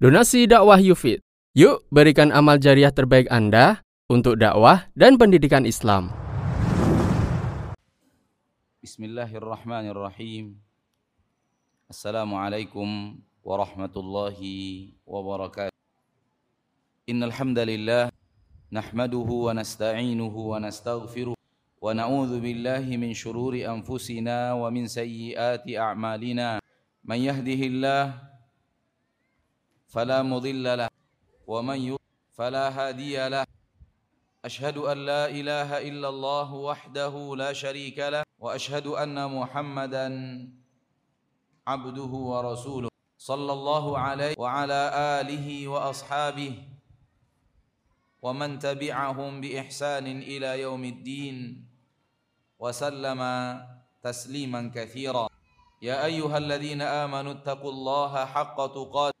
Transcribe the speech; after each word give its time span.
Donasi 0.00 0.48
dakwah 0.48 0.80
Yufid. 0.80 1.20
Yuk 1.52 1.84
berikan 1.92 2.32
amal 2.32 2.56
jariah 2.56 2.88
terbaik 2.88 3.28
Anda 3.28 3.84
untuk 4.08 4.40
dakwah 4.40 4.88
dan 4.96 5.20
pendidikan 5.20 5.68
Islam. 5.68 6.08
Bismillahirrahmanirrahim. 8.80 10.56
Assalamualaikum 11.84 13.20
warahmatullahi 13.44 14.96
wabarakatuh. 15.04 15.76
Innal 17.04 17.36
hamdalillah 17.36 18.08
nahmaduhu 18.72 19.52
wa 19.52 19.52
nasta'inuhu 19.52 20.56
wa 20.56 20.64
nastaghfiruh 20.64 21.36
wa 21.36 21.92
na'udzu 21.92 22.40
billahi 22.40 22.96
min 22.96 23.12
shururi 23.12 23.68
anfusina 23.68 24.56
wa 24.56 24.64
min 24.72 24.88
sayyiati 24.88 25.76
a'malina. 25.76 26.56
Man 27.04 27.20
yahdihillahu 27.20 28.29
فلا 29.90 30.22
مضل 30.22 30.78
له. 30.78 30.88
ومن 31.46 31.78
يضلل 31.78 32.30
فلا 32.38 32.66
هادي 32.70 33.28
له. 33.28 33.46
أشهد 34.44 34.76
أن 34.78 34.98
لا 35.04 35.26
إله 35.28 35.70
إلا 35.90 36.08
الله 36.08 36.48
وحده 36.54 37.14
لا 37.36 37.52
شريك 37.52 37.98
له 37.98 38.22
وأشهد 38.38 38.86
أن 38.86 39.18
محمدا 39.18 40.06
عبده 41.66 42.12
ورسوله. 42.32 42.88
صلى 43.18 43.52
الله 43.52 43.98
عليه 43.98 44.34
وعلى 44.38 44.80
آله 45.20 45.68
وأصحابه 45.68 46.54
ومن 48.22 48.58
تبعهم 48.58 49.40
بإحسان 49.40 50.06
إلى 50.06 50.60
يوم 50.60 50.84
الدين. 50.84 51.36
وسلم 52.58 53.20
تسليما 54.02 54.72
كثيرا. 54.74 55.28
يا 55.82 56.04
أيها 56.04 56.38
الذين 56.38 56.82
آمنوا 56.82 57.32
اتقوا 57.32 57.72
الله 57.72 58.24
حق 58.24 58.56
تقاته. 58.56 59.20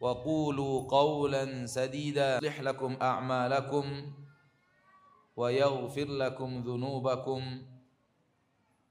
وقولوا 0.00 0.90
قولا 0.90 1.66
سديدا. 1.66 2.36
يصلح 2.36 2.60
لكم 2.60 2.96
أعمالكم 3.02 4.12
ويغفر 5.36 6.04
لكم 6.08 6.60
ذنوبكم. 6.62 7.62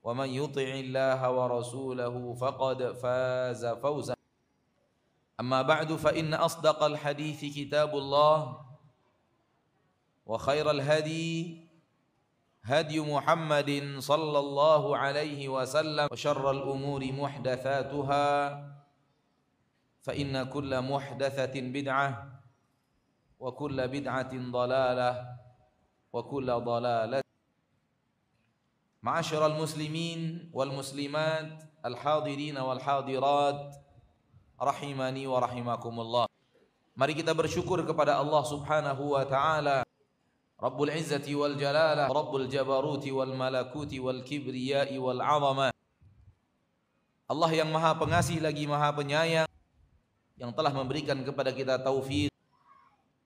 ومن 0.03 0.30
يطع 0.30 0.62
الله 0.62 1.31
ورسوله 1.31 2.34
فقد 2.34 2.92
فاز 2.94 3.66
فوزا. 3.66 4.16
أما 5.39 5.62
بعد 5.62 5.94
فإن 5.94 6.34
أصدق 6.34 6.84
الحديث 6.84 7.42
كتاب 7.56 7.97
الله 7.97 8.66
وخير 10.25 10.72
الهدي 10.72 11.62
هدي 12.64 13.00
محمد 13.00 13.95
صلى 14.00 14.40
الله 14.40 14.97
عليه 14.97 15.50
وسلم. 15.50 16.08
وشر 16.12 16.52
الأمور 16.52 17.02
محدثاتها. 17.12 18.25
فإن 20.06 20.50
كل 20.53 20.81
محدثة 20.81 21.56
بدعة 21.58 22.09
وكل 23.39 23.78
بدعة 23.88 24.34
ضلالة 24.52 25.12
وكل 26.14 26.47
ضلالة 26.52 27.22
معاشر 29.03 29.45
المسلمين 29.45 30.50
والمسلمات 30.53 31.63
الحاضرين 31.85 32.57
والحاضرات 32.57 33.62
rahimani 34.56 35.28
wa 35.28 35.44
rahimakumullah. 35.44 36.25
Mari 36.96 37.12
kita 37.12 37.35
bersyukur 37.35 37.84
kepada 37.84 38.16
Allah 38.16 38.40
Subhanahu 38.47 39.12
wa 39.19 39.24
taala 39.28 39.84
Rabbul 40.56 40.96
Izzati 40.96 41.35
wal 41.35 41.59
Jalalah, 41.59 42.07
Rabbul 42.07 42.47
Jabaruti 42.47 43.12
wal 43.12 43.35
Malakuti 43.35 44.00
wal 44.00 44.24
Kibriyai 44.24 44.96
wal 44.96 45.19
Azamah. 45.19 45.75
Allah 47.28 47.51
yang 47.51 47.68
Maha 47.68 48.00
Pengasih 48.00 48.40
lagi 48.40 48.63
Maha 48.63 48.96
Penyayang 48.96 49.50
yang 50.35 50.51
telah 50.51 50.72
memberikan 50.72 51.16
kepada 51.23 51.56
kita 51.56 51.79
taufik 51.79 52.31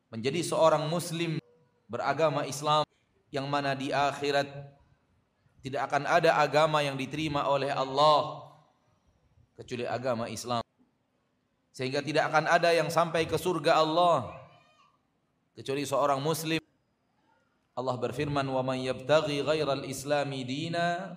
menjadi 0.09 0.41
seorang 0.45 0.85
muslim 0.89 1.37
beragama 1.89 2.45
Islam 2.45 2.85
yang 3.33 3.45
mana 3.49 3.73
di 3.73 3.89
akhirat 3.89 4.49
tidak 5.59 5.91
akan 5.91 6.07
ada 6.07 6.39
agama 6.39 6.79
yang 6.79 6.95
diterima 6.95 7.45
oleh 7.49 7.69
Allah 7.73 8.47
kecuali 9.59 9.83
agama 9.83 10.31
Islam. 10.31 10.63
Sehingga 11.75 11.99
tidak 11.99 12.31
akan 12.31 12.47
ada 12.47 12.71
yang 12.71 12.87
sampai 12.87 13.27
ke 13.27 13.35
surga 13.35 13.83
Allah 13.83 14.31
kecuali 15.53 15.83
seorang 15.83 16.23
muslim. 16.23 16.63
Allah 17.75 17.95
berfirman 17.95 18.43
wa 18.47 18.63
man 18.63 18.79
yabtaghi 18.79 19.43
ghairal 19.43 19.83
islami 19.87 20.47
dina 20.47 21.15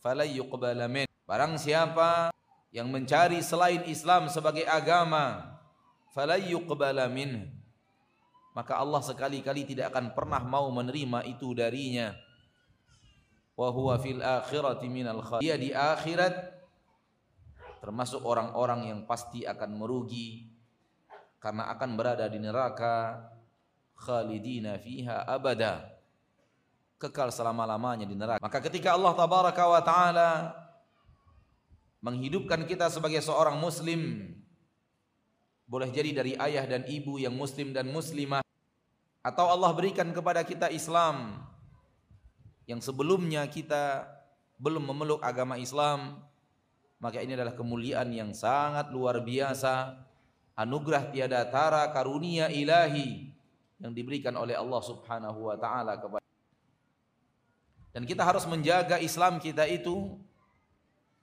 falayyuqbala 0.00 0.88
min. 0.88 1.08
Barang 1.24 1.56
siapa 1.56 2.32
yang 2.74 2.90
mencari 2.90 3.38
selain 3.38 3.86
Islam 3.86 4.26
sebagai 4.26 4.66
agama 4.66 5.54
falayyuqbala 6.10 7.06
min 7.06 7.46
maka 8.54 8.78
Allah 8.78 8.98
sekali-kali 8.98 9.62
tidak 9.62 9.94
akan 9.94 10.10
pernah 10.14 10.38
mau 10.42 10.70
menerima 10.70 11.26
itu 11.26 11.54
darinya. 11.58 12.14
Wa 13.54 13.70
huwa 13.70 13.98
fil 13.98 14.22
akhirati 14.22 14.86
minal 14.86 15.22
dia 15.42 15.58
di 15.58 15.70
akhirat 15.74 16.54
termasuk 17.82 18.22
orang-orang 18.22 18.90
yang 18.90 19.00
pasti 19.06 19.42
akan 19.46 19.74
merugi 19.74 20.50
karena 21.42 21.70
akan 21.74 21.90
berada 21.98 22.26
di 22.30 22.38
neraka 22.38 23.26
khalidina 23.98 24.78
fiha 24.78 25.26
abada. 25.26 25.94
Kekal 26.98 27.34
selama-lamanya 27.34 28.06
di 28.06 28.14
neraka. 28.14 28.38
Maka 28.38 28.58
ketika 28.62 28.94
Allah 28.94 29.18
tabaraka 29.18 29.62
wa 29.66 29.82
taala 29.82 30.30
menghidupkan 32.04 32.68
kita 32.68 32.92
sebagai 32.92 33.24
seorang 33.24 33.56
muslim. 33.56 34.28
Boleh 35.64 35.88
jadi 35.88 36.12
dari 36.12 36.36
ayah 36.36 36.68
dan 36.68 36.84
ibu 36.84 37.16
yang 37.16 37.32
muslim 37.32 37.72
dan 37.72 37.88
muslimah. 37.88 38.44
Atau 39.24 39.48
Allah 39.48 39.72
berikan 39.72 40.12
kepada 40.12 40.44
kita 40.44 40.68
Islam. 40.68 41.40
Yang 42.68 42.92
sebelumnya 42.92 43.48
kita 43.48 44.04
belum 44.60 44.84
memeluk 44.84 45.24
agama 45.24 45.56
Islam. 45.56 46.20
Maka 47.00 47.24
ini 47.24 47.32
adalah 47.32 47.56
kemuliaan 47.56 48.12
yang 48.12 48.36
sangat 48.36 48.92
luar 48.92 49.24
biasa. 49.24 49.96
Anugerah 50.60 51.08
tiada 51.08 51.40
tara 51.48 51.88
karunia 51.88 52.52
ilahi 52.52 53.32
yang 53.80 53.96
diberikan 53.96 54.36
oleh 54.36 54.54
Allah 54.54 54.78
Subhanahu 54.84 55.50
wa 55.50 55.56
taala 55.58 55.98
kepada 55.98 56.22
dan 57.94 58.02
kita 58.02 58.26
harus 58.26 58.42
menjaga 58.50 58.98
Islam 58.98 59.38
kita 59.38 59.70
itu 59.70 60.18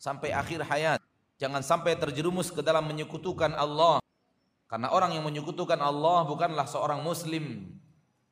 sampai 0.01 0.34
akhir 0.34 0.66
hayat. 0.66 0.97
Jangan 1.38 1.62
sampai 1.62 1.94
terjerumus 1.94 2.50
ke 2.50 2.66
dalam 2.66 2.89
menyekutukan 2.89 3.53
Allah. 3.53 4.01
Karena 4.66 4.89
orang 4.89 5.13
yang 5.13 5.22
menyekutukan 5.22 5.78
Allah 5.78 6.25
bukanlah 6.25 6.66
seorang 6.66 7.06
muslim, 7.06 7.69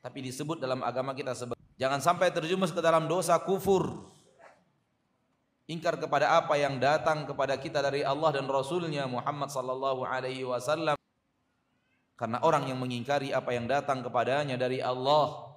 tapi 0.02 0.26
disebut 0.26 0.58
dalam 0.58 0.82
agama 0.82 1.14
kita 1.14 1.36
sebagai 1.36 1.62
jangan 1.78 2.00
sampai 2.02 2.34
terjerumus 2.34 2.74
ke 2.74 2.82
dalam 2.82 3.06
dosa 3.06 3.38
kufur. 3.38 4.10
Ingkar 5.70 6.02
kepada 6.02 6.34
apa 6.34 6.58
yang 6.58 6.82
datang 6.82 7.30
kepada 7.30 7.54
kita 7.60 7.86
dari 7.86 8.02
Allah 8.02 8.34
dan 8.34 8.50
Rasulnya 8.50 9.06
Muhammad 9.06 9.54
sallallahu 9.54 10.02
alaihi 10.02 10.42
wasallam. 10.48 10.98
Karena 12.18 12.42
orang 12.42 12.72
yang 12.72 12.82
mengingkari 12.82 13.30
apa 13.36 13.54
yang 13.54 13.70
datang 13.70 14.02
kepadanya 14.02 14.58
dari 14.58 14.82
Allah 14.82 15.50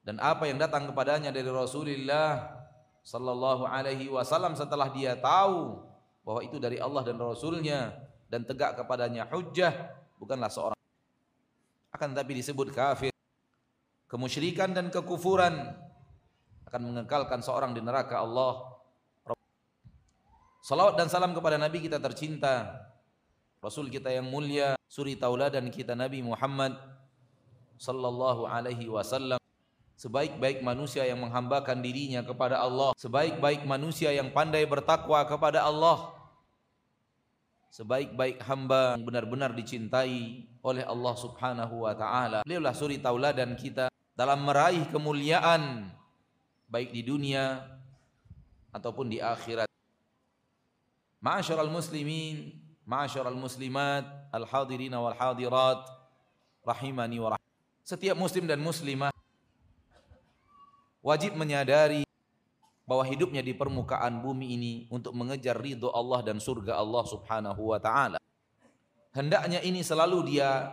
dan 0.00 0.16
apa 0.16 0.48
yang 0.48 0.56
datang 0.56 0.88
kepadanya 0.90 1.28
dari 1.28 1.46
Rasulullah 1.46 2.60
sallallahu 3.00 3.64
alaihi 3.64 4.12
wasallam 4.12 4.52
setelah 4.54 4.92
dia 4.92 5.16
tahu 5.16 5.80
bahwa 6.24 6.40
itu 6.44 6.60
dari 6.60 6.76
Allah 6.76 7.02
dan 7.02 7.16
Rasulnya 7.16 7.96
dan 8.28 8.44
tegak 8.44 8.78
kepadanya 8.78 9.26
hujjah 9.32 9.72
bukanlah 10.20 10.52
seorang 10.52 10.80
akan 12.00 12.16
tapi 12.16 12.38
disebut 12.38 12.72
kafir. 12.72 13.12
Kemusyrikan 14.08 14.74
dan 14.74 14.90
kekufuran 14.90 15.52
akan 16.66 16.80
mengekalkan 16.80 17.42
seorang 17.42 17.74
di 17.74 17.82
neraka 17.82 18.22
Allah. 18.22 18.78
Salawat 20.60 20.96
dan 21.00 21.08
salam 21.08 21.32
kepada 21.32 21.56
Nabi 21.56 21.80
kita 21.80 21.96
tercinta 21.96 22.68
Rasul 23.64 23.88
kita 23.88 24.12
yang 24.12 24.28
mulia 24.28 24.76
suri 24.84 25.16
tauladan 25.16 25.72
kita 25.72 25.96
Nabi 25.96 26.20
Muhammad 26.20 26.76
sallallahu 27.80 28.44
alaihi 28.44 28.88
wasallam 28.92 29.39
sebaik-baik 30.00 30.64
manusia 30.64 31.04
yang 31.04 31.20
menghambakan 31.20 31.84
dirinya 31.84 32.24
kepada 32.24 32.56
Allah, 32.56 32.96
sebaik-baik 32.96 33.68
manusia 33.68 34.08
yang 34.16 34.32
pandai 34.32 34.64
bertakwa 34.64 35.20
kepada 35.28 35.60
Allah. 35.68 36.16
sebaik-baik 37.70 38.42
hamba 38.50 38.98
yang 38.98 39.06
benar-benar 39.06 39.54
dicintai 39.54 40.42
oleh 40.58 40.82
Allah 40.82 41.14
Subhanahu 41.14 41.86
wa 41.86 41.94
taala. 41.94 42.42
Beliaulah 42.42 42.74
suri 42.74 42.98
tauladan 42.98 43.54
kita 43.54 43.86
dalam 44.18 44.42
meraih 44.42 44.90
kemuliaan 44.90 45.86
baik 46.66 46.90
di 46.90 47.06
dunia 47.06 47.62
ataupun 48.74 49.06
di 49.06 49.22
akhirat. 49.22 49.70
Ma'asyiral 51.22 51.70
muslimin, 51.70 52.58
ma'asyiral 52.82 53.38
muslimat, 53.38 54.02
al-hadirin 54.34 54.90
wal 54.90 55.14
hadirat 55.14 55.86
rahimani 56.66 57.22
wa 57.22 57.38
rahim. 57.38 57.48
Setiap 57.86 58.18
muslim 58.18 58.50
dan 58.50 58.58
muslimah 58.58 59.14
wajib 61.00 61.36
menyadari 61.36 62.04
bahwa 62.84 63.04
hidupnya 63.06 63.40
di 63.40 63.54
permukaan 63.54 64.18
bumi 64.18 64.56
ini 64.58 64.74
untuk 64.90 65.14
mengejar 65.14 65.54
ridho 65.54 65.94
Allah 65.94 66.26
dan 66.26 66.42
surga 66.42 66.74
Allah 66.74 67.04
Subhanahu 67.06 67.62
wa 67.70 67.78
taala. 67.78 68.18
Hendaknya 69.14 69.62
ini 69.62 69.82
selalu 69.82 70.26
dia 70.26 70.70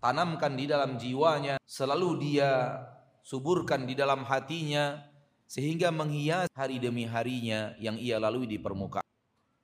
tanamkan 0.00 0.52
di 0.56 0.68
dalam 0.68 1.00
jiwanya, 1.00 1.56
selalu 1.64 2.20
dia 2.20 2.80
suburkan 3.24 3.88
di 3.88 3.96
dalam 3.96 4.22
hatinya 4.28 5.02
sehingga 5.46 5.88
menghias 5.94 6.50
hari 6.52 6.78
demi 6.78 7.06
harinya 7.06 7.74
yang 7.80 7.96
ia 7.96 8.20
lalui 8.20 8.46
di 8.46 8.60
permukaan. 8.60 9.06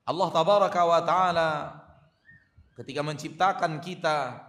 Allah 0.02 0.28
tabaraka 0.34 0.82
wa 0.82 1.00
taala 1.04 1.50
ketika 2.74 3.04
menciptakan 3.04 3.78
kita 3.78 4.40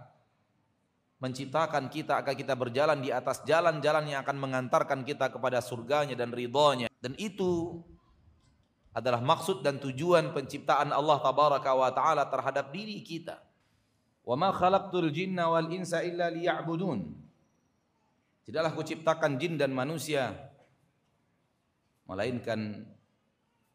menciptakan 1.24 1.88
kita 1.88 2.20
agar 2.20 2.36
kita 2.36 2.52
berjalan 2.52 3.00
di 3.00 3.08
atas 3.08 3.40
jalan-jalan 3.48 4.12
yang 4.12 4.20
akan 4.20 4.36
mengantarkan 4.36 5.00
kita 5.08 5.32
kepada 5.32 5.64
surganya 5.64 6.12
dan 6.12 6.28
ridhonya. 6.28 6.92
Dan 7.00 7.16
itu 7.16 7.80
adalah 8.92 9.24
maksud 9.24 9.64
dan 9.64 9.80
tujuan 9.80 10.36
penciptaan 10.36 10.92
Allah 10.92 11.16
tabaraka 11.24 11.72
wa 11.72 11.88
taala 11.96 12.28
terhadap 12.28 12.68
diri 12.76 13.00
kita. 13.00 13.40
Wa 14.20 14.36
ma 14.36 14.52
khalaqtul 14.52 15.08
jinna 15.08 15.48
wal 15.48 15.72
insa 15.72 16.04
illa 16.04 16.28
liya'budun. 16.28 17.00
Tidaklah 18.44 18.76
kuciptakan 18.76 19.40
jin 19.40 19.56
dan 19.56 19.72
manusia 19.72 20.28
melainkan 22.04 22.84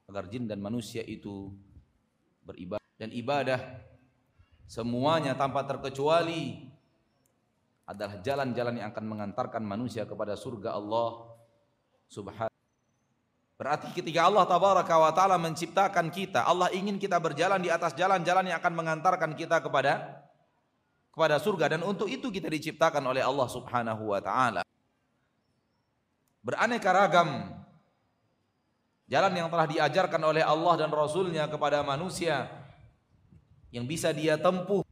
agar 0.05 0.29
jin 0.29 0.45
dan 0.45 0.61
manusia 0.61 1.01
itu 1.01 1.49
beribadah 2.45 2.85
dan 3.01 3.09
ibadah 3.09 3.57
semuanya 4.69 5.33
tanpa 5.33 5.65
terkecuali 5.65 6.68
adalah 7.89 8.21
jalan-jalan 8.21 8.77
yang 8.77 8.93
akan 8.93 9.05
mengantarkan 9.09 9.65
manusia 9.65 10.05
kepada 10.05 10.37
surga 10.37 10.77
Allah 10.77 11.33
Subhanahu 12.05 12.59
Berarti 13.59 13.91
ketika 13.91 14.23
Allah 14.23 14.47
tabaraka 14.47 14.95
wa 14.95 15.11
taala 15.11 15.35
menciptakan 15.35 16.07
kita, 16.07 16.47
Allah 16.47 16.71
ingin 16.71 16.95
kita 16.95 17.19
berjalan 17.19 17.59
di 17.59 17.67
atas 17.67 17.91
jalan-jalan 17.91 18.47
yang 18.47 18.55
akan 18.63 18.71
mengantarkan 18.71 19.35
kita 19.35 19.59
kepada 19.59 20.23
kepada 21.11 21.35
surga 21.43 21.75
dan 21.75 21.83
untuk 21.83 22.07
itu 22.07 22.31
kita 22.31 22.47
diciptakan 22.47 23.03
oleh 23.03 23.19
Allah 23.19 23.51
Subhanahu 23.51 24.15
wa 24.15 24.23
taala. 24.23 24.63
Beraneka 26.39 26.87
ragam 26.95 27.51
jalan 29.11 29.33
yang 29.35 29.51
telah 29.51 29.67
diajarkan 29.67 30.23
oleh 30.23 30.39
Allah 30.39 30.79
dan 30.79 30.87
Rasulnya 30.87 31.51
kepada 31.51 31.83
manusia 31.83 32.47
yang 33.75 33.83
bisa 33.83 34.15
dia 34.15 34.39
tempuh 34.39 34.87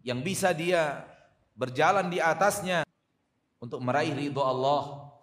yang 0.00 0.24
bisa 0.24 0.56
dia 0.56 1.11
berjalan 1.62 2.10
di 2.10 2.18
atasnya 2.18 2.82
untuk 3.62 3.78
meraih 3.78 4.10
ridho 4.10 4.42
Allah 4.42 5.14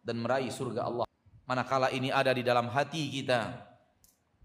dan 0.00 0.16
meraih 0.24 0.48
surga 0.48 0.88
Allah. 0.88 1.04
Manakala 1.44 1.92
ini 1.92 2.08
ada 2.08 2.32
di 2.32 2.40
dalam 2.40 2.72
hati 2.72 3.12
kita 3.12 3.52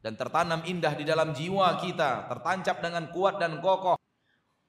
dan 0.03 0.19
tertanam 0.19 0.59
indah 0.67 0.91
di 0.91 1.07
dalam 1.07 1.31
jiwa 1.31 1.79
kita, 1.79 2.27
tertancap 2.27 2.83
dengan 2.83 3.07
kuat 3.15 3.39
dan 3.39 3.63
kokoh, 3.63 3.95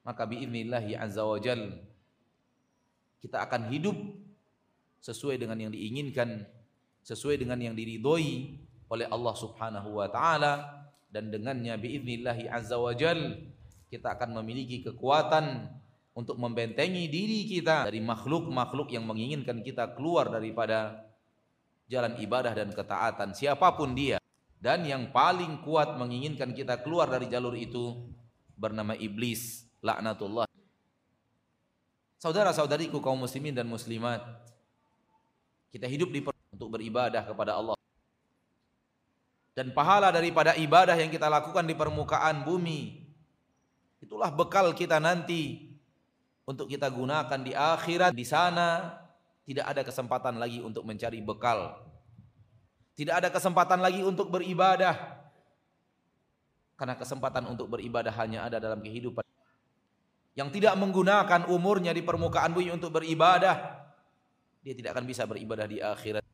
maka 0.07 0.23
biidnillahi 0.31 0.95
azza 0.95 1.27
wa 1.27 1.43
jal 1.43 1.75
kita 3.19 3.43
akan 3.43 3.67
hidup 3.75 3.99
sesuai 5.03 5.43
dengan 5.43 5.59
yang 5.59 5.75
diinginkan, 5.75 6.47
sesuai 7.03 7.43
dengan 7.43 7.59
yang 7.59 7.75
diridhoi 7.75 8.63
oleh 8.87 9.07
Allah 9.11 9.35
Subhanahu 9.35 9.99
wa 9.99 10.07
taala 10.07 10.87
dan 11.11 11.35
dengannya 11.35 11.75
biidnillahi 11.75 12.47
azza 12.47 12.79
wa 12.79 12.95
jal 12.95 13.19
kita 13.91 14.15
akan 14.15 14.39
memiliki 14.39 14.87
kekuatan 14.87 15.67
untuk 16.19 16.35
membentengi 16.35 17.07
diri 17.07 17.47
kita 17.47 17.87
dari 17.87 18.03
makhluk-makhluk 18.03 18.91
yang 18.91 19.07
menginginkan 19.07 19.63
kita 19.63 19.95
keluar 19.95 20.27
daripada 20.27 21.07
jalan 21.87 22.19
ibadah 22.19 22.59
dan 22.59 22.75
ketaatan 22.75 23.39
siapa 23.39 23.71
pun 23.79 23.95
dia. 23.95 24.19
Dan 24.59 24.83
yang 24.83 25.15
paling 25.15 25.63
kuat 25.63 25.95
menginginkan 25.95 26.51
kita 26.51 26.83
keluar 26.83 27.07
dari 27.07 27.31
jalur 27.31 27.55
itu 27.55 28.11
bernama 28.59 28.99
iblis 28.99 29.63
laknatullah. 29.79 30.51
Saudara-saudariku 32.19 32.99
kaum 32.99 33.23
muslimin 33.23 33.55
dan 33.55 33.71
muslimat 33.71 34.19
kita 35.71 35.87
hidup 35.87 36.11
di 36.11 36.27
untuk 36.51 36.75
beribadah 36.75 37.23
kepada 37.23 37.55
Allah. 37.55 37.79
Dan 39.55 39.71
pahala 39.71 40.11
daripada 40.11 40.59
ibadah 40.59 40.99
yang 40.99 41.15
kita 41.15 41.31
lakukan 41.31 41.63
di 41.63 41.79
permukaan 41.79 42.43
bumi 42.43 43.07
itulah 44.03 44.35
bekal 44.35 44.75
kita 44.75 44.99
nanti 44.99 45.68
untuk 46.49 46.65
kita 46.65 46.89
gunakan 46.89 47.41
di 47.45 47.53
akhirat 47.53 48.17
di 48.17 48.25
sana 48.25 48.97
tidak 49.45 49.69
ada 49.69 49.83
kesempatan 49.85 50.41
lagi 50.41 50.65
untuk 50.65 50.89
mencari 50.89 51.21
bekal. 51.21 51.77
Tidak 52.97 53.13
ada 53.13 53.29
kesempatan 53.29 53.85
lagi 53.85 54.01
untuk 54.01 54.33
beribadah. 54.33 54.97
Karena 56.81 56.97
kesempatan 56.97 57.45
untuk 57.53 57.69
beribadah 57.69 58.11
hanya 58.17 58.49
ada 58.49 58.57
dalam 58.57 58.81
kehidupan. 58.81 59.23
Yang 60.33 60.49
tidak 60.57 60.75
menggunakan 60.81 61.53
umurnya 61.53 61.93
di 61.93 62.01
permukaan 62.01 62.57
bumi 62.57 62.73
untuk 62.73 62.97
beribadah 62.97 63.79
dia 64.63 64.75
tidak 64.77 65.01
akan 65.01 65.07
bisa 65.09 65.25
beribadah 65.25 65.65
di 65.65 65.81
akhirat. 65.81 66.25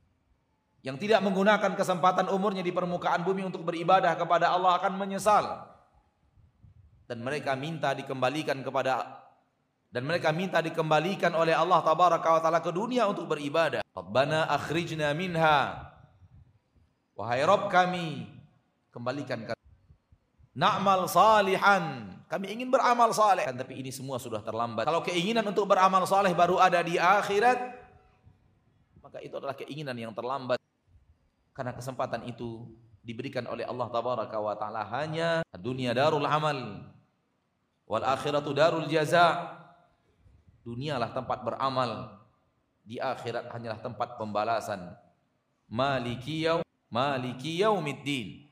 Yang 0.82 0.96
tidak 1.06 1.22
menggunakan 1.24 1.72
kesempatan 1.78 2.28
umurnya 2.28 2.60
di 2.60 2.74
permukaan 2.74 3.24
bumi 3.24 3.46
untuk 3.46 3.64
beribadah 3.64 4.18
kepada 4.18 4.52
Allah 4.52 4.76
akan 4.76 4.98
menyesal. 4.98 5.64
Dan 7.06 7.22
mereka 7.22 7.54
minta 7.56 7.94
dikembalikan 7.94 8.60
kepada 8.64 9.23
dan 9.94 10.02
mereka 10.02 10.34
minta 10.34 10.58
dikembalikan 10.58 11.30
oleh 11.38 11.54
Allah 11.54 11.78
tabaraka 11.78 12.26
wa 12.26 12.40
taala 12.42 12.58
ke 12.58 12.74
dunia 12.74 13.06
untuk 13.06 13.30
beribadah. 13.30 13.86
Rabbana 13.94 14.50
akhrijna 14.50 15.14
minha. 15.14 15.86
Wahai 17.14 17.46
Rabb 17.46 17.70
kami, 17.70 18.26
kembalikan 18.90 19.46
kami. 19.46 19.62
Na'mal 20.58 21.06
salihan. 21.06 22.10
Kami 22.26 22.50
ingin 22.50 22.74
beramal 22.74 23.14
saleh, 23.14 23.46
kan, 23.46 23.54
tapi 23.54 23.78
ini 23.78 23.94
semua 23.94 24.18
sudah 24.18 24.42
terlambat. 24.42 24.82
Kalau 24.82 24.98
keinginan 25.06 25.46
untuk 25.46 25.70
beramal 25.70 26.02
saleh 26.10 26.34
baru 26.34 26.58
ada 26.58 26.82
di 26.82 26.98
akhirat, 26.98 27.58
maka 28.98 29.22
itu 29.22 29.38
adalah 29.38 29.54
keinginan 29.54 29.94
yang 29.94 30.10
terlambat. 30.10 30.58
Karena 31.54 31.70
kesempatan 31.70 32.26
itu 32.26 32.66
diberikan 33.06 33.46
oleh 33.46 33.62
Allah 33.62 33.86
tabaraka 33.94 34.42
wa 34.42 34.58
taala 34.58 34.82
hanya 34.90 35.46
dunia 35.54 35.94
darul 35.94 36.26
amal 36.26 36.82
wal 37.86 38.02
akhiratu 38.02 38.50
darul 38.50 38.90
jaza 38.90 39.62
Dunialah 40.64 41.12
tempat 41.12 41.44
beramal, 41.44 42.24
di 42.84 42.96
akhirat 42.96 43.52
hanyalah 43.52 43.80
tempat 43.84 44.16
pembalasan. 44.16 44.96
Maliki 45.68 46.44
yaum 46.44 46.64
Maliki. 46.88 48.48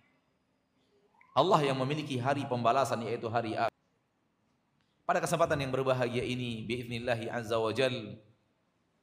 Allah 1.33 1.61
yang 1.65 1.81
memiliki 1.81 2.21
hari 2.21 2.45
pembalasan 2.45 3.01
yaitu 3.09 3.33
hari 3.33 3.57
akhir. 3.57 3.73
Pada 5.09 5.25
kesempatan 5.25 5.57
yang 5.61 5.73
berbahagia 5.73 6.21
ini 6.21 6.65
biiznillahi 6.69 7.33
azza 7.33 7.57
wa 7.57 7.73
jal 7.73 7.93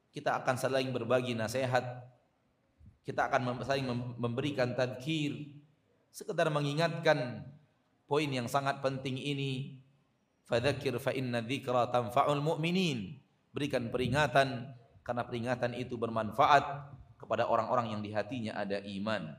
kita 0.09 0.41
akan 0.41 0.55
saling 0.57 0.89
berbagi 0.89 1.37
nasihat. 1.37 1.85
Kita 3.05 3.25
akan 3.25 3.57
saling 3.65 3.89
memberikan 4.21 4.77
tadkir, 4.77 5.49
sekedar 6.13 6.45
mengingatkan 6.53 7.41
poin 8.05 8.29
yang 8.29 8.45
sangat 8.45 8.85
penting 8.85 9.17
ini 9.17 9.78
Fadzakir 10.49 10.97
fa 10.97 11.13
inna 11.13 11.45
dzikra 11.45 11.93
tanfa'ul 11.93 12.41
mu'minin. 12.41 13.13
Berikan 13.53 13.93
peringatan 13.93 14.73
karena 15.05 15.21
peringatan 15.21 15.77
itu 15.77 15.93
bermanfaat 15.93 16.89
kepada 17.21 17.45
orang-orang 17.45 17.93
yang 17.93 18.01
di 18.01 18.09
hatinya 18.09 18.57
ada 18.57 18.81
iman. 18.81 19.37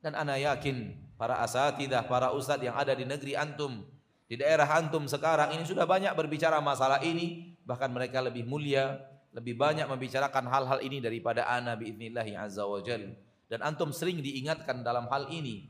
Dan 0.00 0.16
ana 0.16 0.40
yakin 0.40 0.96
para 1.20 1.44
asatidah, 1.44 2.08
para 2.08 2.32
ustadz 2.32 2.64
yang 2.64 2.74
ada 2.74 2.96
di 2.96 3.04
negeri 3.04 3.36
antum, 3.36 3.84
di 4.32 4.40
daerah 4.40 4.64
antum 4.80 5.04
sekarang 5.04 5.52
ini 5.52 5.68
sudah 5.68 5.84
banyak 5.84 6.16
berbicara 6.16 6.56
masalah 6.64 7.04
ini, 7.04 7.52
bahkan 7.68 7.92
mereka 7.92 8.24
lebih 8.24 8.48
mulia, 8.48 8.96
lebih 9.36 9.60
banyak 9.60 9.84
membicarakan 9.84 10.48
hal-hal 10.48 10.80
ini 10.80 11.04
daripada 11.04 11.44
ana 11.44 11.76
biiznillahi 11.76 12.32
azza 12.32 12.64
wa 12.64 12.80
jal. 12.80 13.12
Dan 13.44 13.60
antum 13.60 13.92
sering 13.92 14.24
diingatkan 14.24 14.80
dalam 14.80 15.04
hal 15.12 15.28
ini. 15.28 15.68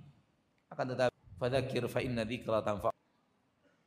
Akan 0.70 0.86
tetapi 0.94 1.10
fadzakir 1.42 1.90
fa 1.90 1.98
inna 2.06 2.22
dzikra 2.22 2.62
tanfa' 2.62 3.01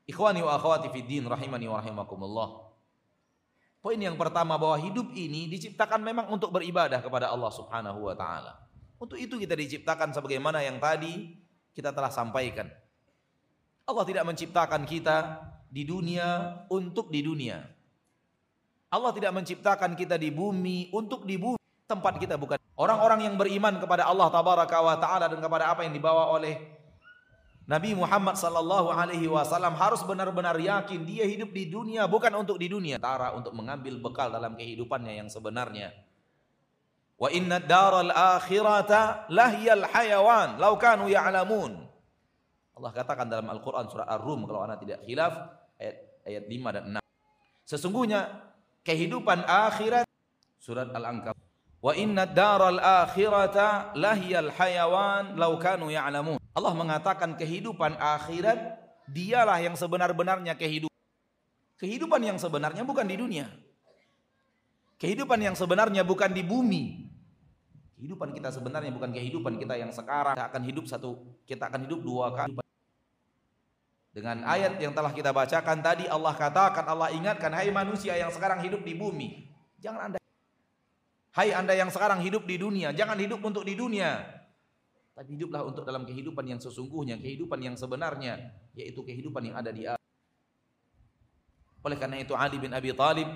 Ikhwani 0.06 0.46
wa 0.46 0.54
akhwati 0.54 0.94
fid 0.94 1.10
din 1.10 1.26
rahimani 1.26 1.66
wa 1.66 1.82
rahimakumullah. 1.82 2.50
Poin 3.82 4.02
yang 4.02 4.18
pertama 4.18 4.58
bahwa 4.58 4.78
hidup 4.82 5.14
ini 5.14 5.46
diciptakan 5.46 6.02
memang 6.02 6.30
untuk 6.34 6.50
beribadah 6.50 7.06
kepada 7.06 7.30
Allah 7.30 7.54
Subhanahu 7.54 8.10
wa 8.10 8.18
taala. 8.18 8.58
Untuk 8.98 9.22
itu 9.22 9.38
kita 9.38 9.54
diciptakan 9.54 10.10
sebagaimana 10.10 10.62
yang 10.66 10.82
tadi 10.82 11.38
kita 11.74 11.94
telah 11.94 12.10
sampaikan. 12.10 12.70
Allah 13.86 14.06
tidak 14.10 14.26
menciptakan 14.26 14.90
kita 14.90 15.38
di 15.70 15.86
dunia 15.86 16.66
untuk 16.74 17.14
di 17.14 17.22
dunia. 17.22 17.62
Allah 18.90 19.12
tidak 19.14 19.38
menciptakan 19.38 19.94
kita 19.94 20.18
di 20.18 20.34
bumi 20.34 20.90
untuk 20.90 21.26
di 21.26 21.38
bumi. 21.38 21.62
Tempat 21.86 22.18
kita 22.18 22.42
bukan. 22.42 22.58
Orang-orang 22.74 23.30
yang 23.30 23.38
beriman 23.38 23.78
kepada 23.78 24.10
Allah 24.10 24.34
tabaraka 24.34 24.98
taala 24.98 25.30
dan 25.30 25.38
kepada 25.38 25.70
apa 25.70 25.86
yang 25.86 25.94
dibawa 25.94 26.34
oleh 26.34 26.75
Nabi 27.66 27.98
Muhammad 27.98 28.38
sallallahu 28.38 28.94
alaihi 28.94 29.26
wasallam 29.26 29.74
harus 29.74 30.06
benar-benar 30.06 30.54
yakin 30.54 31.02
dia 31.02 31.26
hidup 31.26 31.50
di 31.50 31.66
dunia 31.66 32.06
bukan 32.06 32.30
untuk 32.38 32.62
di 32.62 32.70
dunia, 32.70 33.02
tara 33.02 33.34
untuk 33.34 33.58
mengambil 33.58 33.98
bekal 33.98 34.30
dalam 34.30 34.54
kehidupannya 34.54 35.26
yang 35.26 35.30
sebenarnya. 35.34 35.90
Wa 37.18 37.34
inna 37.34 37.58
daral 37.58 38.14
akhirata 38.14 39.26
lahiyal 39.34 39.82
hayawan 39.90 40.62
law 40.62 40.78
kanu 40.78 41.10
ya'lamun. 41.10 41.74
Allah 42.76 42.92
katakan 42.92 43.26
dalam 43.32 43.50
Al-Qur'an 43.50 43.90
surah 43.90 44.14
Ar-Rum 44.14 44.46
kalau 44.46 44.62
anda 44.62 44.78
tidak 44.78 45.02
khilaf 45.08 45.34
ayat 45.82 46.22
ayat 46.28 46.44
5 46.46 46.76
dan 46.76 46.84
6. 47.02 47.02
Sesungguhnya 47.66 48.20
kehidupan 48.86 49.42
akhirat 49.42 50.06
surat 50.62 50.94
Al-Ankabut 50.94 51.45
Wa 51.86 51.94
inna 51.94 52.26
daral 52.26 52.82
akhirata 52.82 53.94
lahiyal 53.94 54.50
hayawan 54.58 55.38
law 55.38 55.54
kanu 55.62 55.94
ya'lamun. 55.94 56.42
Allah 56.58 56.74
mengatakan 56.74 57.38
kehidupan 57.38 58.02
akhirat 58.02 58.82
dialah 59.06 59.62
yang 59.62 59.78
sebenar-benarnya 59.78 60.58
kehidupan. 60.58 60.98
Kehidupan 61.78 62.26
yang 62.26 62.42
sebenarnya 62.42 62.82
bukan 62.82 63.06
di 63.06 63.14
dunia. 63.22 63.46
Kehidupan 64.98 65.38
yang 65.38 65.54
sebenarnya 65.54 66.02
bukan 66.02 66.34
di 66.34 66.42
bumi. 66.42 67.06
Kehidupan 68.02 68.34
kita 68.34 68.50
sebenarnya 68.50 68.90
bukan 68.90 69.14
kehidupan 69.14 69.62
kita 69.62 69.78
yang 69.78 69.94
sekarang. 69.94 70.34
Kita 70.34 70.50
akan 70.50 70.64
hidup 70.66 70.90
satu, 70.90 71.22
kita 71.46 71.70
akan 71.70 71.86
hidup 71.86 72.02
dua 72.02 72.34
kali. 72.34 72.58
Dengan 74.10 74.42
ayat 74.42 74.82
yang 74.82 74.98
telah 74.98 75.14
kita 75.14 75.30
bacakan 75.30 75.86
tadi 75.86 76.10
Allah 76.10 76.34
katakan, 76.34 76.82
Allah 76.90 77.14
ingatkan, 77.14 77.54
hai 77.54 77.70
manusia 77.70 78.18
yang 78.18 78.34
sekarang 78.34 78.66
hidup 78.66 78.82
di 78.82 78.98
bumi. 78.98 79.54
Jangan 79.84 80.10
anda, 80.10 80.25
hai 81.36 81.52
anda 81.52 81.76
yang 81.76 81.92
sekarang 81.92 82.24
hidup 82.24 82.48
di 82.48 82.56
dunia, 82.56 82.96
jangan 82.96 83.20
hidup 83.20 83.44
untuk 83.44 83.68
di 83.68 83.76
dunia. 83.76 84.24
Tapi 85.16 85.40
hiduplah 85.40 85.64
untuk 85.64 85.88
dalam 85.88 86.04
kehidupan 86.04 86.44
yang 86.44 86.60
sesungguhnya, 86.60 87.16
kehidupan 87.20 87.60
yang 87.64 87.76
sebenarnya, 87.80 88.52
yaitu 88.76 89.00
kehidupan 89.00 89.48
yang 89.48 89.56
ada 89.56 89.72
di 89.72 89.88
akhir. 89.88 90.04
Oleh 91.86 91.98
karena 92.02 92.18
itu 92.20 92.34
Ali 92.36 92.58
bin 92.60 92.74
Abi 92.74 92.92
Thalib 92.92 93.30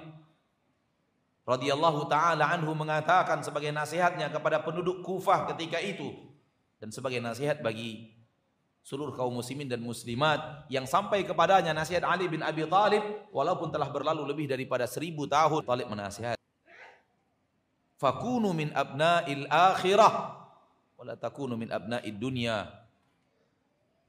radhiyallahu 1.46 2.10
taala 2.10 2.50
anhu 2.50 2.74
mengatakan 2.74 3.46
sebagai 3.46 3.70
nasihatnya 3.70 4.34
kepada 4.34 4.60
penduduk 4.66 5.06
Kufah 5.06 5.54
ketika 5.54 5.78
itu 5.78 6.18
dan 6.82 6.90
sebagai 6.90 7.22
nasihat 7.22 7.62
bagi 7.62 8.18
seluruh 8.82 9.14
kaum 9.14 9.38
muslimin 9.38 9.70
dan 9.70 9.86
muslimat 9.86 10.66
yang 10.74 10.90
sampai 10.90 11.22
kepadanya 11.22 11.78
nasihat 11.78 12.02
Ali 12.10 12.26
bin 12.26 12.42
Abi 12.42 12.66
Thalib 12.66 13.30
walaupun 13.30 13.70
telah 13.70 13.94
berlalu 13.94 14.26
lebih 14.26 14.50
daripada 14.50 14.90
seribu 14.90 15.30
tahun 15.30 15.62
Talib 15.62 15.88
menasihat 15.94 16.39
fakunu 18.00 18.56
min 18.56 18.72
abna'il 18.72 19.46
akhirah 19.52 20.40
wala 20.96 21.14
takunu 21.20 21.60
min 21.60 21.68
abna'id 21.68 22.16
dunya 22.16 22.72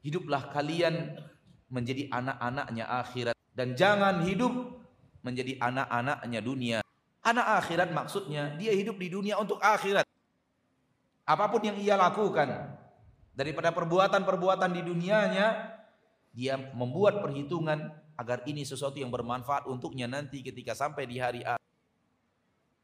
hiduplah 0.06 0.54
kalian 0.54 1.18
menjadi 1.66 2.06
anak-anaknya 2.14 2.86
akhirat 2.86 3.36
dan 3.52 3.74
jangan 3.74 4.22
hidup 4.22 4.54
menjadi 5.20 5.58
anak-anaknya 5.58 6.40
dunia 6.40 6.80
Anak 7.20 7.46
akhirat 7.60 7.92
maksudnya 7.92 8.56
dia 8.56 8.72
hidup 8.72 8.96
di 8.96 9.12
dunia 9.12 9.36
untuk 9.36 9.60
akhirat. 9.60 10.08
Apa 11.28 11.52
pun 11.52 11.60
yang 11.60 11.76
ia 11.76 11.92
lakukan 11.92 12.48
daripada 13.36 13.76
perbuatan-perbuatan 13.76 14.72
di 14.72 14.80
dunianya, 14.80 15.76
dia 16.32 16.56
membuat 16.72 17.20
perhitungan 17.20 17.92
agar 18.16 18.40
ini 18.48 18.64
sesuatu 18.64 18.96
yang 18.96 19.12
bermanfaat 19.12 19.68
untuknya 19.68 20.08
nanti 20.08 20.40
ketika 20.40 20.72
sampai 20.72 21.04
di 21.04 21.20
hari 21.20 21.44
akhir. 21.44 21.69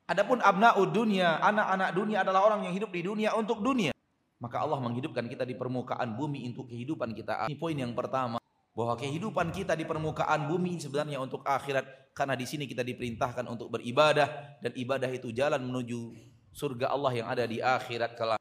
Adapun 0.06 0.38
abnaud 0.38 0.86
dunia, 0.94 1.42
anak-anak 1.42 1.90
dunia 1.90 2.22
adalah 2.22 2.46
orang 2.46 2.70
yang 2.70 2.74
hidup 2.78 2.94
di 2.94 3.02
dunia 3.02 3.34
untuk 3.34 3.58
dunia. 3.58 3.90
Maka 4.38 4.62
Allah 4.62 4.78
menghidupkan 4.78 5.26
kita 5.26 5.42
di 5.42 5.58
permukaan 5.58 6.14
bumi 6.14 6.46
untuk 6.46 6.70
kehidupan 6.70 7.10
kita. 7.10 7.50
Ini 7.50 7.58
poin 7.58 7.74
yang 7.74 7.90
pertama 7.90 8.38
bahwa 8.76 8.94
kehidupan 8.94 9.50
kita 9.50 9.74
di 9.74 9.82
permukaan 9.82 10.46
bumi 10.46 10.78
sebenarnya 10.78 11.18
untuk 11.18 11.42
akhirat 11.42 12.14
karena 12.14 12.38
di 12.38 12.46
sini 12.46 12.70
kita 12.70 12.86
diperintahkan 12.86 13.48
untuk 13.50 13.72
beribadah 13.72 14.60
dan 14.62 14.72
ibadah 14.78 15.10
itu 15.10 15.34
jalan 15.34 15.58
menuju 15.64 16.14
surga 16.54 16.92
Allah 16.92 17.12
yang 17.16 17.26
ada 17.26 17.42
di 17.48 17.58
akhirat 17.58 18.14
kelak. 18.14 18.40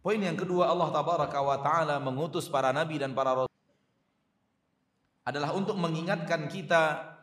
Poin 0.00 0.22
yang 0.22 0.38
kedua 0.38 0.70
Allah 0.70 0.94
tabaraka 0.94 1.38
wa 1.42 1.58
taala 1.60 1.98
mengutus 1.98 2.46
para 2.46 2.70
nabi 2.70 2.96
dan 3.02 3.10
para 3.12 3.34
rasul 3.34 3.58
adalah 5.26 5.50
untuk 5.58 5.74
mengingatkan 5.74 6.46
kita 6.46 7.15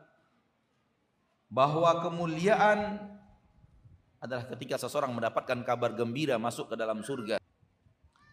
bahwa 1.53 2.01
kemuliaan 2.01 2.97
adalah 4.17 4.49
ketika 4.57 4.81
seseorang 4.81 5.13
mendapatkan 5.13 5.61
kabar 5.61 5.93
gembira 5.93 6.41
masuk 6.41 6.73
ke 6.73 6.75
dalam 6.79 7.05
surga 7.05 7.37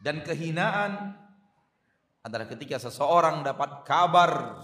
dan 0.01 0.25
kehinaan 0.25 1.13
adalah 2.25 2.49
ketika 2.49 2.81
seseorang 2.81 3.45
dapat 3.45 3.85
kabar 3.85 4.57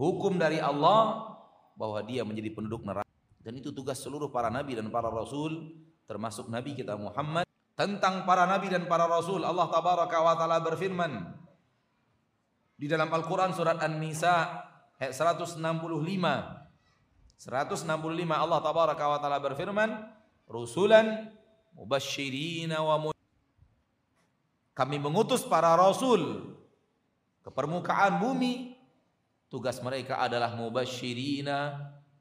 hukum 0.00 0.40
dari 0.40 0.56
Allah 0.56 1.36
bahwa 1.76 2.00
dia 2.04 2.24
menjadi 2.24 2.56
penduduk 2.56 2.84
neraka. 2.88 3.08
Dan 3.44 3.60
itu 3.60 3.72
tugas 3.72 4.00
seluruh 4.00 4.28
para 4.28 4.48
nabi 4.48 4.76
dan 4.76 4.88
para 4.92 5.08
rasul 5.08 5.76
termasuk 6.04 6.48
nabi 6.48 6.76
kita 6.76 6.96
Muhammad 6.96 7.44
tentang 7.76 8.24
para 8.24 8.44
nabi 8.44 8.68
dan 8.72 8.84
para 8.88 9.04
rasul 9.08 9.44
Allah 9.44 9.68
tabaraka 9.68 10.16
wa 10.20 10.34
taala 10.36 10.58
berfirman 10.60 11.12
di 12.76 12.86
dalam 12.90 13.08
Al-Qur'an 13.08 13.56
surat 13.56 13.80
An-Nisa 13.80 14.64
ayat 15.00 15.14
165 15.16 15.62
165 17.38 17.86
Allah 18.34 18.58
tabaraka 18.58 19.04
wa 19.06 19.18
taala 19.22 19.38
berfirman 19.38 19.94
rusulan 20.50 21.30
mubasysyirin 21.78 22.74
wa 22.74 23.14
kami 24.78 24.94
mengutus 25.02 25.42
para 25.42 25.74
rasul 25.74 26.54
ke 27.42 27.50
permukaan 27.50 28.22
bumi. 28.22 28.78
Tugas 29.48 29.80
mereka 29.82 30.22
adalah 30.22 30.54
mubasyirina 30.54 31.72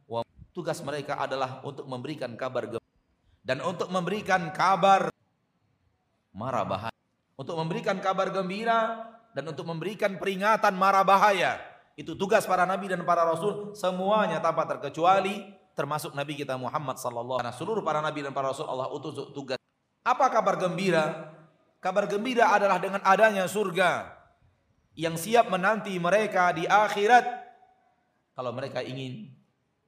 wa 0.10 0.26
tugas 0.56 0.82
mereka 0.82 1.22
adalah 1.22 1.62
untuk 1.62 1.86
memberikan 1.86 2.34
kabar 2.34 2.66
dan 3.46 3.62
untuk 3.62 3.94
memberikan 3.94 4.50
kabar 4.50 5.14
marah 6.34 6.66
bahaya. 6.66 6.98
Untuk 7.38 7.54
memberikan 7.62 8.02
kabar 8.02 8.34
gembira 8.34 9.06
dan 9.38 9.46
untuk 9.46 9.70
memberikan 9.70 10.18
peringatan 10.18 10.74
marah 10.74 11.06
bahaya. 11.06 11.62
Itu 11.98 12.14
tugas 12.14 12.46
para 12.46 12.62
nabi 12.70 12.94
dan 12.94 13.02
para 13.02 13.26
rasul 13.26 13.74
semuanya 13.74 14.38
tanpa 14.38 14.70
terkecuali 14.70 15.50
termasuk 15.74 16.14
nabi 16.14 16.38
kita 16.38 16.54
Muhammad 16.54 17.02
sallallahu 17.02 17.42
alaihi. 17.42 17.58
Seluruh 17.58 17.82
para 17.82 18.06
nabi 18.06 18.22
dan 18.22 18.38
para 18.38 18.54
rasul 18.54 18.70
Allah 18.70 18.94
utus 18.94 19.18
tugas. 19.34 19.58
Apa 20.06 20.30
kabar 20.30 20.62
gembira? 20.62 21.34
Kabar 21.82 22.06
gembira 22.06 22.54
adalah 22.54 22.78
dengan 22.78 23.02
adanya 23.02 23.50
surga 23.50 24.14
yang 24.98 25.14
siap 25.14 25.54
menanti 25.54 25.94
mereka 26.02 26.50
di 26.54 26.66
akhirat 26.66 27.26
kalau 28.34 28.50
mereka 28.50 28.82
ingin 28.82 29.30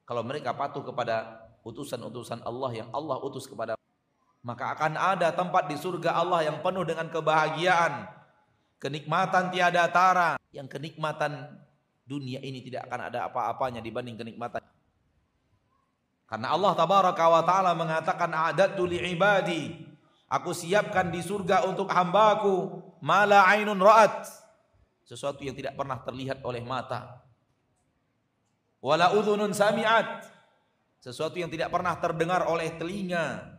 kalau 0.06 0.22
mereka 0.22 0.54
patuh 0.54 0.86
kepada 0.86 1.46
utusan-utusan 1.66 2.46
Allah 2.46 2.72
yang 2.86 2.90
Allah 2.94 3.18
utus 3.26 3.50
kepada 3.50 3.74
maka 4.46 4.70
akan 4.78 4.98
ada 4.98 5.34
tempat 5.34 5.66
di 5.66 5.82
surga 5.82 6.14
Allah 6.14 6.46
yang 6.46 6.62
penuh 6.62 6.86
dengan 6.86 7.10
kebahagiaan 7.10 8.06
kenikmatan 8.78 9.50
tiada 9.50 9.90
tara 9.90 10.38
yang 10.54 10.70
kenikmatan 10.70 11.58
dunia 12.10 12.42
ini 12.42 12.66
tidak 12.66 12.90
akan 12.90 13.14
ada 13.14 13.30
apa-apanya 13.30 13.86
dibanding 13.86 14.18
kenikmatan 14.18 14.66
karena 16.26 16.48
Allah 16.50 16.74
tabaraka 16.74 17.26
wa 17.30 17.42
taala 17.46 17.78
mengatakan 17.78 18.34
a'dadtu 18.34 18.90
li 18.90 18.98
ibadi 19.14 19.90
Aku 20.30 20.54
siapkan 20.54 21.10
di 21.10 21.26
surga 21.26 21.66
untuk 21.66 21.90
hambaku 21.90 22.86
mala 23.02 23.50
ainun 23.50 23.82
ra'at. 23.82 24.30
Sesuatu 25.02 25.42
yang 25.42 25.58
tidak 25.58 25.74
pernah 25.74 25.98
terlihat 26.06 26.46
oleh 26.46 26.62
mata. 26.62 27.26
Wala 28.78 29.18
udhunun 29.18 29.58
sami'at. 29.58 30.30
Sesuatu 31.02 31.42
yang 31.42 31.50
tidak 31.50 31.74
pernah 31.74 31.98
terdengar 31.98 32.46
oleh 32.46 32.70
telinga. 32.78 33.58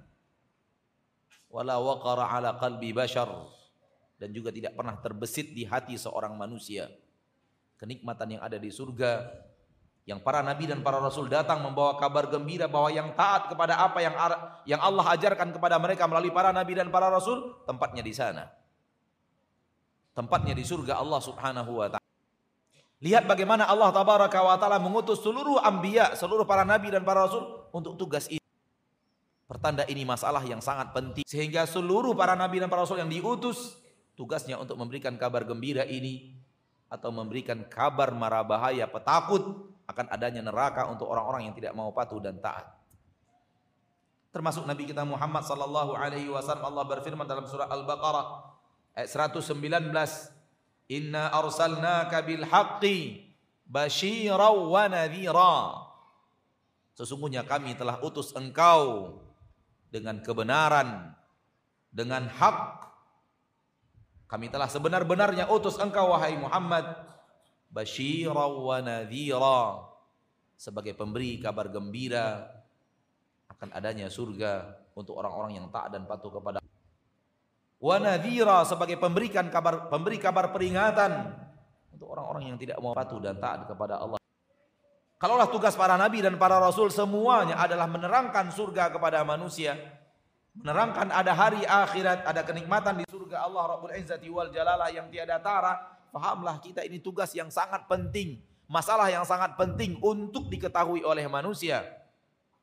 Wala 1.50 1.82
waqara 1.82 2.30
ala 2.30 2.54
qalbi 2.54 2.94
bashar. 2.94 3.50
Dan 4.14 4.30
juga 4.30 4.54
tidak 4.54 4.78
pernah 4.78 4.94
terbesit 5.02 5.50
di 5.50 5.66
hati 5.66 5.98
seorang 5.98 6.38
manusia. 6.38 6.86
Kenikmatan 7.80 8.36
yang 8.36 8.42
ada 8.44 8.60
di 8.60 8.68
surga 8.68 9.24
yang 10.08 10.20
para 10.20 10.44
nabi 10.44 10.68
dan 10.68 10.84
para 10.84 11.00
rasul 11.00 11.32
datang 11.32 11.64
membawa 11.64 11.96
kabar 11.96 12.28
gembira 12.28 12.68
bahwa 12.68 12.92
yang 12.92 13.14
taat 13.16 13.46
kepada 13.52 13.80
apa 13.80 14.04
yang 14.04 14.12
yang 14.68 14.80
Allah 14.84 15.06
ajarkan 15.16 15.54
kepada 15.54 15.80
mereka 15.80 16.04
melalui 16.04 16.28
para 16.28 16.52
nabi 16.52 16.76
dan 16.76 16.92
para 16.92 17.06
rasul, 17.08 17.56
tempatnya 17.64 18.04
di 18.04 18.12
sana. 18.12 18.48
Tempatnya 20.12 20.52
di 20.52 20.66
surga 20.66 21.00
Allah 21.00 21.20
Subhanahu 21.24 21.72
wa 21.72 21.86
taala. 21.88 22.08
Lihat 23.00 23.24
bagaimana 23.24 23.64
Allah 23.64 23.88
tabaraka 23.94 24.44
wa 24.44 24.60
taala 24.60 24.76
mengutus 24.76 25.24
seluruh 25.24 25.62
anbiya, 25.62 26.12
seluruh 26.18 26.44
para 26.44 26.68
nabi 26.68 26.92
dan 26.92 27.00
para 27.00 27.24
rasul 27.24 27.70
untuk 27.72 27.96
tugas 27.96 28.28
ini. 28.28 28.44
Pertanda 29.48 29.88
ini 29.88 30.04
masalah 30.04 30.44
yang 30.44 30.60
sangat 30.60 30.92
penting 30.92 31.24
sehingga 31.24 31.64
seluruh 31.64 32.12
para 32.12 32.36
nabi 32.36 32.60
dan 32.60 32.68
para 32.68 32.84
rasul 32.84 33.00
yang 33.00 33.08
diutus 33.08 33.78
tugasnya 34.18 34.58
untuk 34.58 34.74
memberikan 34.76 35.16
kabar 35.16 35.46
gembira 35.46 35.86
ini 35.86 36.34
atau 36.90 37.14
memberikan 37.14 37.62
kabar 37.70 38.10
mara 38.10 38.42
bahaya 38.42 38.90
petakut 38.90 39.70
akan 39.86 40.06
adanya 40.10 40.42
neraka 40.42 40.90
untuk 40.90 41.06
orang-orang 41.06 41.46
yang 41.46 41.54
tidak 41.54 41.70
mau 41.72 41.94
patuh 41.94 42.18
dan 42.18 42.42
taat. 42.42 42.66
Termasuk 44.30 44.66
Nabi 44.66 44.86
kita 44.86 45.02
Muhammad 45.06 45.42
sallallahu 45.42 45.94
alaihi 45.94 46.30
wasallam 46.30 46.70
Allah 46.70 46.84
berfirman 46.86 47.26
dalam 47.26 47.46
surah 47.46 47.66
Al-Baqarah 47.66 48.26
ayat 48.94 49.10
119 49.10 49.90
Inna 50.90 51.30
arsalnaka 51.34 52.22
bil 52.26 52.46
haqqi 52.46 53.30
basyiran 53.66 54.70
wa 54.70 54.86
nadhira 54.86 55.86
Sesungguhnya 56.94 57.46
kami 57.46 57.74
telah 57.74 58.02
utus 58.02 58.34
engkau 58.34 59.18
dengan 59.90 60.22
kebenaran 60.22 61.14
dengan 61.90 62.30
hak 62.30 62.89
kami 64.30 64.46
telah 64.46 64.70
sebenar-benarnya 64.70 65.50
utus 65.50 65.74
engkau 65.82 66.14
wahai 66.14 66.38
Muhammad 66.38 66.86
basyiran 67.66 68.62
wa 68.62 68.78
nadhira 68.78 69.90
sebagai 70.54 70.94
pemberi 70.94 71.42
kabar 71.42 71.66
gembira 71.66 72.46
akan 73.50 73.74
adanya 73.74 74.06
surga 74.06 74.78
untuk 74.94 75.18
orang-orang 75.18 75.58
yang 75.58 75.66
taat 75.74 75.90
dan 75.90 76.06
patuh 76.06 76.30
kepada 76.30 76.62
wa 77.82 77.96
nadhira 77.98 78.62
sebagai 78.62 79.02
pemberikan 79.02 79.50
kabar 79.50 79.90
pemberi 79.90 80.22
kabar 80.22 80.54
peringatan 80.54 81.34
untuk 81.90 82.14
orang-orang 82.14 82.54
yang 82.54 82.58
tidak 82.62 82.78
mau 82.78 82.94
patuh 82.94 83.18
dan 83.18 83.36
taat 83.36 83.66
kepada 83.66 83.98
Allah. 83.98 84.22
Kalaulah 85.20 85.52
tugas 85.52 85.76
para 85.76 86.00
nabi 86.00 86.24
dan 86.24 86.40
para 86.40 86.56
rasul 86.56 86.88
semuanya 86.88 87.60
adalah 87.60 87.84
menerangkan 87.84 88.48
surga 88.56 88.88
kepada 88.88 89.20
manusia, 89.20 89.76
menerangkan 90.58 91.14
ada 91.14 91.32
hari 91.34 91.62
akhirat, 91.62 92.26
ada 92.26 92.42
kenikmatan 92.42 92.98
di 92.98 93.04
surga 93.06 93.46
Allah 93.46 93.76
Rabbul 93.76 93.94
Izzati 93.94 94.26
wal 94.26 94.50
Jalalah 94.50 94.90
yang 94.90 95.06
tiada 95.10 95.38
tara, 95.38 96.00
Fahamlah 96.10 96.58
kita 96.58 96.82
ini 96.82 96.98
tugas 96.98 97.30
yang 97.38 97.48
sangat 97.48 97.86
penting. 97.86 98.42
Masalah 98.70 99.10
yang 99.10 99.26
sangat 99.26 99.54
penting 99.58 99.98
untuk 100.02 100.50
diketahui 100.50 101.02
oleh 101.02 101.26
manusia. 101.26 101.86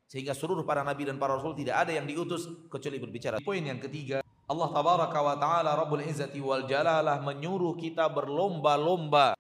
Sehingga 0.08 0.32
seluruh 0.32 0.64
para 0.64 0.84
nabi 0.88 1.04
dan 1.04 1.20
para 1.20 1.36
rasul 1.36 1.52
tidak 1.52 1.84
ada 1.84 1.92
yang 1.92 2.08
diutus 2.08 2.48
kecuali 2.72 2.96
berbicara. 2.96 3.44
Poin 3.44 3.60
yang 3.60 3.80
ketiga, 3.80 4.24
Allah 4.48 4.70
tabaraka 4.72 5.20
wa 5.20 5.36
taala 5.36 5.76
Rabbul 5.76 6.08
Izzati 6.08 6.40
wal 6.40 6.64
Jalalah 6.64 7.20
menyuruh 7.20 7.76
kita 7.76 8.08
berlomba-lomba 8.08 9.36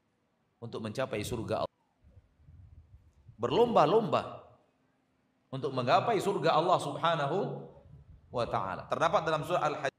untuk 0.60 0.84
mencapai 0.84 1.24
surga 1.24 1.64
Allah. 1.64 1.80
Berlomba-lomba 3.40 4.44
untuk 5.48 5.72
menggapai 5.72 6.20
surga 6.20 6.60
Allah 6.60 6.80
Subhanahu 6.84 7.38
wa 8.38 8.46
taala. 8.46 8.86
Terdapat 8.86 9.22
dalam 9.26 9.42
surah 9.42 9.66
Al-Hajj 9.66 9.98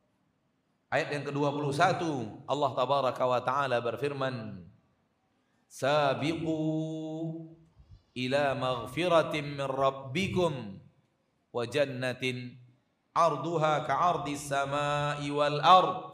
Ayat 0.88 1.12
yang 1.12 1.24
ke-21. 1.28 2.00
Allah 2.48 2.70
tabaraka 2.72 3.24
wa 3.28 3.40
taala 3.44 3.76
berfirman 3.84 4.64
Sabiqu 5.68 6.56
ila 8.16 8.56
maghfiratin 8.56 9.52
min 9.52 9.68
rabbikum 9.68 10.80
wa 11.52 11.62
jannatin 11.68 12.56
arduha 13.12 13.84
ka'ardis 13.84 14.48
samai 14.48 15.28
wal 15.28 15.60
ard 15.60 16.08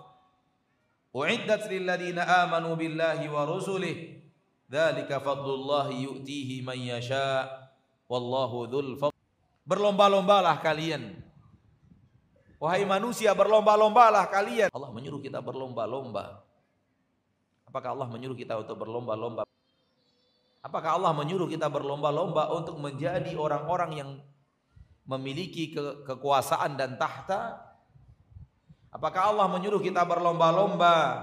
uiddat 1.14 1.70
lil 1.70 1.86
ladina 1.86 2.26
amanu 2.42 2.74
billahi 2.74 3.30
wa 3.30 3.46
rusulih 3.46 4.26
dzalika 4.66 5.22
fadlullahi 5.22 6.02
yu'tihi 6.02 6.66
man 6.66 6.82
yasha. 6.82 7.46
Wallahu 8.10 8.66
dzul 8.66 8.98
fadl 8.98 9.16
berlomba-lombalah 9.64 10.60
kalian 10.60 11.23
Wahai 12.64 12.88
manusia 12.88 13.36
berlomba-lombalah 13.36 14.24
kalian. 14.32 14.72
Allah 14.72 14.88
menyuruh 14.88 15.20
kita 15.20 15.44
berlomba-lomba. 15.44 16.40
Apakah 17.68 17.92
Allah 17.92 18.08
menyuruh 18.08 18.32
kita 18.32 18.56
untuk 18.56 18.80
berlomba-lomba? 18.80 19.44
Apakah 20.64 20.96
Allah 20.96 21.12
menyuruh 21.12 21.44
kita 21.44 21.68
berlomba-lomba 21.68 22.48
untuk 22.56 22.80
menjadi 22.80 23.36
orang-orang 23.36 23.90
yang 24.00 24.10
memiliki 25.04 25.76
ke 25.76 26.08
kekuasaan 26.08 26.80
dan 26.80 26.96
tahta? 26.96 27.60
Apakah 28.88 29.36
Allah 29.36 29.44
menyuruh 29.52 29.84
kita 29.84 30.00
berlomba-lomba 30.08 31.20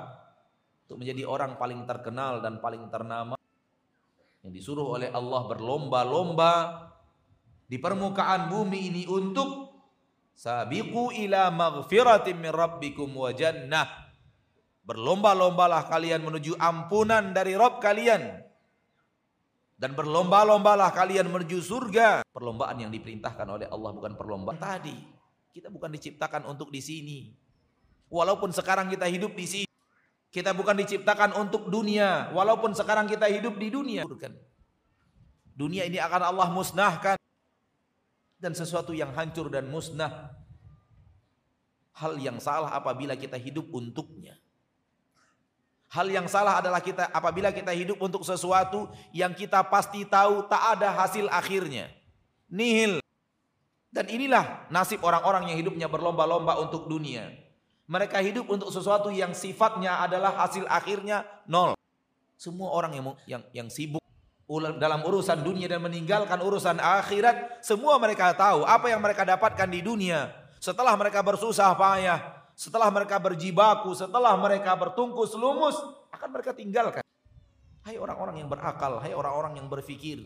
untuk 0.86 1.02
menjadi 1.02 1.26
orang 1.26 1.58
paling 1.58 1.90
terkenal 1.90 2.38
dan 2.46 2.62
paling 2.62 2.86
ternama? 2.94 3.34
Yang 4.46 4.62
disuruh 4.62 4.94
oleh 4.94 5.10
Allah 5.10 5.42
berlomba-lomba 5.50 6.54
di 7.66 7.82
permukaan 7.82 8.46
bumi 8.46 8.94
ini 8.94 9.04
untuk 9.10 9.61
Sabiqu 10.36 11.14
ila 11.28 11.54
maghfiratin 11.54 12.38
min 12.40 12.50
rabbikum 12.50 13.12
wa 13.14 13.30
jannah. 13.30 13.86
Berlomba-lombalah 14.82 15.86
kalian 15.86 16.26
menuju 16.26 16.58
ampunan 16.58 17.32
dari 17.32 17.54
Rabb 17.54 17.78
kalian. 17.78 18.42
Dan 19.78 19.94
berlomba-lombalah 19.94 20.94
kalian 20.94 21.30
menuju 21.30 21.62
surga. 21.62 22.26
Perlombaan 22.26 22.82
yang 22.82 22.92
diperintahkan 22.94 23.48
oleh 23.50 23.68
Allah 23.70 23.92
bukan 23.94 24.14
perlombaan 24.18 24.58
tadi. 24.58 24.94
Kita 25.54 25.70
bukan 25.70 25.94
diciptakan 25.94 26.50
untuk 26.50 26.74
di 26.74 26.82
sini. 26.82 27.20
Walaupun 28.10 28.50
sekarang 28.50 28.90
kita 28.90 29.06
hidup 29.06 29.38
di 29.38 29.46
sini. 29.46 29.70
Kita 30.34 30.58
bukan 30.58 30.80
diciptakan 30.82 31.38
untuk 31.38 31.70
dunia. 31.70 32.34
Walaupun 32.34 32.74
sekarang 32.74 33.06
kita 33.06 33.30
hidup 33.30 33.62
di 33.62 33.70
dunia. 33.70 34.04
Dunia 35.54 35.86
ini 35.86 36.02
akan 36.02 36.22
Allah 36.34 36.50
musnahkan 36.50 37.21
dan 38.42 38.58
sesuatu 38.58 38.92
yang 38.92 39.14
hancur 39.14 39.54
dan 39.54 39.70
musnah. 39.70 40.34
Hal 41.94 42.18
yang 42.18 42.42
salah 42.42 42.74
apabila 42.74 43.14
kita 43.14 43.38
hidup 43.38 43.70
untuknya. 43.70 44.34
Hal 45.94 46.10
yang 46.10 46.26
salah 46.26 46.58
adalah 46.58 46.82
kita 46.82 47.14
apabila 47.14 47.54
kita 47.54 47.70
hidup 47.76 48.02
untuk 48.02 48.26
sesuatu 48.26 48.90
yang 49.14 49.38
kita 49.38 49.62
pasti 49.70 50.02
tahu 50.10 50.50
tak 50.50 50.80
ada 50.80 50.90
hasil 50.90 51.30
akhirnya. 51.30 51.94
Nihil. 52.50 52.98
Dan 53.92 54.08
inilah 54.08 54.72
nasib 54.72 55.04
orang-orang 55.04 55.52
yang 55.52 55.62
hidupnya 55.62 55.86
berlomba-lomba 55.92 56.58
untuk 56.64 56.88
dunia. 56.88 57.30
Mereka 57.92 58.24
hidup 58.24 58.48
untuk 58.48 58.72
sesuatu 58.72 59.12
yang 59.12 59.36
sifatnya 59.36 60.00
adalah 60.00 60.32
hasil 60.48 60.64
akhirnya 60.66 61.28
nol. 61.44 61.76
Semua 62.40 62.72
orang 62.72 62.96
yang 62.96 63.06
yang, 63.28 63.44
yang 63.52 63.68
sibuk 63.68 64.02
dalam 64.60 65.00
urusan 65.08 65.40
dunia 65.40 65.72
dan 65.72 65.80
meninggalkan 65.80 66.36
urusan 66.44 66.76
akhirat, 66.84 67.64
semua 67.64 67.96
mereka 67.96 68.36
tahu 68.36 68.68
apa 68.68 68.92
yang 68.92 69.00
mereka 69.00 69.24
dapatkan 69.24 69.70
di 69.72 69.80
dunia. 69.80 70.28
Setelah 70.60 70.92
mereka 71.00 71.24
bersusah 71.24 71.72
payah, 71.72 72.20
setelah 72.52 72.92
mereka 72.92 73.16
berjibaku, 73.16 73.96
setelah 73.96 74.36
mereka 74.36 74.76
bertungkus 74.76 75.32
lumus, 75.40 75.80
akan 76.12 76.30
mereka 76.36 76.52
tinggalkan. 76.52 77.02
Hai 77.82 77.96
orang-orang 77.96 78.44
yang 78.44 78.50
berakal, 78.52 79.00
hai 79.00 79.16
orang-orang 79.16 79.58
yang 79.58 79.72
berfikir. 79.72 80.22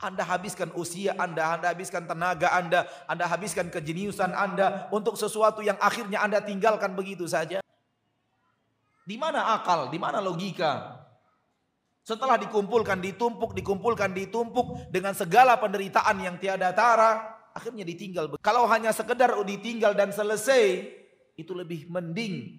Anda 0.00 0.24
habiskan 0.24 0.72
usia 0.78 1.12
Anda, 1.20 1.60
Anda 1.60 1.76
habiskan 1.76 2.08
tenaga 2.08 2.56
Anda, 2.56 2.88
Anda 3.04 3.28
habiskan 3.28 3.68
kejeniusan 3.68 4.32
Anda 4.32 4.88
untuk 4.88 5.18
sesuatu 5.20 5.60
yang 5.60 5.76
akhirnya 5.76 6.24
Anda 6.24 6.40
tinggalkan 6.40 6.96
begitu 6.96 7.28
saja. 7.28 7.60
Di 9.04 9.16
mana 9.20 9.58
akal, 9.58 9.92
di 9.92 9.98
mana 10.00 10.22
logika? 10.24 10.99
Setelah 12.00 12.40
dikumpulkan, 12.40 12.98
ditumpuk, 12.98 13.52
dikumpulkan, 13.52 14.10
ditumpuk 14.16 14.88
dengan 14.88 15.12
segala 15.12 15.60
penderitaan 15.60 16.16
yang 16.24 16.36
tiada 16.40 16.72
tara, 16.72 17.40
akhirnya 17.52 17.84
ditinggal. 17.84 18.40
Kalau 18.40 18.64
hanya 18.72 18.90
sekedar 18.90 19.36
ditinggal 19.44 19.92
dan 19.92 20.08
selesai, 20.10 20.88
itu 21.36 21.52
lebih 21.52 21.92
mending. 21.92 22.56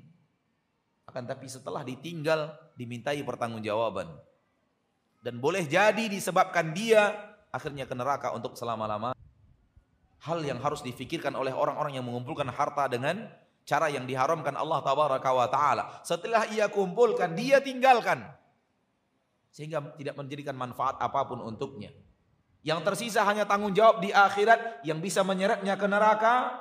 Akan 1.10 1.26
tapi 1.26 1.50
setelah 1.50 1.82
ditinggal, 1.82 2.54
dimintai 2.78 3.20
pertanggungjawaban. 3.26 4.08
Dan 5.22 5.38
boleh 5.42 5.66
jadi 5.66 6.06
disebabkan 6.10 6.74
dia 6.74 7.14
akhirnya 7.50 7.86
ke 7.86 7.94
neraka 7.98 8.34
untuk 8.34 8.58
selama-lama. 8.58 9.14
Hal 10.22 10.38
yang 10.46 10.62
harus 10.62 10.86
difikirkan 10.86 11.34
oleh 11.34 11.50
orang-orang 11.50 11.98
yang 11.98 12.06
mengumpulkan 12.06 12.46
harta 12.54 12.86
dengan 12.86 13.26
cara 13.66 13.90
yang 13.90 14.06
diharamkan 14.06 14.54
Allah 14.54 14.86
Taala. 15.50 15.84
Setelah 16.06 16.46
ia 16.54 16.70
kumpulkan, 16.70 17.34
dia 17.34 17.58
tinggalkan 17.58 18.22
sehingga 19.52 19.84
tidak 20.00 20.16
menjadikan 20.16 20.56
manfaat 20.56 20.98
apa 20.98 21.28
pun 21.28 21.44
untuknya. 21.44 21.92
Yang 22.64 22.88
tersisa 22.88 23.28
hanya 23.28 23.44
tanggung 23.44 23.76
jawab 23.76 24.00
di 24.00 24.10
akhirat 24.16 24.88
yang 24.88 25.04
bisa 25.04 25.22
menyeretnya 25.28 25.76
ke 25.76 25.88
neraka, 25.92 26.56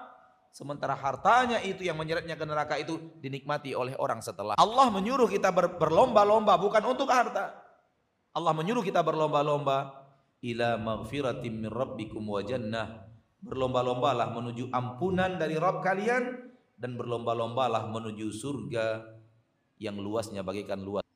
sementara 0.50 0.98
hartanya 0.98 1.62
itu 1.62 1.87
yang 1.87 1.94
menyeretnya 1.94 2.35
ke 2.35 2.44
neraka 2.44 2.74
itu 2.76 2.98
dinikmati 3.22 3.76
oleh 3.79 3.94
orang 3.96 4.18
setelah. 4.18 4.59
Allah 4.59 4.90
menyuruh 4.90 5.31
kita 5.31 5.55
ber, 5.55 5.79
berlomba-lomba 5.79 6.59
bukan 6.59 6.83
untuk 6.83 7.07
harta. 7.09 7.55
Allah 8.35 8.53
menyuruh 8.57 8.83
kita 8.83 9.05
berlomba-lomba 9.07 10.09
ila 10.40 10.81
maghfiratin 10.81 11.68
min 11.68 11.70
rabbikum 11.70 12.26
wa 12.26 12.42
jannah. 12.42 13.07
Berlomba-lombalah 13.40 14.37
menuju 14.37 14.68
ampunan 14.68 15.40
dari 15.40 15.57
Rabb 15.57 15.81
kalian 15.81 16.53
dan 16.76 16.96
berlomba-lombalah 16.96 17.88
menuju 17.88 18.29
surga 18.37 19.00
yang 19.81 19.96
luasnya 19.96 20.44
bagaikan 20.44 20.85
luas 20.85 21.10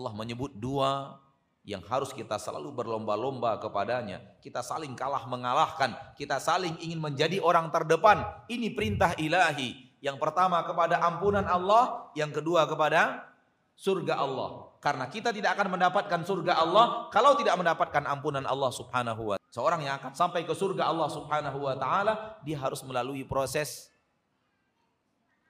Allah 0.00 0.16
menyebut 0.16 0.56
dua 0.56 1.20
yang 1.60 1.84
harus 1.84 2.16
kita 2.16 2.40
selalu 2.40 2.72
berlomba-lomba 2.72 3.60
kepadanya. 3.60 4.24
Kita 4.40 4.64
saling 4.64 4.96
kalah 4.96 5.28
mengalahkan, 5.28 5.92
kita 6.16 6.40
saling 6.40 6.80
ingin 6.80 6.96
menjadi 6.96 7.36
orang 7.44 7.68
terdepan. 7.68 8.24
Ini 8.48 8.72
perintah 8.72 9.12
ilahi. 9.20 9.92
Yang 10.00 10.16
pertama 10.16 10.64
kepada 10.64 11.04
ampunan 11.04 11.44
Allah, 11.44 12.08
yang 12.16 12.32
kedua 12.32 12.64
kepada 12.64 13.28
surga 13.76 14.16
Allah. 14.16 14.72
Karena 14.80 15.04
kita 15.12 15.28
tidak 15.28 15.60
akan 15.60 15.76
mendapatkan 15.76 16.20
surga 16.24 16.56
Allah 16.56 17.12
kalau 17.12 17.36
tidak 17.36 17.52
mendapatkan 17.60 18.08
ampunan 18.08 18.48
Allah 18.48 18.72
Subhanahu 18.72 19.22
wa 19.28 19.36
taala. 19.36 19.48
Seorang 19.52 19.84
yang 19.84 20.00
akan 20.00 20.16
sampai 20.16 20.48
ke 20.48 20.56
surga 20.56 20.88
Allah 20.88 21.12
Subhanahu 21.12 21.68
wa 21.68 21.76
taala, 21.76 22.40
dia 22.40 22.56
harus 22.56 22.80
melalui 22.80 23.28
proses 23.28 23.92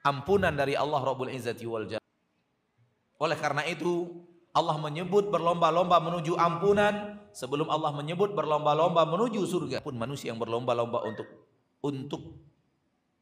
ampunan 0.02 0.50
dari 0.50 0.74
Allah 0.74 0.98
Rabbul 0.98 1.30
Izzati 1.30 1.62
wal 1.62 1.86
Jalal. 1.86 2.10
Oleh 3.22 3.38
karena 3.38 3.62
itu, 3.70 4.10
Allah 4.50 4.76
menyebut 4.82 5.30
berlomba-lomba 5.30 6.02
menuju 6.02 6.34
ampunan 6.34 7.22
sebelum 7.30 7.70
Allah 7.70 7.94
menyebut 7.94 8.34
berlomba-lomba 8.34 9.06
menuju 9.06 9.46
surga. 9.46 9.78
Pun 9.78 9.94
manusia 9.94 10.34
yang 10.34 10.42
berlomba-lomba 10.42 11.06
untuk 11.06 11.28
untuk 11.80 12.22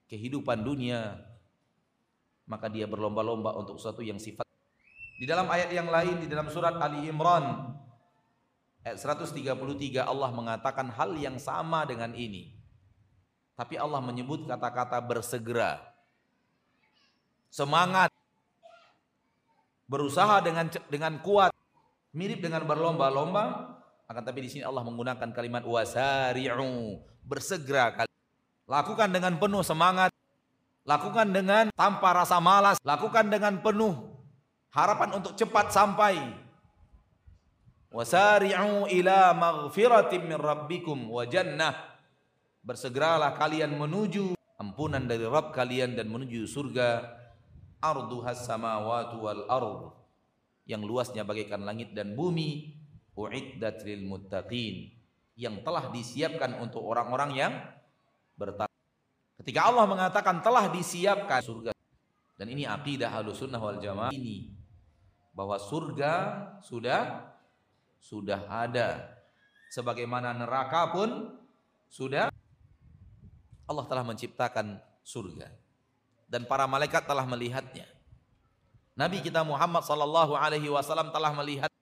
kehidupan 0.09 0.65
dunia, 0.65 1.21
maka 2.49 2.73
dia 2.73 2.89
berlomba-lomba 2.89 3.53
untuk 3.61 3.77
sesuatu 3.77 4.01
yang 4.01 4.17
sifat. 4.17 4.49
Di 5.21 5.29
dalam 5.29 5.51
ayat 5.53 5.69
yang 5.69 5.93
lain 5.93 6.25
di 6.25 6.27
dalam 6.31 6.49
surat 6.49 6.81
Ali 6.81 7.05
Imran 7.11 7.77
ayat 8.89 8.97
133 8.97 9.45
Allah 10.01 10.31
mengatakan 10.33 10.89
hal 10.97 11.13
yang 11.21 11.37
sama 11.37 11.85
dengan 11.85 12.17
ini. 12.17 12.57
Tapi 13.59 13.75
Allah 13.77 13.99
menyebut 14.01 14.47
kata-kata 14.47 15.03
bersegera. 15.03 15.83
Semangat 17.51 18.15
berusaha 19.89 20.45
dengan 20.45 20.69
dengan 20.93 21.19
kuat 21.25 21.51
mirip 22.13 22.45
dengan 22.45 22.63
berlomba-lomba 22.69 23.75
akan 24.09 24.23
tapi 24.25 24.45
di 24.45 24.49
sini 24.53 24.65
Allah 24.65 24.85
menggunakan 24.85 25.33
kalimat 25.33 25.65
wasari'u 25.65 27.01
bersegera 27.25 28.07
lakukan 28.69 29.09
dengan 29.09 29.41
penuh 29.41 29.65
semangat 29.65 30.13
lakukan 30.85 31.33
dengan 31.33 31.73
tanpa 31.73 32.13
rasa 32.13 32.37
malas 32.39 32.77
lakukan 32.85 33.33
dengan 33.33 33.59
penuh 33.65 34.19
harapan 34.73 35.19
untuk 35.19 35.33
cepat 35.35 35.73
sampai. 35.73 36.17
Wasari'u 37.89 38.85
ila 38.87 39.33
maghfiratin 39.33 40.29
min 40.29 40.37
rabbikum 40.37 41.09
wa 41.09 41.25
jannah. 41.25 41.75
Bersegeralah 42.61 43.33
kalian 43.35 43.73
menuju 43.75 44.37
ampunan 44.61 45.09
dari 45.09 45.25
Rabb 45.25 45.57
kalian 45.57 45.97
dan 45.97 46.13
menuju 46.13 46.45
surga 46.45 47.17
arduhas 47.83 48.47
samawati 48.47 49.17
wal 49.19 49.43
ard. 49.51 49.83
Yang 50.69 50.83
luasnya 50.85 51.23
bagaikan 51.25 51.65
langit 51.65 51.97
dan 51.97 52.13
bumi 52.13 52.77
uiddat 53.17 53.83
lil 53.89 54.05
muttaqin. 54.05 54.93
Yang 55.39 55.65
telah 55.65 55.89
disiapkan 55.95 56.59
untuk 56.61 56.85
orang-orang 56.85 57.31
yang 57.35 57.53
bertakwa. 58.37 58.75
Ketika 59.39 59.71
Allah 59.71 59.87
mengatakan 59.87 60.43
telah 60.43 60.69
disiapkan 60.69 61.41
surga. 61.41 61.73
Dan 62.39 62.55
ini 62.55 62.67
akidah 62.67 63.11
Ahlussunnah 63.15 63.59
wal 63.59 63.79
Jamaah. 63.83 64.15
Ini 64.15 64.55
bahwa 65.35 65.59
surga 65.59 66.13
sudah 66.63 67.33
sudah 67.99 68.47
ada. 68.51 69.19
Sebagaimana 69.71 70.35
neraka 70.35 70.91
pun 70.91 71.39
sudah. 71.87 72.31
Allah 73.69 73.85
telah 73.85 74.01
menciptakan 74.01 74.81
surga 75.05 75.68
dan 76.29 76.45
para 76.45 76.69
malaikat 76.69 77.09
telah 77.09 77.25
melihatnya. 77.25 77.89
Nabi 78.95 79.25
kita 79.25 79.43
Muhammad 79.43 79.83
sallallahu 79.83 80.37
alaihi 80.37 80.69
wasallam 80.69 81.09
telah 81.11 81.33
melihat 81.33 81.73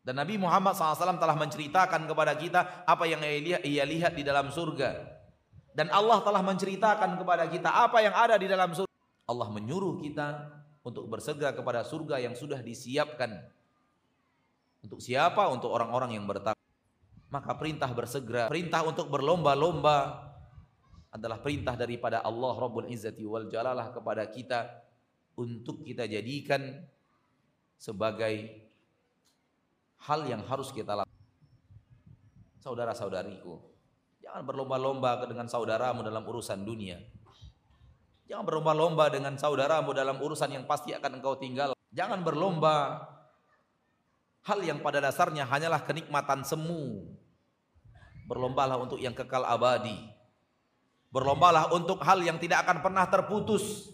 dan 0.00 0.16
Nabi 0.16 0.40
Muhammad 0.40 0.72
SAW 0.72 1.20
telah 1.20 1.36
menceritakan 1.36 2.08
kepada 2.08 2.32
kita 2.32 2.88
apa 2.88 3.04
yang 3.04 3.20
ia 3.20 3.84
lihat, 3.84 4.16
di 4.16 4.24
dalam 4.24 4.48
surga. 4.48 4.96
Dan 5.76 5.92
Allah 5.92 6.24
telah 6.24 6.40
menceritakan 6.40 7.20
kepada 7.20 7.44
kita 7.46 7.68
apa 7.68 8.00
yang 8.00 8.16
ada 8.16 8.34
di 8.40 8.48
dalam 8.48 8.72
surga. 8.72 8.90
Allah 9.28 9.48
menyuruh 9.52 10.00
kita 10.00 10.56
untuk 10.82 11.06
bersegera 11.06 11.52
kepada 11.52 11.84
surga 11.84 12.16
yang 12.16 12.32
sudah 12.32 12.64
disiapkan. 12.64 13.44
Untuk 14.80 15.04
siapa? 15.04 15.52
Untuk 15.52 15.68
orang-orang 15.68 16.16
yang 16.16 16.24
bertakwa. 16.24 16.58
Maka 17.30 17.54
perintah 17.54 17.92
bersegera, 17.94 18.50
perintah 18.50 18.82
untuk 18.82 19.06
berlomba-lomba 19.06 20.29
adalah 21.10 21.42
perintah 21.42 21.74
daripada 21.74 22.22
Allah 22.22 22.54
Rabbul 22.54 22.86
Izzati 22.86 23.26
wal 23.26 23.50
Jalalah 23.50 23.90
kepada 23.90 24.22
kita 24.30 24.70
untuk 25.34 25.82
kita 25.82 26.06
jadikan 26.06 26.78
sebagai 27.74 28.46
hal 30.06 30.20
yang 30.30 30.46
harus 30.46 30.70
kita 30.70 30.94
lakukan. 30.94 31.18
Saudara-saudariku, 32.60 33.58
jangan 34.22 34.44
berlomba-lomba 34.44 35.26
dengan 35.26 35.48
saudaramu 35.50 36.04
dalam 36.06 36.22
urusan 36.22 36.60
dunia. 36.62 37.00
Jangan 38.30 38.46
berlomba-lomba 38.46 39.10
dengan 39.10 39.34
saudaramu 39.34 39.90
dalam 39.90 40.20
urusan 40.22 40.54
yang 40.54 40.64
pasti 40.68 40.94
akan 40.94 41.18
engkau 41.18 41.34
tinggal. 41.34 41.74
Jangan 41.90 42.22
berlomba 42.22 43.02
hal 44.46 44.62
yang 44.62 44.78
pada 44.78 45.02
dasarnya 45.02 45.42
hanyalah 45.48 45.82
kenikmatan 45.82 46.46
semu. 46.46 47.10
Berlombalah 48.30 48.78
untuk 48.78 49.02
yang 49.02 49.10
kekal 49.10 49.42
abadi 49.42 50.19
Berlombalah 51.10 51.74
untuk 51.74 51.98
hal 52.06 52.22
yang 52.22 52.38
tidak 52.38 52.62
akan 52.66 52.82
pernah 52.86 53.04
terputus. 53.10 53.90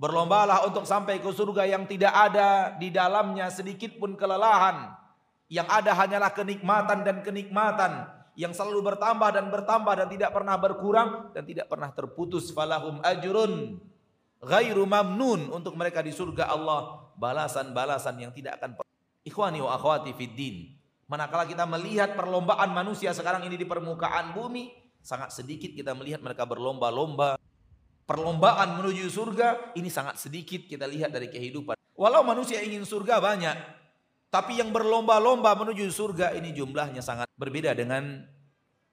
Berlombalah 0.00 0.64
untuk 0.64 0.88
sampai 0.88 1.20
ke 1.20 1.28
surga 1.28 1.68
yang 1.68 1.84
tidak 1.84 2.08
ada 2.10 2.72
di 2.80 2.88
dalamnya 2.88 3.52
sedikit 3.52 4.00
pun 4.00 4.16
kelelahan. 4.16 4.96
Yang 5.52 5.68
ada 5.68 5.92
hanyalah 5.92 6.32
kenikmatan 6.32 7.04
dan 7.04 7.16
kenikmatan 7.20 7.92
yang 8.38 8.56
selalu 8.56 8.94
bertambah 8.94 9.36
dan 9.36 9.52
bertambah 9.52 9.94
dan 10.00 10.08
tidak 10.08 10.30
pernah 10.32 10.56
berkurang 10.56 11.34
dan 11.36 11.44
tidak 11.44 11.68
pernah 11.68 11.92
terputus. 11.92 12.48
Falahum 12.48 13.04
ajrun 13.04 13.76
ghairu 14.40 14.88
mamnun 14.88 15.52
untuk 15.52 15.76
mereka 15.76 16.00
di 16.00 16.16
surga 16.16 16.48
Allah 16.48 17.12
balasan-balasan 17.20 18.16
yang 18.16 18.32
tidak 18.32 18.56
akan 18.56 18.80
Ikhwani 19.20 19.60
wa 19.60 19.76
akhwati 19.76 20.16
fid 20.16 20.32
din. 20.32 20.56
Manakala 21.04 21.44
kita 21.44 21.68
melihat 21.68 22.16
perlombaan 22.16 22.72
manusia 22.72 23.12
sekarang 23.12 23.44
ini 23.44 23.60
di 23.60 23.68
permukaan 23.68 24.32
bumi, 24.32 24.72
Sangat 25.00 25.32
sedikit 25.32 25.72
kita 25.72 25.96
melihat 25.96 26.20
mereka 26.20 26.44
berlomba-lomba. 26.44 27.40
Perlombaan 28.04 28.80
menuju 28.82 29.06
surga 29.06 29.74
ini 29.78 29.86
sangat 29.86 30.18
sedikit 30.18 30.66
kita 30.66 30.84
lihat 30.84 31.14
dari 31.14 31.30
kehidupan. 31.30 31.78
Walau 31.94 32.26
manusia 32.26 32.58
ingin 32.58 32.82
surga 32.82 33.22
banyak, 33.22 33.54
tapi 34.30 34.62
yang 34.62 34.70
berlomba-lomba 34.70 35.54
menuju 35.58 35.90
surga 35.90 36.38
ini 36.38 36.54
jumlahnya 36.54 37.02
sangat 37.02 37.26
berbeda 37.34 37.74
dengan 37.74 38.26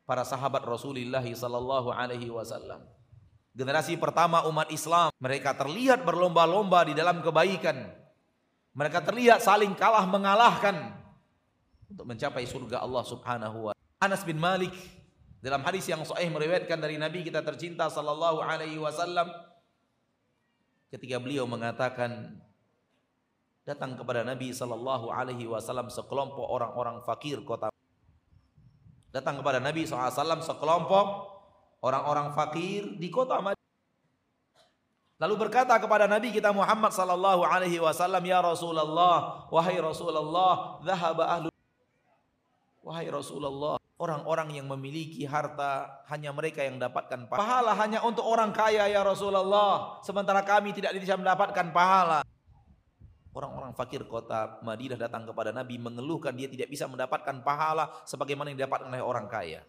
para 0.06 0.26
sahabat 0.26 0.66
Rasulullah 0.66 1.22
sallallahu 1.22 1.94
alaihi 1.94 2.34
wasallam. 2.34 2.82
Generasi 3.54 3.98
pertama 4.02 4.46
umat 4.50 4.70
Islam, 4.74 5.14
mereka 5.18 5.54
terlihat 5.54 6.06
berlomba-lomba 6.06 6.90
di 6.90 6.94
dalam 6.98 7.22
kebaikan. 7.22 7.90
Mereka 8.78 9.02
terlihat 9.02 9.42
saling 9.42 9.74
kalah 9.74 10.06
mengalahkan 10.06 10.94
untuk 11.90 12.06
mencapai 12.06 12.46
surga 12.46 12.86
Allah 12.86 13.04
Subhanahu 13.06 13.58
wa 13.70 13.74
Anas 13.98 14.22
bin 14.22 14.38
Malik 14.38 14.70
dalam 15.48 15.64
hadis 15.64 15.88
yang 15.88 16.04
sahih 16.04 16.28
meriwayatkan 16.28 16.76
dari 16.76 17.00
Nabi 17.00 17.24
kita 17.24 17.40
tercinta 17.40 17.88
sallallahu 17.88 18.44
alaihi 18.44 18.76
wasallam 18.76 19.32
ketika 20.92 21.24
beliau 21.24 21.48
mengatakan 21.48 22.36
datang 23.64 23.96
kepada 23.96 24.28
Nabi 24.28 24.52
sallallahu 24.52 25.08
alaihi 25.08 25.48
wasallam 25.48 25.88
sekelompok 25.88 26.44
orang-orang 26.44 27.00
fakir 27.08 27.40
kota 27.48 27.72
datang 29.18 29.42
kepada 29.42 29.58
Nabi 29.58 29.88
SAW 29.88 30.46
sekelompok 30.46 31.08
orang-orang 31.82 32.38
fakir 32.38 32.98
di 33.02 33.10
kota. 33.10 33.42
Lalu 35.18 35.34
berkata 35.34 35.74
kepada 35.82 36.06
Nabi 36.06 36.30
kita 36.30 36.54
Muhammad 36.54 36.94
sallallahu 36.94 37.42
alaihi 37.42 37.82
wasallam, 37.82 38.22
"Ya 38.22 38.38
Rasulullah, 38.38 39.50
wahai 39.50 39.82
Rasulullah, 39.82 40.78
dhahaba 40.86 41.26
ahlu 41.26 41.50
Wahai 42.88 43.12
Rasulullah, 43.12 43.76
orang-orang 43.98 44.62
yang 44.62 44.70
memiliki 44.70 45.26
harta 45.26 46.02
hanya 46.10 46.30
mereka 46.30 46.62
yang 46.62 46.78
dapatkan 46.78 47.26
pahala. 47.30 47.42
Pahala 47.42 47.72
hanya 47.82 48.00
untuk 48.06 48.24
orang 48.26 48.54
kaya 48.54 48.86
ya 48.86 49.02
Rasulullah. 49.02 50.00
Sementara 50.06 50.46
kami 50.46 50.74
tidak 50.74 50.94
bisa 50.98 51.18
mendapatkan 51.18 51.74
pahala. 51.74 52.22
Orang-orang 53.34 53.74
fakir 53.78 54.02
kota 54.10 54.58
Madinah 54.66 54.98
datang 54.98 55.30
kepada 55.30 55.54
Nabi 55.54 55.78
mengeluhkan 55.78 56.34
dia 56.34 56.50
tidak 56.50 56.74
bisa 56.74 56.90
mendapatkan 56.90 57.46
pahala 57.46 57.94
sebagaimana 58.06 58.50
yang 58.50 58.58
didapatkan 58.66 58.90
oleh 58.90 59.04
orang 59.04 59.30
kaya. 59.30 59.62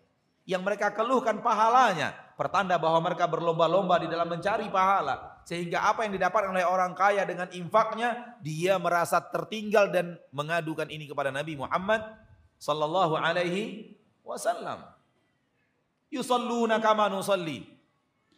Yang 0.48 0.64
mereka 0.64 0.96
keluhkan 0.96 1.44
pahalanya, 1.44 2.16
pertanda 2.32 2.80
bahwa 2.80 3.04
mereka 3.04 3.28
berlomba-lomba 3.28 4.00
di 4.00 4.08
dalam 4.08 4.32
mencari 4.32 4.72
pahala. 4.72 5.44
Sehingga 5.44 5.84
apa 5.84 6.08
yang 6.08 6.16
didapatkan 6.16 6.56
oleh 6.56 6.64
orang 6.64 6.96
kaya 6.96 7.28
dengan 7.28 7.52
infaknya, 7.52 8.40
dia 8.40 8.80
merasa 8.80 9.20
tertinggal 9.20 9.92
dan 9.92 10.16
mengadukan 10.32 10.88
ini 10.88 11.04
kepada 11.04 11.28
Nabi 11.28 11.60
Muhammad 11.60 12.00
sallallahu 12.56 13.20
alaihi 13.20 13.97
wasallam. 14.28 14.84
Yusalluna 16.12 16.76
kama 16.76 17.08
nusalli. 17.08 17.64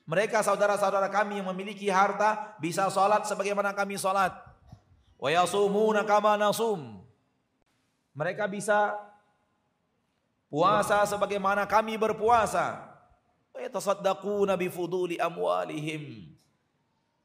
Mereka 0.07 0.43
saudara-saudara 0.43 1.07
kami 1.11 1.39
yang 1.39 1.51
memiliki 1.55 1.87
harta 1.87 2.55
bisa 2.59 2.87
salat 2.91 3.27
sebagaimana 3.27 3.75
kami 3.75 3.95
salat. 3.99 4.35
Wa 5.19 5.31
yasumuna 5.31 6.03
kama 6.03 6.35
nasum. 6.35 7.03
Mereka 8.15 8.51
bisa 8.51 8.99
puasa 10.51 11.07
sebagaimana 11.07 11.63
kami 11.67 11.95
berpuasa. 11.95 12.91
Wa 13.55 13.63
Yatasaddaquna 13.63 14.59
bifuduli 14.59 15.15
amwalihim. 15.23 16.35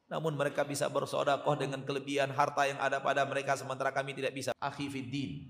Namun 0.05 0.37
mereka 0.37 0.61
bisa 0.61 0.85
bersodakoh 0.85 1.57
dengan 1.57 1.81
kelebihan 1.81 2.29
harta 2.29 2.69
yang 2.69 2.77
ada 2.77 3.01
pada 3.01 3.25
mereka 3.25 3.57
sementara 3.57 3.89
kami 3.89 4.13
tidak 4.13 4.37
bisa. 4.37 4.53
Akhi 4.61 4.85
fiddin. 4.85 5.49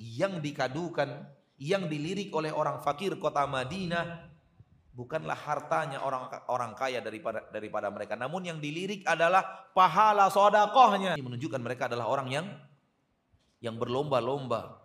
Yang 0.00 0.40
dikadukan, 0.40 1.28
yang 1.56 1.88
dilirik 1.88 2.28
oleh 2.36 2.52
orang 2.52 2.84
fakir 2.84 3.16
kota 3.16 3.48
Madinah 3.48 4.28
bukanlah 4.96 5.36
hartanya 5.36 6.00
orang 6.00 6.28
orang 6.48 6.72
kaya 6.72 7.04
daripada 7.04 7.44
daripada 7.52 7.88
mereka. 7.92 8.16
Namun 8.16 8.48
yang 8.48 8.58
dilirik 8.60 9.04
adalah 9.04 9.68
pahala 9.76 10.32
sodakohnya 10.32 11.16
ini 11.16 11.24
menunjukkan 11.24 11.60
mereka 11.60 11.88
adalah 11.88 12.08
orang 12.08 12.28
yang 12.32 12.46
yang 13.60 13.76
berlomba-lomba. 13.76 14.84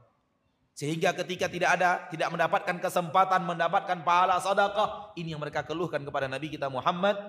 Sehingga 0.71 1.11
ketika 1.11 1.51
tidak 1.51 1.79
ada 1.79 2.07
tidak 2.07 2.31
mendapatkan 2.31 2.79
kesempatan 2.79 3.43
mendapatkan 3.43 4.03
pahala 4.07 4.39
sodakoh 4.39 5.15
ini 5.19 5.35
yang 5.35 5.43
mereka 5.43 5.67
keluhkan 5.67 6.03
kepada 6.03 6.31
Nabi 6.31 6.47
kita 6.47 6.71
Muhammad 6.71 7.19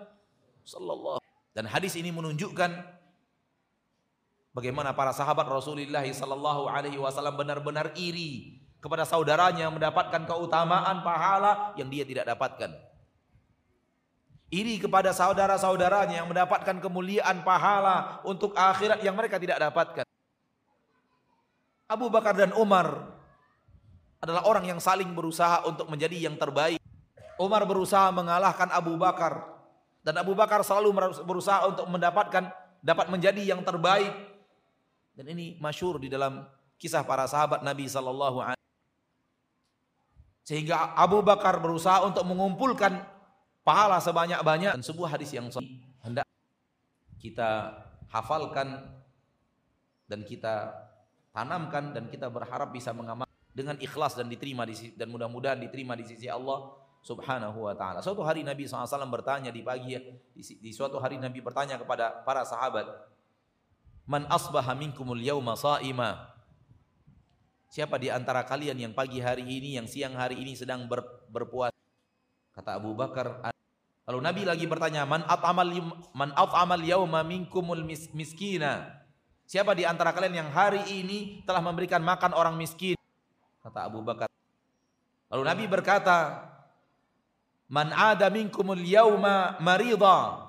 sallallahu 0.63 1.19
dan 1.53 1.67
hadis 1.67 1.99
ini 1.99 2.15
menunjukkan 2.15 2.71
bagaimana 4.55 4.95
para 4.95 5.11
sahabat 5.11 5.45
Rasulullah 5.51 6.07
sallallahu 6.07 6.71
alaihi 6.71 6.97
wasallam 7.03 7.35
benar-benar 7.35 7.93
iri 7.99 8.62
kepada 8.83 9.07
saudaranya 9.07 9.71
mendapatkan 9.71 10.27
keutamaan 10.27 11.07
pahala 11.07 11.71
yang 11.79 11.87
dia 11.87 12.03
tidak 12.03 12.27
dapatkan. 12.27 12.75
Iri 14.53 14.77
kepada 14.83 15.15
saudara-saudaranya 15.15 16.21
yang 16.21 16.29
mendapatkan 16.29 16.77
kemuliaan 16.83 17.41
pahala 17.47 18.21
untuk 18.27 18.53
akhirat 18.53 19.01
yang 19.01 19.17
mereka 19.17 19.41
tidak 19.41 19.57
dapatkan. 19.63 20.05
Abu 21.89 22.11
Bakar 22.13 22.37
dan 22.37 22.53
Umar 22.59 23.17
adalah 24.21 24.45
orang 24.45 24.69
yang 24.69 24.81
saling 24.83 25.09
berusaha 25.15 25.65
untuk 25.65 25.89
menjadi 25.89 26.29
yang 26.29 26.37
terbaik. 26.37 26.83
Umar 27.41 27.65
berusaha 27.65 28.13
mengalahkan 28.13 28.69
Abu 28.75 28.99
Bakar 29.01 29.41
dan 30.03 30.19
Abu 30.19 30.35
Bakar 30.35 30.61
selalu 30.67 31.23
berusaha 31.25 31.65
untuk 31.65 31.87
mendapatkan 31.89 32.51
dapat 32.83 33.07
menjadi 33.09 33.55
yang 33.55 33.63
terbaik. 33.63 34.11
Dan 35.17 35.33
ini 35.33 35.57
masyur 35.63 35.97
di 35.97 36.13
dalam 36.13 36.45
kisah 36.77 37.07
para 37.07 37.25
sahabat 37.25 37.65
Nabi 37.65 37.87
alaihi 37.89 38.62
sehingga 40.53 40.93
Abu 40.93 41.25
Bakar 41.25 41.57
berusaha 41.65 42.05
untuk 42.05 42.29
mengumpulkan 42.29 43.01
pahala 43.65 43.97
sebanyak-banyak 44.05 44.77
dan 44.77 44.85
sebuah 44.85 45.17
hadis 45.17 45.33
yang 45.33 45.49
hendak 46.05 46.29
kita 47.17 47.73
hafalkan 48.13 48.85
dan 50.13 50.21
kita 50.29 50.77
tanamkan 51.33 51.97
dan 51.97 52.05
kita 52.13 52.29
berharap 52.29 52.69
bisa 52.69 52.93
mengamal 52.93 53.25
dengan 53.49 53.81
ikhlas 53.81 54.13
dan 54.13 54.29
diterima 54.29 54.69
di, 54.69 54.93
dan 54.93 55.09
mudah-mudahan 55.09 55.57
diterima 55.57 55.97
di 55.97 56.05
sisi 56.05 56.29
Allah 56.29 56.69
Subhanahu 57.01 57.65
wa 57.65 57.73
taala. 57.73 58.05
Suatu 58.05 58.21
hari 58.21 58.45
Nabi 58.45 58.69
SAW 58.69 59.09
bertanya 59.09 59.49
di 59.49 59.65
pagi 59.65 59.97
di, 60.37 60.43
di 60.61 60.71
suatu 60.77 61.01
hari 61.01 61.17
Nabi 61.17 61.41
bertanya 61.41 61.81
kepada 61.81 62.21
para 62.29 62.45
sahabat, 62.45 62.93
"Man 64.05 64.29
asbaha 64.29 64.77
minkumul 64.77 65.25
yauma 65.25 65.57
sha'ima?" 65.57 66.32
Siapa 67.73 67.97
di 67.97 68.13
antara 68.13 68.45
kalian 68.45 68.77
yang 68.77 68.93
pagi 68.93 69.17
hari 69.25 69.49
ini, 69.49 69.81
yang 69.81 69.89
siang 69.89 70.13
hari 70.13 70.37
ini 70.37 70.53
sedang 70.53 70.85
ber, 70.85 71.01
berpuasa? 71.33 71.73
Kata 72.53 72.77
Abu 72.77 72.93
Bakar. 72.93 73.49
Lalu 74.05 74.21
Nabi 74.21 74.43
lagi 74.45 74.69
bertanya, 74.69 75.09
man 75.09 75.25
at'amal 75.25 75.73
man 76.13 76.37
at'amal 76.37 76.85
yauma 76.85 77.25
minkumul 77.25 77.81
mis, 77.81 78.13
miskina? 78.13 78.93
Siapa 79.49 79.73
di 79.73 79.89
antara 79.89 80.13
kalian 80.13 80.45
yang 80.45 80.51
hari 80.53 80.85
ini 80.85 81.41
telah 81.49 81.65
memberikan 81.65 82.05
makan 82.05 82.37
orang 82.37 82.61
miskin? 82.61 82.93
Kata 83.65 83.89
Abu 83.89 84.05
Bakar. 84.05 84.29
Lalu 85.33 85.43
Nabi 85.49 85.65
berkata, 85.65 86.45
Man 87.73 87.89
ada 87.89 88.29
minkumul 88.29 88.85
yauma 88.85 89.57
marida. 89.65 90.45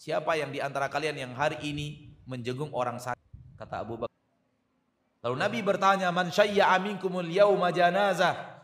Siapa 0.00 0.40
yang 0.40 0.48
di 0.48 0.64
antara 0.64 0.88
kalian 0.88 1.20
yang 1.20 1.32
hari 1.36 1.60
ini 1.68 2.16
menjenguk 2.24 2.72
orang 2.72 2.96
sakit? 2.96 3.60
Kata 3.60 3.84
Abu 3.84 4.00
Bakar. 4.00 4.16
Lalu 5.26 5.42
Nabi 5.42 5.58
bertanya, 5.58 6.14
"Man 6.14 6.30
syayya'a 6.30 6.78
minkumul 6.78 7.26
yauma 7.26 7.74
janazah?" 7.74 8.62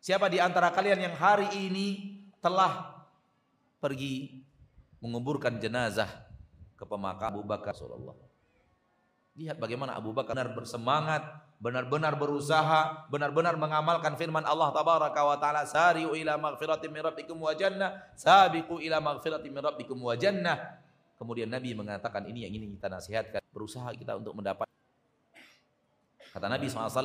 Siapa 0.00 0.32
di 0.32 0.40
antara 0.40 0.72
kalian 0.72 1.04
yang 1.04 1.12
hari 1.12 1.52
ini 1.52 2.16
telah 2.40 3.04
pergi 3.76 4.40
menguburkan 5.04 5.60
jenazah 5.60 6.08
ke 6.80 6.88
pemakaman 6.88 7.36
Abu 7.36 7.44
Bakar 7.44 7.76
sallallahu 7.76 8.24
Lihat 9.36 9.60
bagaimana 9.60 10.00
Abu 10.00 10.16
Bakar 10.16 10.32
benar 10.32 10.56
bersemangat, 10.56 11.28
benar-benar 11.60 12.16
berusaha, 12.16 13.04
benar-benar 13.12 13.60
mengamalkan 13.60 14.16
firman 14.16 14.48
Allah 14.48 14.72
tabaraka 14.72 15.20
wa 15.20 15.36
taala, 15.36 15.68
"Sari'u 15.68 16.16
ila 16.16 16.40
maghfiratin 16.40 16.88
min 16.88 17.04
rabbikum 17.04 17.36
wa 17.36 17.52
jannah, 17.52 18.16
sabiqu 18.16 18.80
ila 18.80 18.96
min 19.52 19.60
rabbikum 19.60 20.00
wa 20.00 20.16
jannah." 20.16 20.56
Kemudian 21.20 21.52
Nabi 21.52 21.76
mengatakan 21.76 22.24
ini 22.32 22.48
yang 22.48 22.56
ingin 22.56 22.80
kita 22.80 22.88
nasihatkan, 22.88 23.44
berusaha 23.52 23.92
kita 23.92 24.16
untuk 24.16 24.32
mendapat 24.32 24.64
Kata 26.28 26.46
Nabi 26.46 26.68
SAW, 26.68 27.04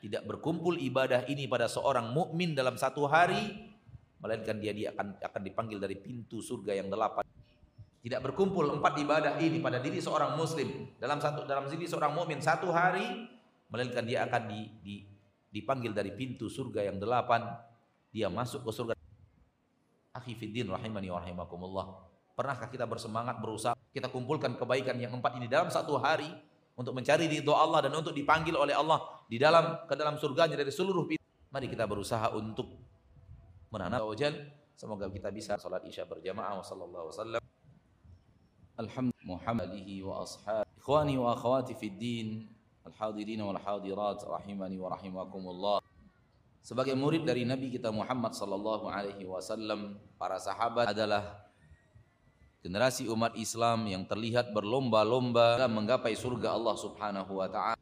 tidak 0.00 0.22
berkumpul 0.28 0.76
ibadah 0.80 1.24
ini 1.28 1.48
pada 1.48 1.68
seorang 1.68 2.12
mukmin 2.12 2.52
dalam 2.52 2.76
satu 2.76 3.08
hari, 3.08 3.68
melainkan 4.20 4.56
dia, 4.60 4.72
dia 4.76 4.92
akan 4.92 5.16
akan 5.16 5.42
dipanggil 5.44 5.78
dari 5.80 5.96
pintu 5.96 6.44
surga 6.44 6.76
yang 6.76 6.88
delapan. 6.92 7.24
Tidak 8.00 8.20
berkumpul 8.24 8.80
empat 8.80 8.96
ibadah 8.96 9.36
ini 9.44 9.60
pada 9.60 9.76
diri 9.76 10.00
seorang 10.00 10.32
muslim 10.32 10.88
dalam 10.96 11.20
satu 11.20 11.44
dalam 11.44 11.68
diri 11.68 11.84
seorang 11.84 12.16
mukmin 12.16 12.40
satu 12.40 12.72
hari, 12.72 13.28
melainkan 13.68 14.08
dia 14.08 14.24
akan 14.24 14.48
di, 14.48 14.60
di, 14.80 14.94
dipanggil 15.52 15.92
dari 15.92 16.12
pintu 16.16 16.48
surga 16.48 16.88
yang 16.88 16.96
delapan. 16.96 17.44
Dia 18.08 18.32
masuk 18.32 18.64
ke 18.64 18.72
surga. 18.72 18.92
Akhi 20.16 20.32
fiddin 20.32 20.72
rahimani 20.72 21.12
wa 21.12 21.20
rahimakumullah. 21.20 21.86
Pernahkah 22.32 22.72
kita 22.72 22.88
bersemangat 22.88 23.36
berusaha 23.36 23.76
kita 23.92 24.08
kumpulkan 24.08 24.56
kebaikan 24.56 24.96
yang 24.96 25.12
empat 25.12 25.36
ini 25.36 25.44
dalam 25.44 25.68
satu 25.68 26.00
hari? 26.00 26.49
Untuk 26.80 26.96
mencari 26.96 27.28
ridho 27.28 27.52
Allah 27.52 27.84
dan 27.84 27.92
untuk 27.92 28.16
dipanggil 28.16 28.56
oleh 28.56 28.72
Allah 28.72 29.04
di 29.28 29.36
dalam 29.36 29.84
ke 29.84 29.92
dalam 29.92 30.16
surganya 30.16 30.56
dari 30.56 30.72
seluruh 30.72 31.04
pintu. 31.04 31.20
Mari 31.52 31.68
kita 31.68 31.84
berusaha 31.84 32.32
untuk 32.32 32.72
menanam 33.68 34.08
wajal. 34.08 34.32
Semoga 34.80 35.12
kita 35.12 35.28
bisa 35.28 35.60
salat 35.60 35.84
Isya 35.84 36.08
berjamaah 36.08 36.56
wa 36.56 36.64
sallallahu 36.64 37.12
wasallam. 37.12 37.42
Alhamdulillahi 38.80 40.00
wa 40.00 40.24
ashab. 40.24 40.64
Ikhwani 40.80 41.20
wa 41.20 41.36
akhwati 41.36 41.76
fid 41.76 42.00
din, 42.00 42.48
al-hadirin 42.88 43.44
wal 43.44 43.60
hadirat 43.60 44.24
rahimani 44.24 44.80
wa 44.80 44.88
rahimakumullah. 44.96 45.84
Sebagai 46.64 46.96
murid 46.96 47.28
dari 47.28 47.44
Nabi 47.44 47.68
kita 47.68 47.92
Muhammad 47.92 48.32
sallallahu 48.32 48.88
alaihi 48.88 49.28
wasallam, 49.28 50.00
para 50.16 50.40
sahabat 50.40 50.96
adalah 50.96 51.44
generasi 52.60 53.08
umat 53.08 53.32
Islam 53.40 53.88
yang 53.88 54.04
terlihat 54.04 54.52
berlomba-lomba 54.52 55.56
dalam 55.56 55.80
menggapai 55.80 56.12
surga 56.12 56.52
Allah 56.52 56.76
Subhanahu 56.76 57.32
wa 57.40 57.48
taala. 57.48 57.80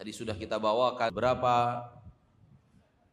Tadi 0.00 0.12
sudah 0.16 0.32
kita 0.32 0.56
bawakan 0.56 1.12
berapa 1.12 1.84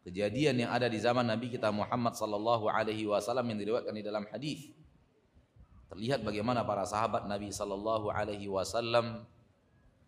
kejadian 0.08 0.64
yang 0.64 0.72
ada 0.72 0.88
di 0.88 0.96
zaman 1.04 1.28
Nabi 1.28 1.52
kita 1.52 1.68
Muhammad 1.68 2.16
sallallahu 2.16 2.72
alaihi 2.72 3.04
wasallam 3.04 3.44
yang 3.52 3.60
diriwayatkan 3.60 3.92
di 3.92 4.04
dalam 4.08 4.24
hadis. 4.32 4.72
Terlihat 5.92 6.24
bagaimana 6.24 6.64
para 6.64 6.88
sahabat 6.88 7.28
Nabi 7.28 7.52
sallallahu 7.52 8.08
alaihi 8.08 8.48
wasallam 8.48 9.28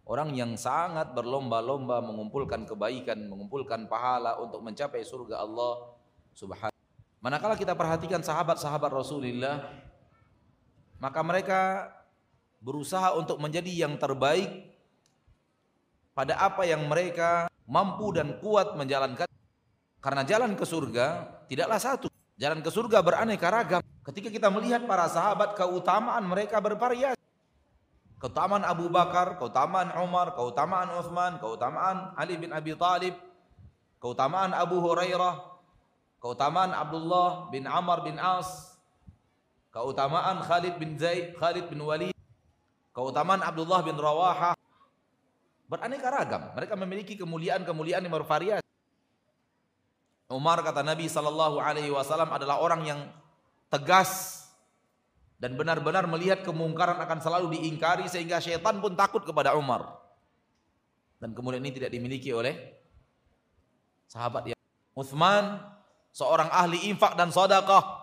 orang 0.08 0.32
yang 0.32 0.56
sangat 0.56 1.12
berlomba-lomba 1.12 2.00
mengumpulkan 2.00 2.64
kebaikan, 2.64 3.20
mengumpulkan 3.28 3.92
pahala 3.92 4.40
untuk 4.40 4.64
mencapai 4.64 5.04
surga 5.04 5.44
Allah 5.44 5.92
Subhanahu. 6.32 6.76
Manakala 7.20 7.60
kita 7.60 7.76
perhatikan 7.76 8.24
sahabat-sahabat 8.24 8.96
Rasulullah 8.96 9.68
maka 11.00 11.20
mereka 11.24 11.60
berusaha 12.60 13.16
untuk 13.16 13.40
menjadi 13.40 13.88
yang 13.88 13.96
terbaik 13.96 14.68
pada 16.12 16.36
apa 16.36 16.68
yang 16.68 16.84
mereka 16.92 17.48
mampu 17.64 18.12
dan 18.12 18.36
kuat 18.44 18.76
menjalankan. 18.76 19.28
Karena 20.00 20.24
jalan 20.28 20.56
ke 20.60 20.64
surga 20.68 21.28
tidaklah 21.48 21.80
satu. 21.80 22.08
Jalan 22.40 22.64
ke 22.64 22.72
surga 22.72 23.04
beraneka 23.04 23.52
ragam. 23.52 23.84
Ketika 24.04 24.32
kita 24.32 24.48
melihat 24.48 24.84
para 24.88 25.08
sahabat 25.12 25.56
keutamaan 25.56 26.24
mereka 26.24 26.60
bervariasi. 26.64 27.20
Keutamaan 28.20 28.68
Abu 28.68 28.92
Bakar, 28.92 29.40
keutamaan 29.40 29.96
Umar, 29.96 30.36
keutamaan 30.36 30.92
Uthman, 31.00 31.40
keutamaan 31.40 32.12
Ali 32.20 32.36
bin 32.36 32.52
Abi 32.52 32.76
Talib, 32.76 33.16
keutamaan 34.04 34.52
Abu 34.52 34.84
Hurairah, 34.84 35.40
keutamaan 36.20 36.76
Abdullah 36.76 37.48
bin 37.48 37.64
Amr 37.64 38.04
bin 38.04 38.20
As, 38.20 38.69
keutamaan 39.80 40.44
Khalid 40.44 40.76
bin 40.76 41.00
Zaid, 41.00 41.40
Khalid 41.40 41.72
bin 41.72 41.80
Walid, 41.80 42.16
keutamaan 42.92 43.40
Abdullah 43.40 43.80
bin 43.80 43.96
Rawaha 43.96 44.52
beraneka 45.72 46.12
ragam. 46.12 46.52
Mereka 46.52 46.76
memiliki 46.76 47.16
kemuliaan-kemuliaan 47.16 48.04
yang 48.04 48.12
bervariasi. 48.12 48.68
Umar 50.30 50.60
kata 50.62 50.84
Nabi 50.84 51.08
sallallahu 51.08 51.64
alaihi 51.64 51.90
wasallam 51.90 52.30
adalah 52.30 52.60
orang 52.60 52.82
yang 52.86 53.00
tegas 53.72 54.44
dan 55.40 55.56
benar-benar 55.56 56.06
melihat 56.06 56.44
kemungkaran 56.44 57.00
akan 57.00 57.20
selalu 57.24 57.58
diingkari 57.58 58.06
sehingga 58.12 58.44
syaitan 58.44 58.78
pun 58.84 58.94
takut 59.00 59.24
kepada 59.24 59.56
Umar. 59.56 59.96
Dan 61.24 61.32
kemudian 61.32 61.64
ini 61.64 61.72
tidak 61.72 61.96
dimiliki 61.96 62.36
oleh 62.36 62.54
sahabat 64.12 64.52
yang 64.54 64.60
Uthman 64.94 65.64
seorang 66.12 66.52
ahli 66.52 66.92
infak 66.92 67.16
dan 67.16 67.32
sedekah 67.32 67.99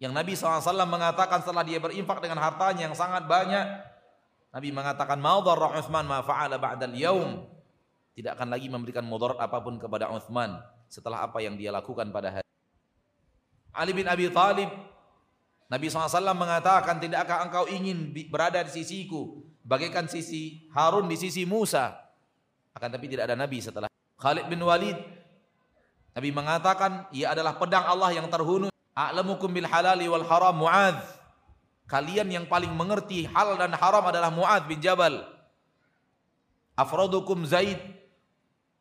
Yang 0.00 0.12
Nabi 0.16 0.32
SAW 0.32 0.64
mengatakan 0.88 1.44
setelah 1.44 1.60
dia 1.60 1.76
berinfak 1.76 2.24
dengan 2.24 2.40
hartanya 2.40 2.88
yang 2.88 2.96
sangat 2.96 3.28
banyak. 3.28 3.84
Nabi 4.50 4.68
mengatakan, 4.72 5.20
Ma'udharra 5.20 5.76
Uthman 5.76 6.08
ma 6.08 6.24
fa'ala 6.24 6.56
ba'dal 6.56 6.96
yaum. 6.96 7.44
Tidak 8.16 8.32
akan 8.34 8.48
lagi 8.48 8.66
memberikan 8.72 9.04
mudarat 9.04 9.38
apa 9.38 9.60
pun 9.60 9.76
kepada 9.76 10.08
Uthman 10.08 10.56
setelah 10.90 11.22
apa 11.22 11.38
yang 11.44 11.54
dia 11.54 11.70
lakukan 11.70 12.08
pada 12.10 12.40
hari. 12.40 12.48
Ali 13.70 13.94
bin 13.94 14.08
Abi 14.10 14.26
Talib 14.34 14.66
Nabi 15.70 15.86
SAW 15.86 16.34
mengatakan 16.34 16.98
tidakkah 16.98 17.46
engkau 17.46 17.70
ingin 17.70 18.10
berada 18.26 18.58
di 18.66 18.74
sisiku 18.74 19.46
bagaikan 19.62 20.10
sisi 20.10 20.66
Harun 20.74 21.06
di 21.06 21.14
sisi 21.14 21.46
Musa 21.46 21.94
akan 22.74 22.88
tapi 22.90 23.06
tidak 23.06 23.30
ada 23.30 23.38
Nabi 23.38 23.62
setelah 23.62 23.86
Khalid 24.18 24.50
bin 24.50 24.58
Walid 24.66 24.98
Nabi 26.10 26.28
mengatakan 26.34 27.06
ia 27.14 27.30
adalah 27.30 27.54
pedang 27.54 27.86
Allah 27.86 28.10
yang 28.10 28.26
terhunus 28.26 28.69
a'lamukum 29.00 29.48
bil 29.48 29.64
halali 29.64 30.04
wal 30.12 30.26
haram 30.28 30.52
Muadz 30.52 31.00
kalian 31.88 32.28
yang 32.28 32.44
paling 32.44 32.68
mengerti 32.70 33.24
halal 33.32 33.56
dan 33.56 33.72
haram 33.72 34.04
adalah 34.04 34.28
Muadz 34.28 34.68
bin 34.68 34.84
Jabal 34.84 35.24
afradukum 36.76 37.48
Zaid 37.48 37.80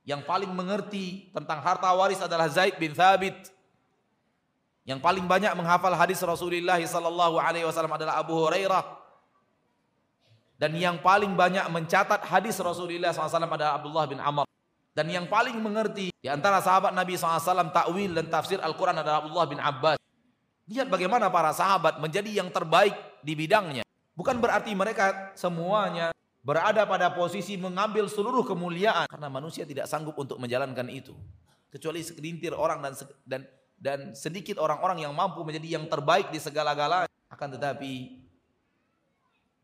yang 0.03 0.19
paling 0.27 0.51
mengerti 0.51 1.32
tentang 1.32 1.63
harta 1.63 1.88
waris 1.95 2.19
adalah 2.19 2.51
Zaid 2.51 2.75
bin 2.75 2.91
Thabit 2.91 3.38
yang 4.89 4.97
paling 4.97 5.29
banyak 5.29 5.53
menghafal 5.53 5.93
hadis 5.93 6.17
Rasulullah 6.25 6.82
sallallahu 6.82 7.38
alaihi 7.38 7.62
wasallam 7.62 7.93
adalah 7.93 8.17
Abu 8.17 8.34
Hurairah. 8.34 8.97
Dan 10.58 10.73
yang 10.75 10.97
paling 10.97 11.38
banyak 11.38 11.62
mencatat 11.69 12.25
hadis 12.25 12.58
Rasulullah 12.60 13.13
SAW 13.13 13.47
adalah 13.47 13.79
Abdullah 13.79 14.10
bin 14.10 14.19
Amr. 14.19 14.43
Dan 14.91 15.08
yang 15.08 15.29
paling 15.29 15.55
mengerti 15.55 16.10
di 16.10 16.27
antara 16.27 16.60
sahabat 16.60 16.91
Nabi 16.91 17.15
SAW 17.15 17.69
takwil 17.71 18.12
dan 18.12 18.27
tafsir 18.27 18.60
Al-Quran 18.60 18.97
adalah 18.97 19.23
Abdullah 19.23 19.47
bin 19.47 19.62
Abbas. 19.62 19.98
Lihat 20.69 20.86
bagaimana 20.86 21.34
para 21.34 21.49
sahabat 21.49 21.97
menjadi 21.97 22.29
yang 22.29 22.53
terbaik 22.53 22.93
di 23.25 23.34
bidangnya. 23.34 23.82
Bukan 24.13 24.38
berarti 24.38 24.69
mereka 24.77 25.34
semuanya 25.34 26.13
berada 26.45 26.86
pada 26.86 27.10
posisi 27.10 27.58
mengambil 27.58 28.05
seluruh 28.05 28.45
kemuliaan. 28.45 29.10
Karena 29.10 29.34
manusia 29.34 29.65
tidak 29.65 29.89
sanggup 29.89 30.13
untuk 30.21 30.38
menjalankan 30.38 30.86
itu. 30.93 31.17
Kecuali 31.73 32.05
segelintir 32.05 32.53
orang 32.53 32.86
dan 32.86 32.93
dan 33.25 33.41
dan 33.79 33.99
sedikit 34.13 34.62
orang-orang 34.62 35.10
yang 35.10 35.13
mampu 35.15 35.41
menjadi 35.41 35.82
yang 35.82 35.89
terbaik 35.89 36.29
di 36.29 36.38
segala-galanya. 36.38 37.10
Akan 37.34 37.49
tetapi 37.49 38.21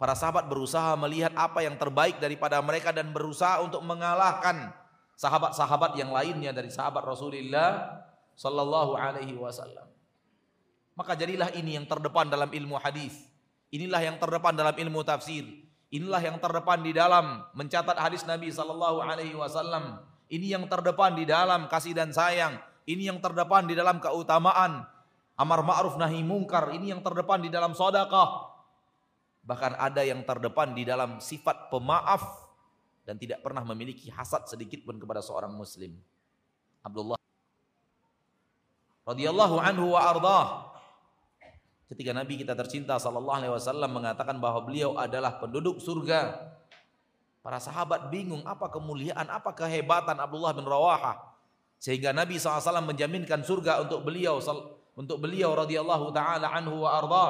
para 0.01 0.17
sahabat 0.17 0.49
berusaha 0.49 0.97
melihat 0.97 1.37
apa 1.37 1.61
yang 1.61 1.77
terbaik 1.77 2.17
daripada 2.17 2.57
mereka 2.65 2.89
dan 2.89 3.13
berusaha 3.13 3.61
untuk 3.61 3.85
mengalahkan 3.85 4.73
sahabat-sahabat 5.15 5.95
yang 6.01 6.09
lainnya 6.09 6.51
dari 6.51 6.73
sahabat 6.73 7.05
Rasulullah 7.05 8.01
sallallahu 8.33 8.97
alaihi 8.99 9.37
wasallam. 9.37 9.94
Maka 10.95 11.13
jadilah 11.19 11.51
ini 11.51 11.75
yang 11.75 11.85
terdepan 11.85 12.31
dalam 12.31 12.47
ilmu 12.49 12.79
hadis. 12.79 13.27
Inilah 13.69 13.99
yang 13.99 14.15
terdepan 14.15 14.55
dalam 14.55 14.75
ilmu 14.75 15.03
tafsir. 15.03 15.43
Inilah 15.91 16.23
yang 16.23 16.39
terdepan 16.39 16.79
di 16.81 16.95
dalam 16.95 17.43
mencatat 17.51 17.99
hadis 17.99 18.23
Nabi 18.23 18.47
sallallahu 18.51 19.03
alaihi 19.03 19.35
wasallam. 19.35 19.99
Ini 20.31 20.55
yang 20.55 20.65
terdepan 20.71 21.13
di 21.13 21.27
dalam 21.27 21.67
kasih 21.67 21.93
dan 21.93 22.15
sayang 22.15 22.57
ini 22.85 23.09
yang 23.09 23.17
terdepan 23.17 23.65
di 23.65 23.73
dalam 23.73 23.97
keutamaan 23.97 24.85
amar 25.41 25.59
ma'ruf 25.65 25.97
nahi 25.97 26.21
mungkar. 26.21 26.69
Ini 26.69 26.93
yang 26.93 27.01
terdepan 27.01 27.41
di 27.41 27.49
dalam 27.49 27.73
sedekah. 27.73 28.53
Bahkan 29.45 29.77
ada 29.77 30.01
yang 30.05 30.21
terdepan 30.25 30.73
di 30.73 30.85
dalam 30.85 31.17
sifat 31.17 31.69
pemaaf 31.73 32.45
dan 33.05 33.17
tidak 33.17 33.41
pernah 33.41 33.61
memiliki 33.65 34.09
hasad 34.13 34.45
sedikit 34.49 34.85
pun 34.85 34.97
kepada 35.01 35.21
seorang 35.21 35.53
muslim. 35.53 35.97
Abdullah 36.85 37.17
radhiyallahu 39.05 39.55
anhu 39.61 39.97
wa 39.97 40.01
ardah. 40.01 40.45
Ketika 41.85 42.11
Nabi 42.17 42.41
kita 42.41 42.57
tercinta 42.57 42.97
sallallahu 42.97 43.45
alaihi 43.45 43.53
wasallam 43.53 43.93
mengatakan 43.93 44.41
bahwa 44.41 44.65
beliau 44.65 44.97
adalah 44.97 45.37
penduduk 45.37 45.77
surga. 45.77 46.53
Para 47.45 47.61
sahabat 47.61 48.09
bingung 48.09 48.41
apa 48.41 48.73
kemuliaan, 48.73 49.29
apa 49.29 49.53
kehebatan 49.53 50.17
Abdullah 50.17 50.57
bin 50.57 50.65
Rawahah 50.65 51.35
sehingga 51.77 52.09
Nabi 52.09 52.41
SAW 52.41 52.81
menjaminkan 52.81 53.45
surga 53.45 53.85
untuk 53.85 54.01
beliau 54.01 54.41
untuk 54.97 55.21
beliau 55.21 55.53
radhiyallahu 55.53 56.09
taala 56.09 56.49
anhu 56.49 56.87
wa 56.87 56.89
arda. 56.97 57.25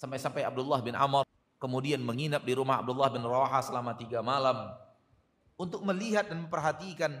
Sampai-sampai 0.00 0.48
Abdullah 0.48 0.80
bin 0.80 0.96
Amr 0.96 1.28
kemudian 1.60 2.00
menginap 2.00 2.40
di 2.48 2.56
rumah 2.56 2.80
Abdullah 2.80 3.12
bin 3.12 3.20
Rawaha 3.20 3.60
selama 3.60 3.92
tiga 4.00 4.24
malam 4.24 4.72
untuk 5.60 5.84
melihat 5.84 6.32
dan 6.32 6.48
memperhatikan 6.48 7.12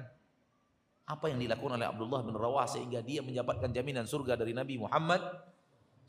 apa 1.04 1.28
yang 1.28 1.42
dilakukan 1.42 1.76
oleh 1.76 1.84
Abdullah 1.84 2.24
bin 2.24 2.32
Rawaha 2.32 2.72
sehingga 2.72 3.04
dia 3.04 3.20
mendapatkan 3.20 3.68
jaminan 3.68 4.08
surga 4.08 4.40
dari 4.40 4.56
Nabi 4.56 4.80
Muhammad 4.80 5.20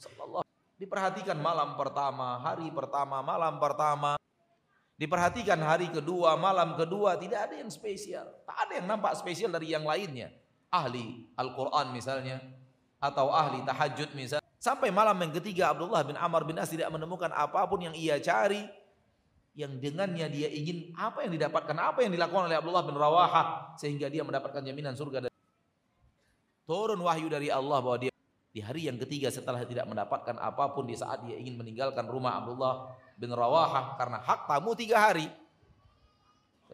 sallallahu 0.02 0.42
diperhatikan 0.82 1.38
malam 1.38 1.78
pertama, 1.78 2.42
hari 2.42 2.74
pertama, 2.74 3.22
malam 3.22 3.62
pertama 3.62 4.18
Diperhatikan 5.02 5.58
hari 5.66 5.90
kedua, 5.90 6.38
malam 6.38 6.78
kedua, 6.78 7.18
tidak 7.18 7.50
ada 7.50 7.58
yang 7.58 7.74
spesial. 7.74 8.22
Tak 8.46 8.70
ada 8.70 8.74
yang 8.78 8.86
nampak 8.86 9.18
spesial 9.18 9.50
dari 9.50 9.74
yang 9.74 9.82
lainnya. 9.82 10.30
Ahli 10.70 11.26
Al-Quran 11.34 11.90
misalnya, 11.90 12.38
atau 13.02 13.34
ahli 13.34 13.66
tahajud 13.66 14.14
misalnya. 14.14 14.46
Sampai 14.62 14.94
malam 14.94 15.18
yang 15.18 15.34
ketiga 15.34 15.74
Abdullah 15.74 16.06
bin 16.06 16.14
Amr 16.14 16.46
bin 16.46 16.62
As 16.62 16.70
tidak 16.70 16.94
menemukan 16.94 17.34
apa 17.34 17.66
pun 17.66 17.82
yang 17.82 17.98
ia 17.98 18.22
cari. 18.22 18.62
Yang 19.58 19.82
dengannya 19.90 20.30
dia 20.30 20.54
ingin 20.54 20.94
apa 20.94 21.26
yang 21.26 21.34
didapatkan, 21.34 21.76
apa 21.82 22.06
yang 22.06 22.14
dilakukan 22.14 22.46
oleh 22.46 22.62
Abdullah 22.62 22.86
bin 22.86 22.94
Rawaha. 22.94 23.74
Sehingga 23.82 24.06
dia 24.06 24.22
mendapatkan 24.22 24.62
jaminan 24.62 24.94
surga. 24.94 25.26
Dari 25.26 25.34
Turun 26.70 27.02
wahyu 27.02 27.26
dari 27.26 27.50
Allah 27.50 27.82
bahwa 27.82 27.98
dia 27.98 28.11
di 28.52 28.60
hari 28.60 28.92
yang 28.92 29.00
ketiga 29.00 29.32
setelah 29.32 29.64
tidak 29.64 29.88
mendapatkan 29.88 30.36
apa 30.36 30.76
pun 30.76 30.84
di 30.84 30.96
saat 31.00 31.24
dia 31.24 31.40
ingin 31.40 31.56
meninggalkan 31.56 32.04
rumah 32.04 32.44
Abdullah 32.44 32.92
bin 33.16 33.32
Rawahah 33.32 33.96
karena 33.96 34.20
hak 34.20 34.44
tamu 34.52 34.76
tiga 34.76 35.00
hari. 35.00 35.32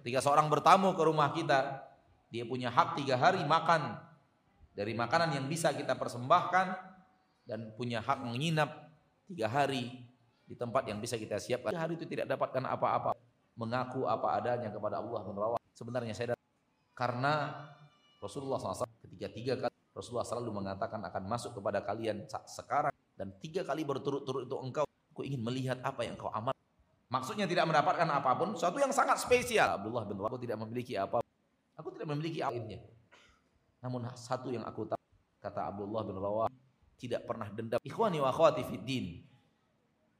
Ketika 0.01 0.25
seorang 0.25 0.49
bertamu 0.49 0.97
ke 0.97 1.03
rumah 1.05 1.29
kita, 1.33 1.85
dia 2.33 2.43
punya 2.49 2.73
hak 2.73 2.97
tiga 2.97 3.13
hari 3.17 3.45
makan 3.45 3.93
dari 4.73 4.97
makanan 4.97 5.37
yang 5.37 5.45
bisa 5.45 5.69
kita 5.73 5.93
persembahkan 5.93 6.73
dan 7.45 7.73
punya 7.77 8.01
hak 8.01 8.25
menginap 8.25 8.89
tiga 9.29 9.45
hari 9.45 10.01
di 10.49 10.57
tempat 10.57 10.89
yang 10.89 10.97
bisa 10.97 11.13
kita 11.13 11.37
siapkan. 11.37 11.77
Tiga 11.77 11.85
hari 11.85 11.93
itu 11.93 12.09
tidak 12.09 12.25
dapatkan 12.25 12.65
apa-apa, 12.65 13.13
mengaku 13.53 14.09
apa 14.09 14.33
adanya 14.33 14.73
kepada 14.73 14.97
Allah 14.97 15.21
bin 15.29 15.37
Rawah. 15.37 15.61
Sebenarnya 15.77 16.17
saya 16.17 16.33
datang 16.33 16.53
karena 16.97 17.33
Rasulullah 18.17 18.57
SAW 18.57 18.89
ketika 19.05 19.29
tiga 19.29 19.53
kali 19.61 19.77
Rasulullah 19.97 20.29
selalu 20.29 20.62
mengatakan 20.62 21.01
akan 21.01 21.23
masuk 21.25 21.57
kepada 21.57 21.81
kalian 21.81 22.29
sekarang 22.45 22.93
dan 23.17 23.33
tiga 23.41 23.65
kali 23.65 23.81
berturut-turut 23.81 24.45
itu 24.45 24.57
engkau 24.62 24.88
Aku 25.17 25.25
ingin 25.25 25.41
melihat 25.41 25.81
apa 25.81 26.05
yang 26.05 26.13
kau 26.13 26.29
amal. 26.29 26.53
Maksudnya 27.10 27.49
tidak 27.49 27.65
mendapatkan 27.65 28.05
apa 28.05 28.38
pun, 28.38 28.53
suatu 28.53 28.77
yang 28.77 28.93
sangat 28.93 29.17
spesial. 29.17 29.81
Abdullah 29.81 30.05
bin 30.05 30.21
Rawah, 30.21 30.29
aku 30.29 30.45
tidak 30.45 30.62
memiliki 30.62 30.93
apa. 30.93 31.25
Aku 31.73 31.89
tidak 31.89 32.13
memiliki 32.13 32.45
lainnya. 32.45 32.86
Namun 33.81 34.13
satu 34.13 34.53
yang 34.53 34.62
aku 34.62 34.86
tahu, 34.86 35.01
kata 35.41 35.73
Abdullah 35.73 36.05
bin 36.05 36.21
Rawah, 36.21 36.53
tidak 37.01 37.25
pernah 37.25 37.49
dendam. 37.49 37.81
Ikhwani 37.81 38.21
wa 38.21 38.29
akhwati 38.29 38.62
fid 38.69 38.86
din. 38.86 39.25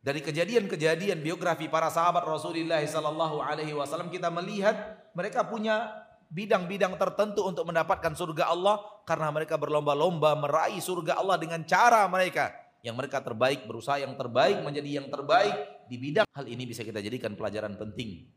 Dari 0.02 0.18
kejadian-kejadian 0.18 1.22
biografi 1.22 1.70
para 1.70 1.94
sahabat 1.94 2.26
Rasulullah 2.26 2.82
sallallahu 2.82 3.38
alaihi 3.38 3.78
wasallam 3.78 4.10
kita 4.10 4.34
melihat 4.34 4.98
mereka 5.14 5.46
punya 5.46 5.94
bidang-bidang 6.28 7.00
tertentu 7.00 7.48
untuk 7.48 7.68
mendapatkan 7.68 8.12
surga 8.12 8.52
Allah 8.52 8.80
karena 9.08 9.32
mereka 9.32 9.56
berlomba-lomba 9.56 10.36
meraih 10.36 10.80
surga 10.84 11.20
Allah 11.20 11.40
dengan 11.40 11.64
cara 11.64 12.04
mereka 12.12 12.52
yang 12.86 12.96
mereka 12.96 13.24
terbaik, 13.24 13.66
berusaha 13.66 14.00
yang 14.00 14.14
terbaik, 14.16 14.62
menjadi 14.64 15.02
yang 15.02 15.08
terbaik 15.12 15.88
di 15.92 15.96
bidang 16.00 16.28
hal 16.36 16.46
ini 16.46 16.64
bisa 16.68 16.84
kita 16.84 17.00
jadikan 17.04 17.34
pelajaran 17.34 17.76
penting 17.76 18.28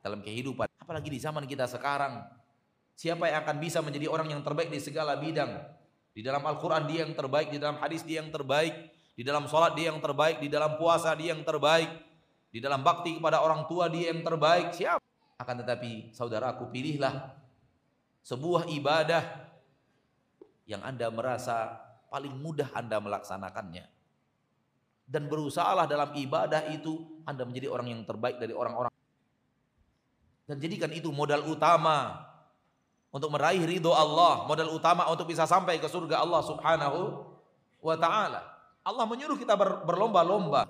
dalam 0.00 0.22
kehidupan. 0.22 0.68
Apalagi 0.80 1.08
di 1.12 1.20
zaman 1.20 1.44
kita 1.44 1.66
sekarang, 1.66 2.24
siapa 2.94 3.28
yang 3.28 3.44
akan 3.44 3.56
bisa 3.58 3.82
menjadi 3.82 4.06
orang 4.08 4.32
yang 4.32 4.40
terbaik 4.44 4.70
di 4.72 4.80
segala 4.80 5.18
bidang? 5.18 5.60
Di 6.14 6.24
dalam 6.24 6.42
Al-Quran 6.42 6.88
dia 6.88 7.06
yang 7.06 7.14
terbaik, 7.14 7.52
di 7.52 7.58
dalam 7.60 7.78
hadis 7.78 8.02
dia 8.02 8.22
yang 8.24 8.30
terbaik, 8.32 8.74
di 9.18 9.22
dalam 9.26 9.44
sholat 9.50 9.74
dia 9.74 9.90
yang 9.90 10.00
terbaik, 10.00 10.38
di 10.38 10.48
dalam 10.50 10.78
puasa 10.78 11.14
dia 11.14 11.34
yang 11.34 11.42
terbaik, 11.42 11.90
di 12.48 12.58
dalam 12.62 12.80
bakti 12.80 13.18
kepada 13.18 13.42
orang 13.42 13.66
tua 13.68 13.90
dia 13.90 14.14
yang 14.14 14.22
terbaik. 14.22 14.72
Siapa? 14.72 15.02
Akan 15.38 15.62
tetapi 15.62 16.10
saudaraku 16.12 16.66
pilihlah 16.68 17.34
sebuah 18.26 18.66
ibadah 18.74 19.22
yang 20.66 20.82
anda 20.82 21.08
merasa 21.08 21.88
paling 22.08 22.34
mudah 22.40 22.72
Anda 22.72 22.98
melaksanakannya. 22.98 23.84
Dan 25.08 25.24
berusahalah 25.28 25.88
dalam 25.88 26.12
ibadah 26.12 26.68
itu 26.68 27.24
Anda 27.24 27.48
menjadi 27.48 27.72
orang 27.72 27.88
yang 27.88 28.00
terbaik 28.04 28.36
dari 28.36 28.52
orang-orang. 28.52 28.92
Dan 30.48 30.60
jadikan 30.60 30.92
itu 30.92 31.08
modal 31.12 31.44
utama 31.48 32.24
untuk 33.08 33.32
meraih 33.32 33.64
ridho 33.64 33.92
Allah, 33.92 34.44
modal 34.44 34.68
utama 34.72 35.08
untuk 35.08 35.28
bisa 35.28 35.48
sampai 35.48 35.80
ke 35.80 35.88
surga 35.88 36.20
Allah 36.20 36.44
Subhanahu 36.44 37.00
wa 37.80 37.96
taala. 37.96 38.44
Allah 38.84 39.04
menyuruh 39.04 39.36
kita 39.36 39.56
ber, 39.56 39.84
berlomba-lomba. 39.84 40.68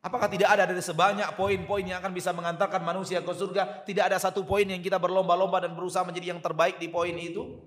Apakah 0.00 0.32
tidak 0.32 0.48
ada 0.48 0.64
dari 0.64 0.80
sebanyak 0.80 1.28
poin-poin 1.36 1.84
yang 1.84 2.00
akan 2.00 2.16
bisa 2.16 2.32
mengantarkan 2.32 2.80
manusia 2.80 3.20
ke 3.20 3.32
surga, 3.36 3.84
tidak 3.84 4.08
ada 4.08 4.16
satu 4.16 4.48
poin 4.48 4.64
yang 4.64 4.80
kita 4.80 4.96
berlomba-lomba 4.96 5.60
dan 5.60 5.76
berusaha 5.76 6.00
menjadi 6.08 6.32
yang 6.32 6.40
terbaik 6.40 6.80
di 6.80 6.88
poin 6.88 7.12
itu? 7.12 7.60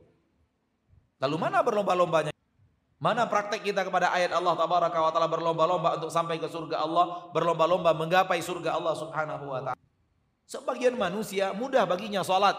Lalu 1.21 1.35
mana 1.37 1.61
berlomba-lombanya? 1.61 2.33
Mana 2.97 3.29
praktek 3.29 3.61
kita 3.61 3.85
kepada 3.85 4.09
ayat 4.15 4.33
Allah 4.33 4.57
tabaraka 4.57 4.97
wa 4.97 5.11
taala 5.13 5.29
berlomba-lomba 5.29 6.01
untuk 6.01 6.09
sampai 6.09 6.41
ke 6.41 6.49
surga 6.49 6.81
Allah, 6.81 7.29
berlomba-lomba 7.35 7.93
menggapai 7.93 8.41
surga 8.41 8.81
Allah 8.81 8.97
Subhanahu 8.97 9.45
wa 9.53 9.61
taala. 9.61 9.81
Sebagian 10.49 10.97
manusia 10.97 11.53
mudah 11.53 11.85
baginya 11.85 12.25
salat. 12.25 12.57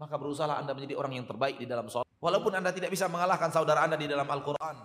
Maka 0.00 0.16
berusaha 0.18 0.58
Anda 0.58 0.74
menjadi 0.74 0.98
orang 0.98 1.22
yang 1.22 1.26
terbaik 1.28 1.60
di 1.60 1.70
dalam 1.70 1.86
salat. 1.86 2.08
Walaupun 2.18 2.50
Anda 2.50 2.74
tidak 2.74 2.90
bisa 2.90 3.06
mengalahkan 3.06 3.52
saudara 3.54 3.86
Anda 3.86 3.94
di 3.94 4.10
dalam 4.10 4.26
Al-Qur'an. 4.26 4.76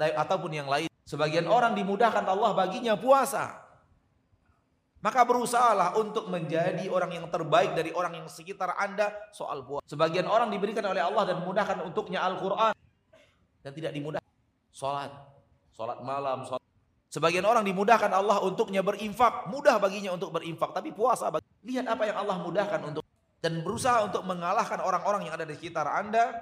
Ataupun 0.00 0.50
yang 0.54 0.70
lain. 0.70 0.88
Sebagian 1.06 1.46
orang 1.46 1.78
dimudahkan 1.78 2.26
Allah 2.26 2.50
baginya 2.50 2.98
puasa. 2.98 3.62
Maka 5.06 5.22
berusahalah 5.22 5.94
untuk 6.02 6.26
menjadi 6.26 6.82
orang 6.90 7.14
yang 7.14 7.26
terbaik 7.30 7.78
dari 7.78 7.94
orang 7.94 8.18
yang 8.18 8.26
sekitar 8.26 8.74
Anda 8.74 9.14
soal 9.30 9.62
puasa. 9.62 9.86
Sebagian 9.86 10.26
orang 10.26 10.50
diberikan 10.50 10.82
oleh 10.82 10.98
Allah 10.98 11.30
dan 11.30 11.46
memudahkan 11.46 11.78
untuknya 11.86 12.26
Al-Quran. 12.26 12.74
Dan 13.62 13.70
tidak 13.70 13.94
dimudahkan. 13.94 14.32
Salat. 14.74 15.14
Salat 15.78 16.02
malam. 16.02 16.42
Salat. 16.42 16.64
Sebagian 17.06 17.46
orang 17.46 17.62
dimudahkan 17.62 18.10
Allah 18.10 18.42
untuknya 18.42 18.82
berinfak. 18.82 19.46
Mudah 19.46 19.78
baginya 19.78 20.10
untuk 20.10 20.34
berinfak. 20.34 20.74
Tapi 20.74 20.90
puasa. 20.90 21.30
Lihat 21.62 21.86
apa 21.86 22.02
yang 22.02 22.18
Allah 22.26 22.42
mudahkan 22.42 22.82
untuk. 22.82 23.06
Dan 23.38 23.62
berusaha 23.62 24.02
untuk 24.02 24.26
mengalahkan 24.26 24.82
orang-orang 24.82 25.30
yang 25.30 25.38
ada 25.38 25.46
di 25.46 25.54
sekitar 25.54 25.86
Anda 25.86 26.34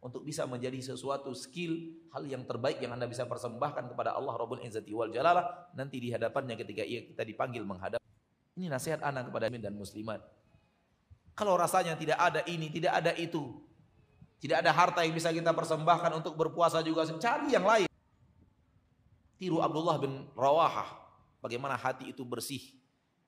untuk 0.00 0.22
bisa 0.22 0.44
menjadi 0.44 0.78
sesuatu 0.78 1.32
skill 1.32 1.96
hal 2.12 2.22
yang 2.28 2.44
terbaik 2.44 2.78
yang 2.78 2.94
Anda 2.94 3.08
bisa 3.08 3.24
persembahkan 3.24 3.90
kepada 3.90 4.14
Allah 4.14 4.36
Rabbul 4.36 4.62
Izzati 4.62 4.92
wal 4.92 5.10
Jalalah 5.10 5.72
nanti 5.74 5.98
di 5.98 6.12
hadapannya 6.12 6.54
ketika 6.54 6.84
ia 6.84 7.02
kita 7.02 7.24
dipanggil 7.24 7.64
menghadap. 7.64 7.98
Ini 8.56 8.72
nasihat 8.72 9.04
anak 9.04 9.28
kepada 9.28 9.48
muslimin 9.48 9.62
dan 9.64 9.74
muslimat. 9.76 10.20
Kalau 11.36 11.52
rasanya 11.60 12.00
tidak 12.00 12.16
ada 12.16 12.40
ini, 12.48 12.72
tidak 12.72 12.96
ada 12.96 13.12
itu, 13.12 13.60
tidak 14.40 14.64
ada 14.64 14.72
harta 14.72 15.04
yang 15.04 15.12
bisa 15.12 15.28
kita 15.28 15.52
persembahkan 15.52 16.16
untuk 16.16 16.32
berpuasa 16.32 16.80
juga, 16.80 17.04
cari 17.04 17.52
yang 17.52 17.64
lain. 17.64 17.88
Tiru 19.36 19.60
Abdullah 19.60 20.00
bin 20.00 20.24
Rawahah, 20.32 20.88
bagaimana 21.44 21.76
hati 21.76 22.08
itu 22.08 22.24
bersih 22.24 22.72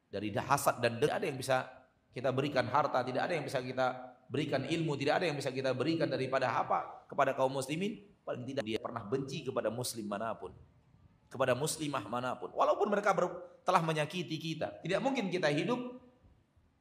dari 0.09 0.33
hasad 0.33 0.81
dan 0.81 0.97
tidak 0.97 1.21
ada 1.21 1.27
yang 1.29 1.37
bisa 1.37 1.69
kita 2.17 2.33
berikan 2.33 2.65
harta, 2.65 3.05
tidak 3.05 3.29
ada 3.29 3.33
yang 3.37 3.45
bisa 3.45 3.61
kita 3.61 4.17
berikan 4.29 4.63
ilmu, 4.69 4.95
tidak 5.01 5.25
ada 5.25 5.25
yang 5.33 5.37
bisa 5.41 5.49
kita 5.49 5.73
berikan 5.73 6.07
daripada 6.07 6.53
apa 6.53 7.09
kepada 7.09 7.33
kaum 7.33 7.51
muslimin, 7.51 7.99
paling 8.23 8.45
tidak 8.45 8.65
dia 8.69 8.79
pernah 8.79 9.01
benci 9.03 9.43
kepada 9.43 9.73
muslim 9.73 10.05
mana 10.05 10.37
pun. 10.37 10.53
Kepada 11.29 11.57
muslimah 11.57 12.05
mana 12.09 12.37
pun. 12.37 12.53
Walaupun 12.53 12.89
mereka 12.89 13.17
ber, 13.17 13.29
telah 13.65 13.81
menyakiti 13.85 14.37
kita. 14.37 14.81
Tidak 14.85 15.01
mungkin 15.01 15.29
kita 15.29 15.49
hidup 15.53 15.81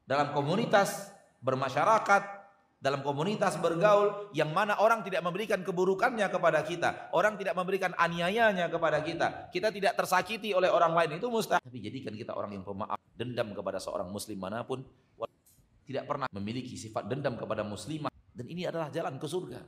dalam 0.08 0.32
komunitas, 0.32 1.12
bermasyarakat, 1.40 2.38
dalam 2.78 3.02
komunitas 3.02 3.58
bergaul 3.58 4.30
yang 4.30 4.54
mana 4.54 4.78
orang 4.78 5.02
tidak 5.02 5.18
memberikan 5.26 5.66
keburukannya 5.66 6.22
kepada 6.30 6.62
kita, 6.62 7.10
orang 7.10 7.34
tidak 7.34 7.58
memberikan 7.58 7.90
aniayanya 7.98 8.70
kepada 8.70 9.02
kita, 9.02 9.50
kita 9.50 9.74
tidak 9.74 9.98
tersakiti 9.98 10.54
oleh 10.54 10.70
orang 10.70 10.94
lain 10.94 11.18
itu 11.18 11.26
mustahil. 11.26 11.58
Tapi 11.58 11.82
jadikan 11.82 12.14
kita 12.14 12.38
orang 12.38 12.54
yang 12.54 12.62
pemaaf, 12.62 13.02
dendam 13.18 13.50
kepada 13.50 13.82
seorang 13.82 14.06
muslim 14.14 14.38
mana 14.38 14.62
pun, 14.62 14.86
tidak 15.88 16.04
pernah 16.04 16.28
memiliki 16.36 16.76
sifat 16.76 17.08
dendam 17.08 17.40
kepada 17.40 17.64
muslimah. 17.64 18.12
Dan 18.36 18.44
ini 18.44 18.68
adalah 18.68 18.92
jalan 18.92 19.16
ke 19.16 19.24
surga. 19.24 19.64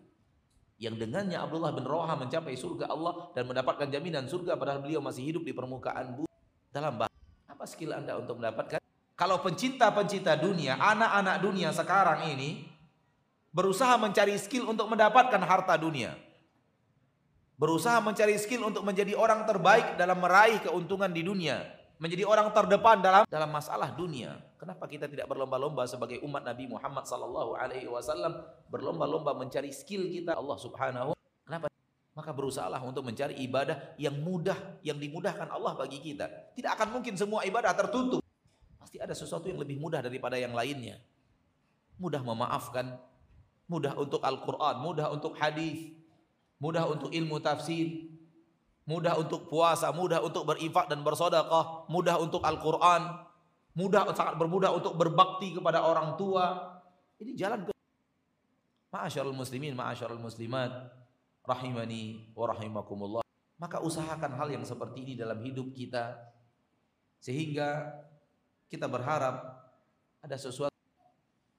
Yang 0.77 1.09
dengannya 1.09 1.41
Abdullah 1.41 1.73
bin 1.73 1.89
Roha 1.89 2.13
mencapai 2.13 2.61
surga 2.61 2.93
Allah 2.93 3.33
dan 3.33 3.49
mendapatkan 3.49 3.89
jaminan 3.89 4.29
surga 4.29 4.61
padahal 4.61 4.85
beliau 4.85 5.01
masih 5.01 5.25
hidup 5.25 5.49
di 5.49 5.57
permukaan 5.57 6.13
bumi. 6.13 6.33
Dalam 6.69 7.01
bahasa 7.01 7.17
apa 7.49 7.65
skill 7.65 7.97
anda 7.97 8.21
untuk 8.21 8.37
mendapatkan? 8.37 8.85
Kalau 9.17 9.41
pencinta-pencinta 9.41 10.37
dunia 10.37 10.77
anak-anak 10.77 11.37
dunia 11.41 11.73
sekarang 11.73 12.33
ini 12.37 12.69
berusaha 13.53 13.97
mencari 13.97 14.37
skill 14.37 14.69
untuk 14.69 14.93
mendapatkan 14.93 15.41
harta 15.41 15.77
dunia. 15.81 16.17
Berusaha 17.61 18.01
mencari 18.01 18.37
skill 18.41 18.69
untuk 18.69 18.85
menjadi 18.85 19.13
orang 19.17 19.45
terbaik 19.45 20.01
dalam 20.01 20.17
meraih 20.21 20.65
keuntungan 20.65 21.13
di 21.13 21.21
dunia 21.25 21.80
menjadi 22.01 22.25
orang 22.25 22.49
terdepan 22.57 23.05
dalam 23.05 23.23
dalam 23.29 23.51
masalah 23.53 23.93
dunia. 23.93 24.41
Kenapa 24.57 24.89
kita 24.89 25.05
tidak 25.05 25.29
berlomba-lomba 25.29 25.85
sebagai 25.85 26.25
umat 26.25 26.41
Nabi 26.41 26.65
Muhammad 26.65 27.05
sallallahu 27.05 27.61
alaihi 27.61 27.87
wasallam 27.87 28.41
berlomba-lomba 28.73 29.37
mencari 29.37 29.69
skill 29.69 30.09
kita 30.09 30.41
Allah 30.41 30.57
Subhanahu 30.57 31.13
Kenapa? 31.45 31.67
Maka 32.17 32.31
berusahalah 32.31 32.79
untuk 32.87 33.03
mencari 33.03 33.37
ibadah 33.43 33.95
yang 34.01 34.17
mudah, 34.23 34.57
yang 34.87 35.03
dimudahkan 35.03 35.51
Allah 35.51 35.75
bagi 35.75 35.99
kita. 35.99 36.55
Tidak 36.57 36.71
akan 36.79 36.95
mungkin 36.95 37.19
semua 37.19 37.43
ibadah 37.43 37.75
tertutup. 37.77 38.23
Pasti 38.79 39.03
ada 39.03 39.15
sesuatu 39.15 39.51
yang 39.51 39.59
lebih 39.59 39.83
mudah 39.83 39.99
daripada 39.99 40.39
yang 40.39 40.55
lainnya. 40.55 41.03
Mudah 41.99 42.23
memaafkan, 42.23 42.97
mudah 43.67 43.99
untuk 43.99 44.23
Al-Qur'an, 44.23 44.79
mudah 44.79 45.11
untuk 45.11 45.35
hadis, 45.37 45.91
mudah 46.63 46.87
untuk 46.87 47.11
ilmu 47.11 47.43
tafsir, 47.43 48.09
mudah 48.89 49.17
untuk 49.21 49.49
puasa, 49.51 49.93
mudah 49.93 50.23
untuk 50.25 50.49
berinfak 50.49 50.89
dan 50.89 51.05
bersedekah, 51.05 51.89
mudah 51.89 52.17
untuk 52.21 52.41
Al-Qur'an, 52.45 53.27
mudah 53.77 54.09
sangat 54.17 54.35
bermudah 54.41 54.73
untuk 54.75 54.97
berbakti 54.97 55.55
kepada 55.57 55.85
orang 55.85 56.17
tua. 56.17 56.77
Ini 57.21 57.37
jalan 57.37 57.69
ke 57.69 57.73
Ma'asyarul 58.91 59.39
muslimin, 59.39 59.79
ma'asyarul 59.79 60.19
muslimat, 60.19 60.91
rahimani 61.47 62.35
wa 62.35 62.51
rahimakumullah. 62.51 63.23
Maka 63.63 63.79
usahakan 63.79 64.35
hal 64.35 64.51
yang 64.51 64.67
seperti 64.67 65.07
ini 65.07 65.15
dalam 65.15 65.39
hidup 65.39 65.71
kita 65.71 66.19
sehingga 67.23 67.87
kita 68.67 68.91
berharap 68.91 69.63
ada 70.19 70.35
sesuatu 70.35 70.75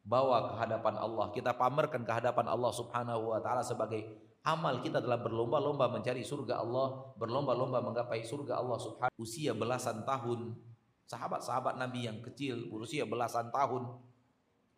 bawa 0.03 0.51
ke 0.51 0.53
hadapan 0.59 0.95
Allah, 0.99 1.31
kita 1.31 1.55
pamerkan 1.55 2.03
ke 2.03 2.11
hadapan 2.11 2.51
Allah 2.51 2.71
Subhanahu 2.73 3.31
wa 3.31 3.39
taala 3.39 3.63
sebagai 3.63 4.01
Amal 4.41 4.81
kita 4.81 4.97
dalam 4.97 5.21
berlomba-lomba 5.21 5.85
mencari 5.85 6.25
surga 6.25 6.65
Allah, 6.65 7.13
berlomba-lomba 7.13 7.77
menggapai 7.77 8.25
surga 8.25 8.57
Allah 8.57 8.81
subhanahu 8.81 9.21
usia 9.21 9.53
belasan 9.53 10.01
tahun. 10.01 10.57
Sahabat-sahabat 11.05 11.77
Nabi 11.77 12.09
yang 12.09 12.25
kecil 12.25 12.65
berusia 12.65 13.05
belasan 13.05 13.53
tahun 13.53 14.01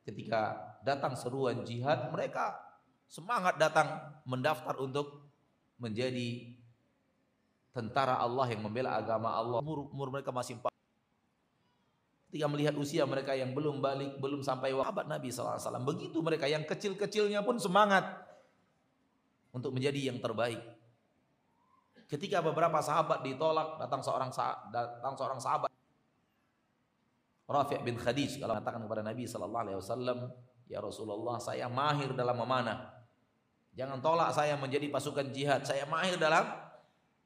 ketika 0.03 0.59
datang 0.83 1.15
seruan 1.15 1.63
jihad, 1.63 2.11
mereka 2.11 2.59
semangat 3.07 3.55
datang 3.55 4.19
mendaftar 4.27 4.75
untuk 4.83 5.31
menjadi 5.79 6.59
tentara 7.71 8.19
Allah 8.19 8.51
yang 8.51 8.67
membela 8.67 8.99
agama 8.99 9.31
Allah. 9.31 9.63
Umur, 9.63 9.87
umur 9.95 10.11
mereka 10.11 10.35
masih 10.35 10.59
empat. 10.59 10.75
Ketika 12.27 12.51
melihat 12.51 12.75
usia 12.75 13.07
mereka 13.07 13.31
yang 13.31 13.55
belum 13.55 13.79
balik, 13.79 14.19
belum 14.19 14.43
sampai 14.43 14.75
sahabat 14.75 15.07
Nabi 15.07 15.31
SAW. 15.31 15.87
Begitu 15.87 16.19
mereka 16.19 16.51
yang 16.51 16.67
kecil-kecilnya 16.67 17.45
pun 17.45 17.61
semangat 17.61 18.32
untuk 19.53 19.71
menjadi 19.71 20.09
yang 20.09 20.17
terbaik. 20.17 20.59
Ketika 22.09 22.41
beberapa 22.41 22.81
sahabat 22.81 23.23
ditolak, 23.23 23.79
datang 23.79 24.01
seorang 24.01 24.29
datang 24.73 25.15
seorang 25.15 25.39
sahabat 25.39 25.71
Rafi' 27.47 27.79
bin 27.85 27.95
Khadij 27.95 28.41
kalau 28.41 28.57
mengatakan 28.57 28.81
kepada 28.81 29.01
Nabi 29.05 29.23
sallallahu 29.29 29.63
alaihi 29.63 29.77
wasallam, 29.77 30.17
"Ya 30.65 30.79
Rasulullah, 30.81 31.37
saya 31.37 31.69
mahir 31.69 32.11
dalam 32.17 32.39
memanah. 32.39 32.91
Jangan 33.73 34.01
tolak 34.01 34.29
saya 34.33 34.57
menjadi 34.57 34.89
pasukan 34.89 35.29
jihad. 35.29 35.61
Saya 35.65 35.85
mahir 35.85 36.17
dalam 36.17 36.49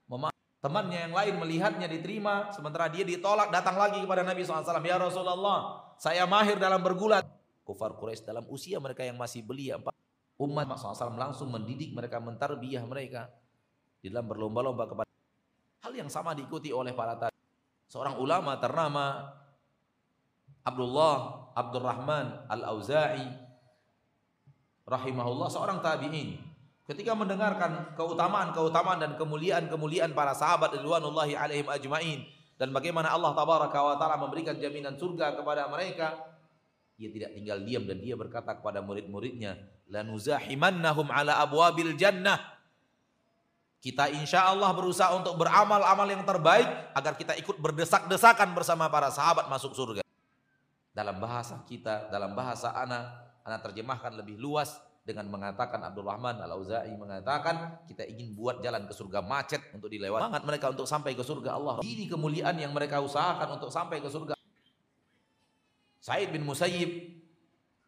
memanah." 0.09 0.35
Temannya 0.57 1.05
yang 1.05 1.13
lain 1.13 1.33
melihatnya 1.37 1.85
diterima, 1.85 2.49
sementara 2.49 2.89
dia 2.89 3.05
ditolak, 3.05 3.53
datang 3.53 3.77
lagi 3.77 4.01
kepada 4.01 4.25
Nabi 4.25 4.41
SAW. 4.41 4.81
Ya 4.81 4.97
Rasulullah, 4.97 5.85
saya 6.01 6.25
mahir 6.25 6.57
dalam 6.57 6.81
bergulat. 6.81 7.23
Kufar 7.61 7.93
Quraisy 7.93 8.25
dalam 8.25 8.43
usia 8.49 8.81
mereka 8.81 9.05
yang 9.05 9.21
masih 9.21 9.45
belia, 9.45 9.77
umat 10.37 10.69
SAW 10.77 11.17
langsung 11.17 11.49
mendidik 11.49 11.93
mereka, 11.93 12.21
mentarbiyah 12.21 12.85
mereka 12.85 13.29
di 14.01 14.13
dalam 14.13 14.29
berlomba-lomba 14.29 14.85
kepada 14.85 15.09
hal 15.85 15.93
yang 15.93 16.09
sama 16.09 16.37
diikuti 16.37 16.69
oleh 16.69 16.93
para. 16.93 17.29
Seorang 17.87 18.19
ulama 18.19 18.59
ternama 18.59 19.31
Abdullah 20.67 21.47
Abdurrahman 21.55 22.51
Al-Auza'i 22.51 23.23
rahimahullah 24.83 25.47
seorang 25.47 25.79
tabi'in 25.79 26.35
ketika 26.87 27.15
mendengarkan 27.15 27.95
keutamaan-keutamaan 27.95 28.99
dan 28.99 29.11
kemuliaan-kemuliaan 29.15 30.11
para 30.11 30.35
sahabat 30.35 30.75
ridwanullahi 30.75 31.35
alaihim 31.35 31.67
ajmain 31.67 32.23
dan 32.59 32.71
bagaimana 32.71 33.11
Allah 33.11 33.35
tabaraka 33.35 33.79
wa 33.79 33.95
taala 33.99 34.15
memberikan 34.19 34.55
jaminan 34.59 34.95
surga 34.95 35.35
kepada 35.35 35.67
mereka 35.67 36.15
dia 36.97 37.13
tidak 37.13 37.37
tinggal 37.37 37.61
diam 37.61 37.85
dan 37.85 38.01
dia 38.01 38.17
berkata 38.17 38.57
kepada 38.57 38.81
murid-muridnya, 38.81 39.53
"Lanuzahimannahum 39.93 41.13
ala 41.13 41.37
abwabil 41.45 41.93
jannah." 41.93 42.41
Kita 43.77 44.09
insya 44.09 44.49
Allah 44.49 44.73
berusaha 44.73 45.13
untuk 45.13 45.37
beramal-amal 45.37 46.09
yang 46.09 46.25
terbaik 46.25 46.65
agar 46.97 47.13
kita 47.13 47.37
ikut 47.37 47.61
berdesak-desakan 47.61 48.57
bersama 48.57 48.89
para 48.89 49.13
sahabat 49.13 49.45
masuk 49.45 49.77
surga. 49.77 50.01
Dalam 50.89 51.21
bahasa 51.21 51.61
kita, 51.69 52.09
dalam 52.09 52.33
bahasa 52.33 52.73
anak, 52.73 53.05
anak 53.45 53.61
terjemahkan 53.69 54.17
lebih 54.17 54.41
luas 54.41 54.81
dengan 55.05 55.29
mengatakan 55.29 55.79
Abdul 55.85 56.03
Rahman 56.03 56.41
Al-Auza'i 56.41 56.97
mengatakan 56.97 57.85
kita 57.85 58.03
ingin 58.03 58.33
buat 58.33 58.59
jalan 58.59 58.89
ke 58.89 58.93
surga 58.97 59.21
macet 59.23 59.61
untuk 59.71 59.87
dilewati. 59.87 60.25
Semangat 60.25 60.43
mereka 60.43 60.65
untuk 60.73 60.89
sampai 60.89 61.13
ke 61.13 61.23
surga 61.23 61.55
Allah. 61.55 61.79
Ini 61.79 62.09
kemuliaan 62.09 62.57
yang 62.57 62.73
mereka 62.73 62.99
usahakan 62.99 63.61
untuk 63.61 63.69
sampai 63.69 64.01
ke 64.01 64.09
surga. 64.09 64.36
Said 66.01 66.29
bin 66.29 66.45
Musayyib 66.45 67.17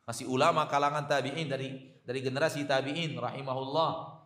masih 0.06 0.26
ulama 0.26 0.66
kalangan 0.66 1.06
tabi'in 1.06 1.46
dari 1.46 2.00
dari 2.02 2.20
generasi 2.26 2.66
tabi'in 2.66 3.14
rahimahullah. 3.18 4.18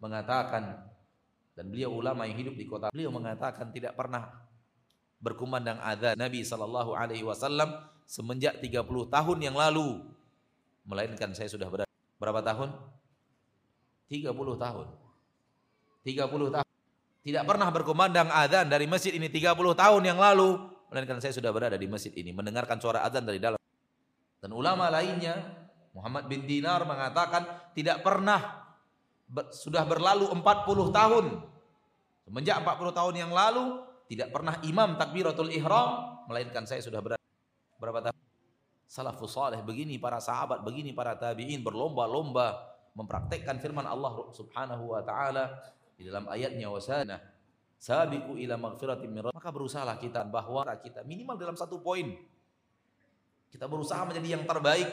mengatakan 0.00 0.80
dan 1.52 1.68
beliau 1.68 1.92
ulama 1.92 2.24
yang 2.24 2.40
hidup 2.40 2.56
di 2.56 2.64
kota 2.64 2.88
beliau 2.88 3.12
mengatakan 3.12 3.68
tidak 3.68 3.92
pernah 3.92 4.32
berkumandang 5.20 5.76
azan 5.84 6.16
Nabi 6.16 6.40
sallallahu 6.40 6.96
alaihi 6.96 7.20
wasallam 7.20 7.68
semenjak 8.08 8.58
30 8.58 8.88
tahun 9.12 9.38
yang 9.44 9.52
lalu. 9.52 10.00
Melainkan 10.88 11.36
saya 11.36 11.52
sudah 11.52 11.68
berada 11.68 11.92
berapa 12.16 12.40
tahun? 12.40 12.72
30 14.08 14.32
tahun. 14.56 14.86
30 16.02 16.56
tahun. 16.56 16.68
Tidak 17.20 17.44
pernah 17.44 17.68
berkumandang 17.68 18.32
azan 18.32 18.66
dari 18.72 18.88
masjid 18.88 19.12
ini 19.12 19.28
30 19.28 19.52
tahun 19.76 20.02
yang 20.02 20.16
lalu 20.16 20.79
melainkan 20.90 21.22
saya 21.22 21.30
sudah 21.30 21.54
berada 21.54 21.78
di 21.78 21.86
masjid 21.86 22.10
ini 22.18 22.34
mendengarkan 22.34 22.82
suara 22.82 23.06
azan 23.06 23.22
dari 23.22 23.38
dalam. 23.38 23.58
Dan 24.42 24.50
ulama 24.50 24.90
lainnya 24.90 25.38
Muhammad 25.94 26.26
bin 26.26 26.44
Dinar 26.44 26.82
mengatakan 26.82 27.72
tidak 27.72 28.02
pernah 28.02 28.66
ber, 29.30 29.54
sudah 29.54 29.86
berlalu 29.86 30.26
40 30.34 30.42
tahun. 30.90 31.24
Semenjak 32.26 32.62
40 32.62 32.98
tahun 32.98 33.14
yang 33.14 33.32
lalu 33.32 33.86
tidak 34.10 34.34
pernah 34.34 34.58
imam 34.66 34.98
takbiratul 34.98 35.54
ihram 35.54 36.20
melainkan 36.26 36.66
saya 36.66 36.82
sudah 36.82 36.98
berada 36.98 37.22
berapa 37.78 38.10
tahun? 38.10 38.18
Salafus 38.90 39.38
saleh 39.38 39.62
begini 39.62 40.02
para 40.02 40.18
sahabat 40.18 40.66
begini 40.66 40.90
para 40.90 41.14
tabi'in 41.14 41.62
berlomba-lomba 41.62 42.58
mempraktekkan 42.98 43.62
firman 43.62 43.86
Allah 43.86 44.34
Subhanahu 44.34 44.98
wa 44.98 45.02
taala 45.06 45.62
di 45.94 46.10
dalam 46.10 46.26
ayatnya 46.26 46.66
wasana 46.66 47.22
sabiqu 47.80 48.36
ila 48.36 48.60
magfiratin 48.60 49.08
min 49.08 49.24
maka 49.24 49.48
berusahalah 49.48 49.96
kita 49.96 50.28
bahwa 50.28 50.68
kita 50.84 51.00
minimal 51.08 51.40
dalam 51.40 51.56
satu 51.56 51.80
poin. 51.80 52.12
Kita 53.48 53.66
berusaha 53.66 54.04
menjadi 54.04 54.36
yang 54.38 54.44
terbaik. 54.44 54.86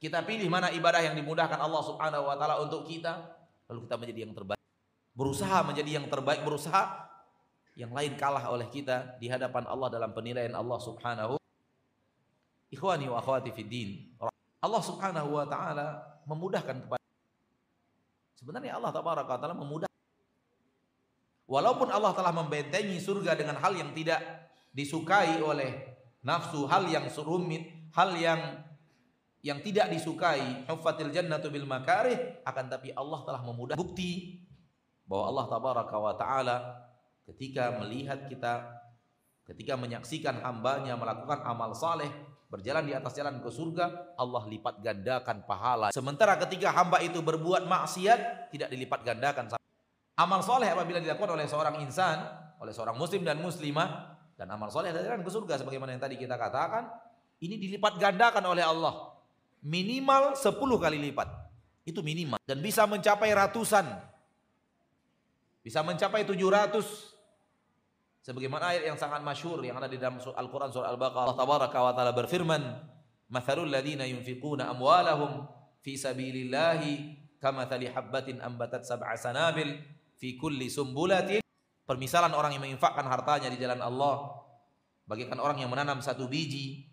Kita 0.00 0.24
pilih 0.24 0.48
mana 0.48 0.72
ibadah 0.72 1.04
yang 1.04 1.12
dimudahkan 1.12 1.60
Allah 1.60 1.82
Subhanahu 1.84 2.24
wa 2.24 2.34
taala 2.40 2.56
untuk 2.64 2.88
kita 2.88 3.20
lalu 3.68 3.84
kita 3.84 3.96
menjadi 4.00 4.20
yang 4.24 4.32
terbaik. 4.32 4.64
Berusaha 5.12 5.58
menjadi 5.60 5.90
yang 6.00 6.06
terbaik 6.08 6.40
berusaha 6.40 6.82
yang 7.76 7.92
lain 7.92 8.16
kalah 8.16 8.48
oleh 8.48 8.66
kita 8.72 9.20
di 9.20 9.28
hadapan 9.28 9.68
Allah 9.68 9.92
dalam 9.92 10.10
penilaian 10.16 10.56
Allah 10.56 10.80
Subhanahu 10.80 11.36
Ikhwani 12.70 13.10
wa 13.10 13.18
akhwati 13.18 13.50
fiddin. 13.52 14.16
Allah 14.62 14.82
Subhanahu 14.82 15.36
wa 15.36 15.44
taala 15.44 16.00
memudahkan 16.24 16.86
kepada 16.86 17.04
Sebenarnya 18.40 18.80
Allah 18.80 18.88
tabaraka 18.94 19.36
taala 19.36 19.52
memudahkan 19.58 19.99
Walaupun 21.50 21.90
Allah 21.90 22.14
telah 22.14 22.30
membentengi 22.30 23.02
surga 23.02 23.34
dengan 23.34 23.58
hal 23.58 23.74
yang 23.74 23.90
tidak 23.90 24.22
disukai 24.70 25.42
oleh 25.42 25.82
nafsu, 26.22 26.62
hal 26.70 26.86
yang 26.86 27.10
surumit, 27.10 27.90
hal 27.90 28.14
yang 28.14 28.38
yang 29.42 29.58
tidak 29.58 29.90
disukai, 29.90 30.62
huffatil 30.70 31.10
jannatu 31.10 31.50
bil 31.50 31.66
makarih, 31.66 32.38
akan 32.46 32.70
tapi 32.70 32.94
Allah 32.94 33.26
telah 33.26 33.42
memudah 33.42 33.74
bukti 33.74 34.46
bahwa 35.10 35.24
Allah 35.26 35.44
tabaraka 35.50 35.96
wa 35.98 36.14
taala 36.14 36.56
ketika 37.34 37.82
melihat 37.82 38.30
kita 38.30 38.70
ketika 39.50 39.74
menyaksikan 39.74 40.38
hambanya 40.46 40.94
melakukan 40.94 41.42
amal 41.42 41.74
saleh 41.74 42.06
berjalan 42.46 42.86
di 42.86 42.94
atas 42.94 43.10
jalan 43.18 43.42
ke 43.42 43.50
surga 43.50 44.14
Allah 44.14 44.46
lipat 44.46 44.78
gandakan 44.86 45.42
pahala. 45.42 45.90
Sementara 45.90 46.38
ketika 46.38 46.70
hamba 46.70 47.02
itu 47.02 47.18
berbuat 47.18 47.66
maksiat 47.66 48.54
tidak 48.54 48.70
dilipat 48.70 49.02
gandakan 49.02 49.50
amal 50.20 50.44
soleh 50.44 50.68
apabila 50.68 51.00
dilakukan 51.00 51.32
oleh 51.32 51.48
seorang 51.48 51.80
insan 51.80 52.20
oleh 52.60 52.76
seorang 52.76 52.96
muslim 53.00 53.24
dan 53.24 53.40
muslimah 53.40 54.20
dan 54.36 54.52
amal 54.52 54.68
soleh 54.68 54.92
adalah 54.92 55.16
ke 55.16 55.32
surga 55.32 55.64
sebagaimana 55.64 55.96
yang 55.96 56.02
tadi 56.04 56.20
kita 56.20 56.36
katakan 56.36 56.92
ini 57.40 57.56
dilipat 57.56 57.96
gandakan 57.96 58.44
oleh 58.52 58.60
Allah. 58.60 59.16
Minimal 59.64 60.36
10 60.36 60.56
kali 60.56 61.00
lipat. 61.08 61.28
Itu 61.88 62.04
minimal. 62.04 62.36
Dan 62.44 62.60
bisa 62.60 62.84
mencapai 62.84 63.32
ratusan. 63.32 63.88
Bisa 65.64 65.80
mencapai 65.80 66.24
700 66.24 67.16
Sebagaimana 68.20 68.76
ayat 68.76 68.84
yang 68.92 69.00
sangat 69.00 69.24
masyhur 69.24 69.64
yang 69.64 69.80
ada 69.80 69.88
di 69.88 69.96
dalam 69.96 70.20
Al-Qur'an 70.20 70.68
surah 70.68 70.92
Al-Baqarah. 70.92 71.32
Allah 71.32 71.40
tabaraka 71.40 71.78
wa 71.80 71.92
taala 71.96 72.12
berfirman, 72.12 72.62
"Mathalul 73.32 73.72
ladzina 73.72 74.04
yunfiquna 74.04 74.68
amwalahum 74.68 75.48
fi 75.80 75.96
sabilillahi 75.96 77.16
kamathali 77.40 77.88
habbatin 77.88 78.44
ambatat 78.44 78.84
sab'a 78.84 79.16
sanabil 79.16 79.72
fi 80.20 80.36
kulli 80.36 80.68
sumbulatin." 80.68 81.40
Permisalan 81.88 82.30
orang 82.30 82.54
yang 82.54 82.62
menginfakkan 82.62 83.02
hartanya 83.02 83.50
di 83.50 83.58
jalan 83.58 83.82
Allah 83.82 84.30
bagaikan 85.10 85.42
orang 85.42 85.58
yang 85.58 85.66
menanam 85.66 85.98
satu 85.98 86.30
biji 86.30 86.86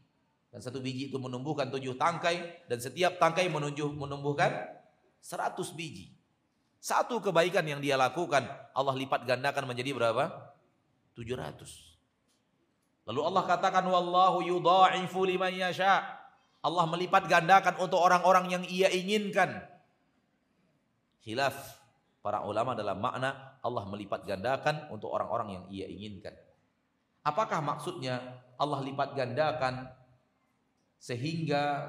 dan 0.49 0.65
satu 0.65 0.81
biji 0.81 1.13
itu 1.13 1.21
menumbuhkan 1.21 1.69
tujuh 1.69 1.93
tangkai 2.01 2.65
dan 2.65 2.81
setiap 2.81 3.21
tangkai 3.21 3.45
menunjuk 3.45 3.93
menumbuhkan 3.93 4.57
seratus 5.21 5.69
biji. 5.77 6.17
Satu 6.81 7.21
kebaikan 7.21 7.61
yang 7.69 7.77
dia 7.77 7.93
lakukan 7.93 8.49
Allah 8.73 8.97
lipat 8.97 9.29
gandakan 9.29 9.69
menjadi 9.69 9.93
berapa? 9.93 10.33
700. 11.13 11.61
Lalu 13.05 13.21
Allah 13.21 13.43
katakan 13.45 13.85
wallahu 13.85 14.41
yudha'ifu 14.41 15.29
liman 15.29 15.53
yasha. 15.53 16.01
Allah 16.65 16.89
melipat 16.89 17.29
gandakan 17.29 17.77
untuk 17.77 18.01
orang-orang 18.01 18.49
yang 18.49 18.63
ia 18.65 18.89
inginkan. 18.89 19.61
Khilaf 21.21 21.76
para 22.27 22.43
ulama 22.43 22.75
dalam 22.75 22.99
makna 22.99 23.55
Allah 23.63 23.87
melipat 23.87 24.27
gandakan 24.27 24.91
untuk 24.91 25.15
orang-orang 25.15 25.55
yang 25.55 25.63
ia 25.71 25.87
inginkan. 25.87 26.35
Apakah 27.23 27.63
maksudnya 27.63 28.43
Allah 28.59 28.83
lipat 28.83 29.15
gandakan 29.15 29.87
sehingga 30.99 31.87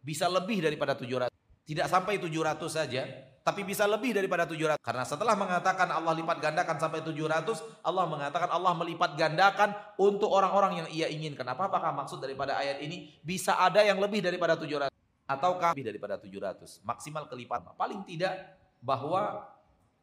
bisa 0.00 0.24
lebih 0.32 0.64
daripada 0.64 0.96
700? 0.96 1.28
Tidak 1.68 1.84
sampai 1.84 2.16
700 2.16 2.64
saja, 2.72 3.04
tapi 3.44 3.60
bisa 3.60 3.84
lebih 3.84 4.16
daripada 4.16 4.48
700. 4.48 4.80
Karena 4.80 5.04
setelah 5.04 5.36
mengatakan 5.36 5.92
Allah 5.92 6.16
lipat 6.16 6.40
gandakan 6.40 6.80
sampai 6.80 7.04
700, 7.04 7.84
Allah 7.84 8.08
mengatakan 8.08 8.48
Allah 8.48 8.72
melipat 8.72 9.20
gandakan 9.20 9.76
untuk 10.00 10.32
orang-orang 10.32 10.80
yang 10.80 10.88
ia 10.88 11.12
inginkan. 11.12 11.44
Apa 11.44 11.68
apakah 11.68 11.92
maksud 11.92 12.24
daripada 12.24 12.56
ayat 12.56 12.80
ini? 12.80 13.20
Bisa 13.20 13.60
ada 13.60 13.84
yang 13.84 14.00
lebih 14.00 14.24
daripada 14.24 14.56
700 14.56 14.88
ataukah 15.28 15.76
lebih 15.76 15.92
daripada 15.92 16.16
700? 16.16 16.80
Maksimal 16.80 17.28
kelipat. 17.28 17.76
Paling 17.76 18.00
tidak 18.08 18.32
bahwa 18.80 19.53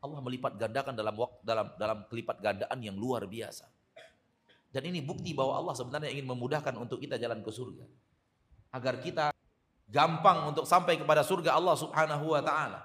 Allah 0.01 0.19
melipat 0.19 0.57
gandakan 0.57 0.97
dalam 0.97 1.13
dalam 1.45 1.67
dalam 1.77 1.97
kelipat 2.09 2.41
gandaan 2.41 2.79
yang 2.81 2.97
luar 2.97 3.29
biasa. 3.29 3.69
Dan 4.71 4.87
ini 4.89 5.03
bukti 5.03 5.35
bahwa 5.35 5.53
Allah 5.61 5.75
sebenarnya 5.77 6.09
ingin 6.09 6.25
memudahkan 6.25 6.73
untuk 6.79 6.97
kita 6.97 7.21
jalan 7.21 7.43
ke 7.45 7.51
surga. 7.53 7.85
Agar 8.71 8.97
kita 9.03 9.29
gampang 9.91 10.47
untuk 10.47 10.63
sampai 10.63 10.95
kepada 10.97 11.21
surga 11.21 11.53
Allah 11.53 11.75
Subhanahu 11.75 12.33
wa 12.33 12.41
taala. 12.41 12.79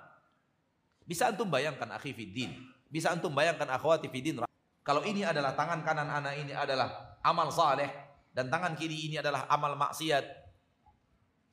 Bisa 1.06 1.30
antum 1.30 1.46
bayangkan 1.46 1.88
akhi 1.94 2.10
fiddin. 2.12 2.52
Bisa 2.90 3.14
antum 3.14 3.30
bayangkan 3.30 3.70
akhwati 3.70 4.10
fiddin. 4.10 4.42
Kalau 4.82 5.02
ini 5.06 5.22
adalah 5.22 5.54
tangan 5.54 5.82
kanan 5.86 6.10
anak 6.10 6.34
ini 6.36 6.52
adalah 6.54 7.18
amal 7.22 7.50
saleh 7.54 7.90
dan 8.34 8.50
tangan 8.50 8.74
kiri 8.74 9.08
ini 9.08 9.16
adalah 9.22 9.46
amal 9.48 9.78
maksiat. 9.78 10.26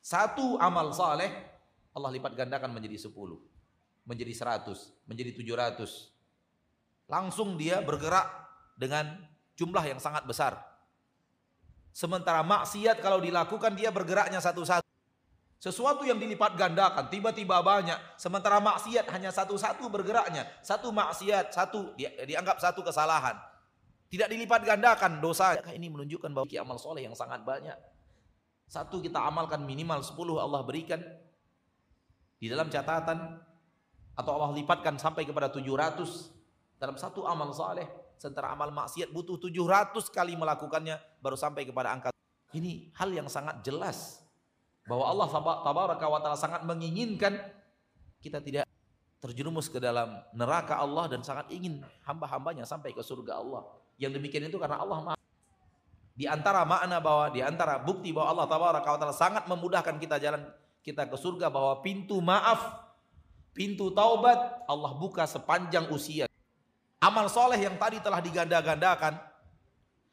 Satu 0.03 0.57
amal 0.59 0.91
saleh 0.91 1.29
Allah 1.93 2.09
lipat 2.09 2.33
gandakan 2.33 2.73
menjadi 2.73 2.97
sepuluh, 2.97 3.37
menjadi 4.03 4.33
seratus, 4.35 4.91
menjadi 5.07 5.31
tujuh 5.35 5.55
ratus. 5.55 6.11
Langsung 7.07 7.55
dia 7.59 7.79
bergerak 7.83 8.27
dengan 8.75 9.19
jumlah 9.55 9.83
yang 9.83 9.99
sangat 9.99 10.23
besar. 10.27 10.59
Sementara 11.93 12.41
maksiat 12.41 12.99
kalau 12.99 13.21
dilakukan 13.21 13.77
dia 13.77 13.93
bergeraknya 13.93 14.41
satu-satu. 14.41 14.83
Sesuatu 15.63 16.03
yang 16.03 16.19
dilipat 16.19 16.59
gandakan, 16.59 17.07
tiba-tiba 17.07 17.63
banyak. 17.63 17.95
Sementara 18.19 18.59
maksiat 18.59 19.07
hanya 19.15 19.31
satu-satu 19.31 19.87
bergeraknya. 19.87 20.43
Satu 20.59 20.91
maksiat, 20.91 21.55
satu 21.55 21.95
di, 21.95 22.03
dianggap 22.27 22.59
satu 22.59 22.83
kesalahan. 22.83 23.39
Tidak 24.11 24.27
dilipat 24.27 24.67
gandakan 24.67 25.23
dosa. 25.23 25.55
Ini 25.71 25.87
menunjukkan 25.87 26.35
bahwa 26.35 26.51
amal 26.59 26.75
soleh 26.75 27.07
yang 27.07 27.15
sangat 27.15 27.47
banyak. 27.47 27.77
Satu 28.67 28.99
kita 28.99 29.23
amalkan 29.23 29.63
minimal 29.63 30.03
sepuluh 30.03 30.41
Allah 30.43 30.59
berikan. 30.67 30.99
Di 32.41 32.51
dalam 32.51 32.67
catatan. 32.67 33.52
Atau 34.13 34.37
Allah 34.37 34.53
lipatkan 34.53 34.97
sampai 35.01 35.25
kepada 35.25 35.49
tujuh 35.49 35.73
ratus 35.73 36.29
Dalam 36.77 36.99
satu 36.99 37.23
amal 37.23 37.49
soleh. 37.55 37.87
Sementara 38.19 38.51
amal 38.53 38.69
maksiat 38.71 39.09
butuh 39.11 39.39
tujuh 39.39 39.63
ratus 39.63 40.11
kali 40.11 40.35
melakukannya. 40.35 40.99
Baru 41.23 41.39
sampai 41.39 41.63
kepada 41.63 41.95
angka. 41.95 42.11
Ini 42.53 42.93
hal 42.99 43.09
yang 43.09 43.27
sangat 43.31 43.65
jelas 43.65 44.21
bahwa 44.83 45.07
Allah 45.07 45.27
tabaraka 45.63 46.05
wa 46.11 46.19
taala 46.19 46.35
sangat 46.35 46.61
menginginkan 46.67 47.39
kita 48.19 48.43
tidak 48.43 48.67
terjerumus 49.23 49.71
ke 49.71 49.79
dalam 49.79 50.19
neraka 50.35 50.75
Allah 50.75 51.07
dan 51.07 51.23
sangat 51.23 51.47
ingin 51.47 51.79
hamba-hambanya 52.03 52.67
sampai 52.67 52.91
ke 52.91 52.99
surga 52.99 53.39
Allah. 53.39 53.63
Yang 53.95 54.19
demikian 54.19 54.51
itu 54.51 54.59
karena 54.59 54.83
Allah 54.83 54.99
maha. 54.99 55.19
Di 56.13 56.27
antara 56.27 56.67
makna 56.67 56.99
bahwa 56.99 57.31
di 57.31 57.39
antara 57.39 57.79
bukti 57.79 58.11
bahwa 58.11 58.35
Allah 58.35 58.45
tabaraka 58.51 58.87
wa 58.91 58.97
taala 58.99 59.15
sangat 59.15 59.47
memudahkan 59.47 59.95
kita 59.97 60.19
jalan 60.19 60.43
kita 60.83 61.07
ke 61.07 61.15
surga 61.15 61.47
bahwa 61.47 61.79
pintu 61.79 62.19
maaf, 62.19 62.82
pintu 63.53 63.93
taubat 63.93 64.65
Allah 64.67 64.91
buka 64.97 65.23
sepanjang 65.29 65.87
usia. 65.93 66.25
Amal 66.99 67.29
soleh 67.29 67.61
yang 67.61 67.77
tadi 67.77 68.01
telah 68.01 68.19
diganda-gandakan 68.19 69.15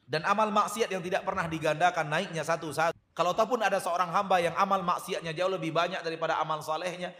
dan 0.05 0.21
amal 0.27 0.51
maksiat 0.51 0.91
yang 0.91 1.01
tidak 1.01 1.23
pernah 1.23 1.47
digandakan 1.49 2.07
naiknya 2.07 2.45
satu-satu. 2.45 2.95
Kalau 3.11 3.35
ataupun 3.35 3.59
ada 3.59 3.79
seorang 3.79 4.11
hamba 4.11 4.39
yang 4.39 4.55
amal 4.55 4.79
maksiatnya 4.83 5.35
jauh 5.35 5.51
lebih 5.51 5.75
banyak 5.75 5.99
daripada 6.03 6.39
amal 6.39 6.63
salehnya, 6.63 7.11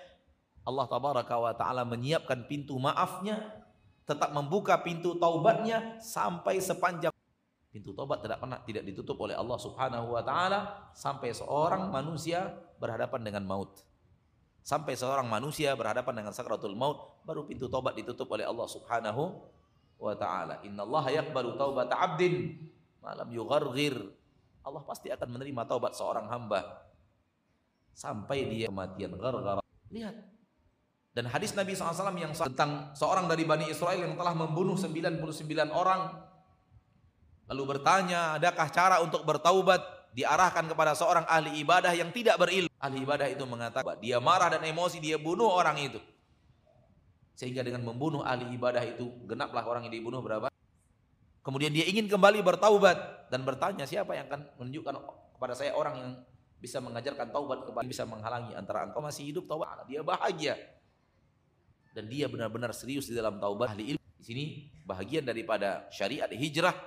Allah 0.63 0.85
tabaraka 0.87 1.35
wa 1.35 1.53
taala 1.55 1.83
menyiapkan 1.87 2.47
pintu 2.47 2.75
maafnya, 2.79 3.39
tetap 4.03 4.35
membuka 4.35 4.75
pintu 4.79 5.15
taubatnya 5.15 5.99
sampai 6.03 6.59
sepanjang 6.59 7.11
pintu 7.71 7.95
taubat 7.95 8.19
tidak 8.19 8.43
pernah 8.43 8.59
tidak 8.67 8.83
ditutup 8.83 9.15
oleh 9.23 9.31
Allah 9.31 9.55
Subhanahu 9.55 10.11
wa 10.11 10.19
taala 10.19 10.91
sampai 10.91 11.31
seorang 11.31 11.87
manusia 11.87 12.51
berhadapan 12.77 13.23
dengan 13.23 13.47
maut. 13.47 13.90
Sampai 14.61 14.93
seorang 14.93 15.25
manusia 15.25 15.73
berhadapan 15.73 16.21
dengan 16.21 16.33
sakratul 16.37 16.77
maut 16.77 17.21
baru 17.25 17.49
pintu 17.49 17.65
taubat 17.65 17.97
ditutup 17.97 18.29
oleh 18.29 18.45
Allah 18.45 18.67
Subhanahu 18.69 19.41
wa 19.97 20.13
taala. 20.13 20.61
Innallaha 20.61 21.09
yaqbalu 21.09 21.57
taubata 21.57 21.97
'abdin 21.97 22.61
malam 23.01 23.27
yugharghir. 23.33 23.97
Allah 24.61 24.85
pasti 24.85 25.09
akan 25.09 25.41
menerima 25.41 25.65
taubat 25.65 25.97
seorang 25.97 26.29
hamba 26.29 26.85
sampai 27.97 28.49
dia 28.49 28.69
kematian 28.69 29.17
gargara. 29.17 29.61
Lihat. 29.89 30.15
Dan 31.11 31.27
hadis 31.27 31.51
Nabi 31.51 31.75
SAW 31.75 32.15
yang 32.15 32.31
tentang 32.31 32.95
seorang 32.95 33.27
dari 33.27 33.43
Bani 33.43 33.67
Israel 33.67 33.99
yang 33.99 34.15
telah 34.15 34.31
membunuh 34.31 34.79
99 34.79 35.19
orang. 35.75 36.23
Lalu 37.51 37.63
bertanya, 37.67 38.39
adakah 38.39 38.67
cara 38.71 39.03
untuk 39.03 39.27
bertaubat? 39.27 39.83
Diarahkan 40.15 40.71
kepada 40.71 40.95
seorang 40.95 41.27
ahli 41.27 41.59
ibadah 41.59 41.91
yang 41.91 42.15
tidak 42.15 42.39
berilmu. 42.39 42.70
Ahli 42.81 43.05
ibadah 43.05 43.29
itu 43.29 43.45
mengatakan, 43.45 44.01
dia 44.01 44.17
marah 44.17 44.49
dan 44.49 44.65
emosi, 44.65 44.97
dia 44.97 45.21
bunuh 45.21 45.45
orang 45.45 45.77
itu. 45.77 46.01
Sehingga 47.37 47.61
dengan 47.61 47.85
membunuh 47.85 48.25
ahli 48.25 48.49
ibadah 48.57 48.81
itu, 48.81 49.05
genaplah 49.29 49.61
orang 49.65 49.85
yang 49.85 49.93
dibunuh 49.93 50.17
berapa? 50.21 50.49
Kemudian 51.41 51.73
dia 51.73 51.85
ingin 51.85 52.05
kembali 52.05 52.41
bertaubat 52.41 53.29
dan 53.33 53.41
bertanya 53.41 53.85
siapa 53.89 54.13
yang 54.13 54.29
akan 54.29 54.45
menunjukkan 54.61 54.93
kepada 55.37 55.53
saya 55.57 55.73
orang 55.73 55.93
yang 55.97 56.11
bisa 56.61 56.77
mengajarkan 56.77 57.33
taubat 57.33 57.65
kepada 57.65 57.85
bisa 57.89 58.05
menghalangi 58.05 58.53
antara 58.53 58.85
engkau 58.85 59.01
masih 59.01 59.25
hidup? 59.25 59.49
Taubat. 59.49 59.89
Dia 59.89 60.05
bahagia. 60.05 60.53
Dan 61.97 62.05
dia 62.13 62.29
benar-benar 62.29 62.77
serius 62.77 63.09
di 63.09 63.17
dalam 63.17 63.41
taubat. 63.41 63.73
Ahli 63.73 63.97
ilmu 63.97 64.09
di 64.21 64.25
sini 64.25 64.43
bahagian 64.85 65.25
daripada 65.25 65.89
syariat 65.89 66.29
hijrah. 66.29 66.77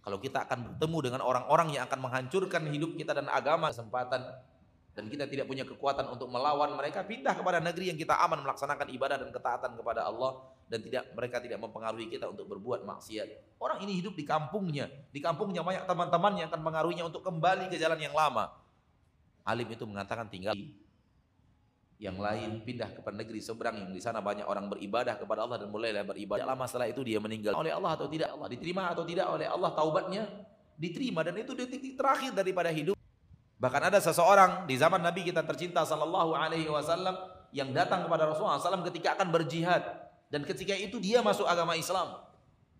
Kalau 0.00 0.16
kita 0.16 0.48
akan 0.48 0.76
bertemu 0.76 0.98
dengan 1.12 1.20
orang-orang 1.20 1.76
yang 1.76 1.84
akan 1.84 2.08
menghancurkan 2.08 2.64
hidup 2.72 2.96
kita 2.96 3.12
dan 3.12 3.28
agama 3.28 3.68
kesempatan 3.68 4.20
dan 4.94 5.10
kita 5.10 5.26
tidak 5.26 5.50
punya 5.50 5.66
kekuatan 5.66 6.06
untuk 6.06 6.30
melawan 6.30 6.78
mereka 6.78 7.02
pindah 7.02 7.34
kepada 7.34 7.58
negeri 7.58 7.90
yang 7.90 7.98
kita 7.98 8.14
aman 8.14 8.46
melaksanakan 8.46 8.86
ibadah 8.94 9.18
dan 9.18 9.34
ketaatan 9.34 9.74
kepada 9.74 10.06
Allah 10.06 10.54
dan 10.70 10.78
tidak 10.80 11.10
mereka 11.18 11.42
tidak 11.42 11.58
mempengaruhi 11.58 12.06
kita 12.06 12.30
untuk 12.30 12.46
berbuat 12.46 12.86
maksiat. 12.86 13.58
Orang 13.58 13.82
ini 13.82 13.98
hidup 13.98 14.14
di 14.14 14.22
kampungnya, 14.22 14.86
di 15.10 15.18
kampungnya 15.18 15.66
banyak 15.66 15.84
teman-teman 15.84 16.32
yang 16.38 16.46
akan 16.48 16.62
mengaruhinya 16.62 17.04
untuk 17.10 17.26
kembali 17.26 17.68
ke 17.68 17.76
jalan 17.76 17.98
yang 17.98 18.14
lama. 18.14 18.54
Alim 19.44 19.68
itu 19.68 19.84
mengatakan 19.84 20.30
tinggal 20.30 20.56
yang 21.98 22.18
lain 22.18 22.62
pindah 22.66 22.90
ke 22.90 23.00
negeri 23.10 23.38
seberang 23.38 23.76
yang 23.78 23.90
di 23.94 24.02
sana 24.02 24.18
banyak 24.18 24.46
orang 24.46 24.66
beribadah 24.66 25.14
kepada 25.18 25.46
Allah 25.46 25.58
dan 25.62 25.68
mulailah 25.74 26.06
beribadah. 26.06 26.46
Lama 26.46 26.64
setelah 26.70 26.90
itu 26.90 27.02
dia 27.02 27.18
meninggal 27.18 27.54
oleh 27.54 27.74
Allah 27.74 27.98
atau 27.98 28.06
tidak 28.06 28.30
Allah 28.34 28.48
diterima 28.50 28.90
atau 28.94 29.04
tidak 29.06 29.26
oleh 29.26 29.46
Allah 29.46 29.70
taubatnya 29.74 30.22
diterima 30.74 31.22
dan 31.22 31.38
itu 31.38 31.54
detik 31.54 31.94
terakhir 31.94 32.34
daripada 32.34 32.70
hidup. 32.70 32.94
Bahkan 33.64 33.88
ada 33.88 33.96
seseorang 33.96 34.68
di 34.68 34.76
zaman 34.76 35.00
Nabi 35.00 35.24
kita 35.24 35.40
tercinta 35.40 35.88
sallallahu 35.88 36.36
alaihi 36.36 36.68
wasallam 36.68 37.16
yang 37.48 37.72
datang 37.72 38.04
kepada 38.04 38.28
Rasulullah 38.28 38.60
SAW 38.60 38.84
ketika 38.92 39.16
akan 39.16 39.32
berjihad 39.32 39.80
dan 40.28 40.44
ketika 40.44 40.76
itu 40.76 41.00
dia 41.00 41.24
masuk 41.24 41.48
agama 41.48 41.72
Islam. 41.72 42.20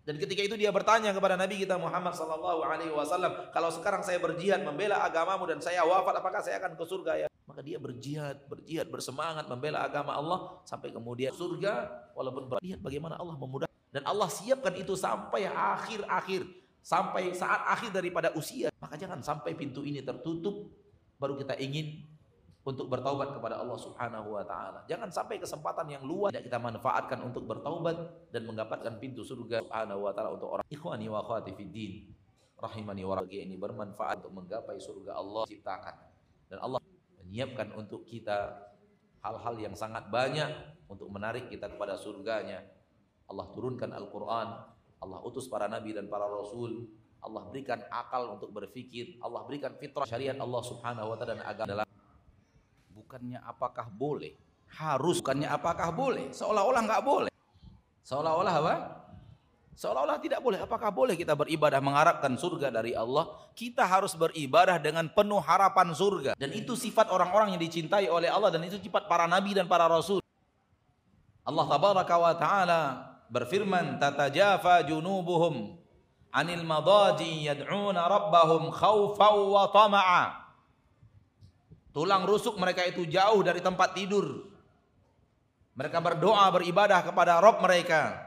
Dan 0.05 0.21
ketika 0.21 0.45
itu 0.45 0.53
dia 0.53 0.69
bertanya 0.69 1.09
kepada 1.09 1.33
Nabi 1.33 1.65
kita 1.65 1.81
Muhammad 1.81 2.13
sallallahu 2.13 2.61
alaihi 2.61 2.93
wasallam, 2.93 3.49
"Kalau 3.49 3.73
sekarang 3.73 4.05
saya 4.05 4.21
berjihad 4.21 4.61
membela 4.61 5.01
agamamu 5.01 5.49
dan 5.49 5.57
saya 5.57 5.81
wafat, 5.81 6.21
apakah 6.21 6.45
saya 6.45 6.61
akan 6.61 6.77
ke 6.77 6.85
surga 6.85 7.25
ya?" 7.25 7.27
Maka 7.49 7.65
dia 7.65 7.81
berjihad, 7.81 8.45
berjihad 8.45 8.85
bersemangat 8.85 9.49
membela 9.49 9.81
agama 9.81 10.13
Allah 10.13 10.61
sampai 10.69 10.93
kemudian 10.93 11.33
surga 11.33 11.89
walaupun 12.13 12.61
lihat 12.61 12.85
bagaimana 12.85 13.17
Allah 13.17 13.33
memudah 13.33 13.65
dan 13.89 14.05
Allah 14.05 14.29
siapkan 14.29 14.77
itu 14.77 14.93
sampai 14.93 15.49
akhir-akhir 15.49 16.64
sampai 16.85 17.33
saat 17.33 17.65
akhir 17.65 17.89
daripada 17.89 18.29
usia. 18.37 18.69
Maka 18.77 18.93
jangan 18.93 19.17
sampai 19.25 19.57
pintu 19.57 19.81
ini 19.81 20.05
tertutup 20.05 20.69
baru 21.17 21.33
kita 21.33 21.57
ingin 21.57 22.05
untuk 22.65 22.89
bertaubat 22.89 23.33
kepada 23.33 23.57
Allah 23.61 23.77
Subhanahu 23.81 24.37
wa 24.37 24.45
taala. 24.45 24.85
Jangan 24.85 25.09
sampai 25.09 25.41
kesempatan 25.41 25.89
yang 25.89 26.05
luas 26.05 26.29
tidak 26.29 26.45
kita 26.49 26.61
manfaatkan 26.61 27.25
untuk 27.25 27.49
bertaubat 27.49 28.29
dan 28.29 28.45
mendapatkan 28.45 29.01
pintu 29.01 29.25
surga 29.25 29.65
Subhanahu 29.65 30.05
wa 30.05 30.11
taala 30.13 30.29
untuk 30.37 30.49
orang 30.53 30.65
ikhwani 30.69 31.09
wa 31.09 31.25
akhwati 31.25 31.57
fiddin. 31.57 32.13
Rahimani 32.55 33.03
wa 33.03 33.19
ini 33.27 33.57
bermanfaat 33.57 34.21
untuk 34.23 34.45
menggapai 34.45 34.77
surga 34.77 35.17
Allah 35.17 35.43
ciptakan. 35.49 35.95
Dan 36.49 36.57
Allah 36.61 36.79
menyiapkan 37.25 37.73
untuk 37.73 38.05
kita 38.05 38.53
hal-hal 39.25 39.57
yang 39.57 39.73
sangat 39.73 40.07
banyak 40.07 40.49
untuk 40.85 41.09
menarik 41.09 41.49
kita 41.49 41.67
kepada 41.67 41.97
surganya. 41.97 42.61
Allah 43.25 43.49
turunkan 43.51 43.89
Al-Quran, 43.89 44.74
Allah 44.99 45.19
utus 45.23 45.49
para 45.51 45.67
nabi 45.67 45.91
dan 45.91 46.07
para 46.07 46.25
rasul, 46.27 46.87
Allah 47.19 47.43
berikan 47.49 47.81
akal 47.89 48.37
untuk 48.37 48.53
berfikir, 48.53 49.17
Allah 49.19 49.43
berikan 49.43 49.73
fitrah 49.75 50.07
syariat 50.07 50.37
Allah 50.37 50.61
Subhanahu 50.61 51.11
wa 51.11 51.15
taala 51.17 51.35
dan 51.35 51.43
agama 51.45 51.85
bukannya 53.05 53.39
apakah 53.45 53.87
boleh? 53.91 54.33
Harus. 54.75 55.21
Bukannya 55.21 55.47
apakah 55.47 55.93
boleh? 55.93 56.33
Seolah-olah 56.35 56.81
nggak 56.83 57.03
boleh. 57.05 57.33
Seolah-olah 58.01 58.55
apa? 58.59 58.75
Seolah-olah 59.75 60.17
tidak 60.19 60.43
boleh. 60.43 60.59
Apakah 60.59 60.91
boleh 60.91 61.13
kita 61.15 61.31
beribadah 61.31 61.79
mengharapkan 61.79 62.35
surga 62.35 62.71
dari 62.71 62.91
Allah? 62.91 63.29
Kita 63.55 63.87
harus 63.87 64.17
beribadah 64.19 64.81
dengan 64.83 65.07
penuh 65.07 65.39
harapan 65.39 65.95
surga. 65.95 66.31
Dan 66.35 66.51
itu 66.51 66.73
sifat 66.73 67.07
orang-orang 67.07 67.55
yang 67.55 67.61
dicintai 67.61 68.11
oleh 68.11 68.27
Allah 68.27 68.51
dan 68.51 68.67
itu 68.67 68.81
sifat 68.83 69.07
para 69.07 69.29
nabi 69.31 69.55
dan 69.55 69.69
para 69.69 69.87
rasul. 69.87 70.19
Allah 71.45 71.65
tabaraka 71.69 72.15
wa 72.19 72.33
taala 72.35 72.81
berfirman 73.31 73.97
tatajafa 74.01 74.85
junubuhum 74.85 75.77
anil 76.33 76.63
madaji 76.65 77.47
yad'una 77.47 78.05
rabbahum 78.09 78.69
khawfan 78.73 79.35
wa 79.49 79.63
tama'a 79.71 80.45
Tulang 81.95 82.27
rusuk 82.27 82.59
mereka 82.59 82.83
itu 82.83 83.07
jauh 83.07 83.39
dari 83.39 83.63
tempat 83.63 83.95
tidur. 83.95 84.51
Mereka 85.79 86.03
berdoa 86.03 86.51
beribadah 86.51 86.99
kepada 87.07 87.39
Rob 87.39 87.63
mereka. 87.63 88.19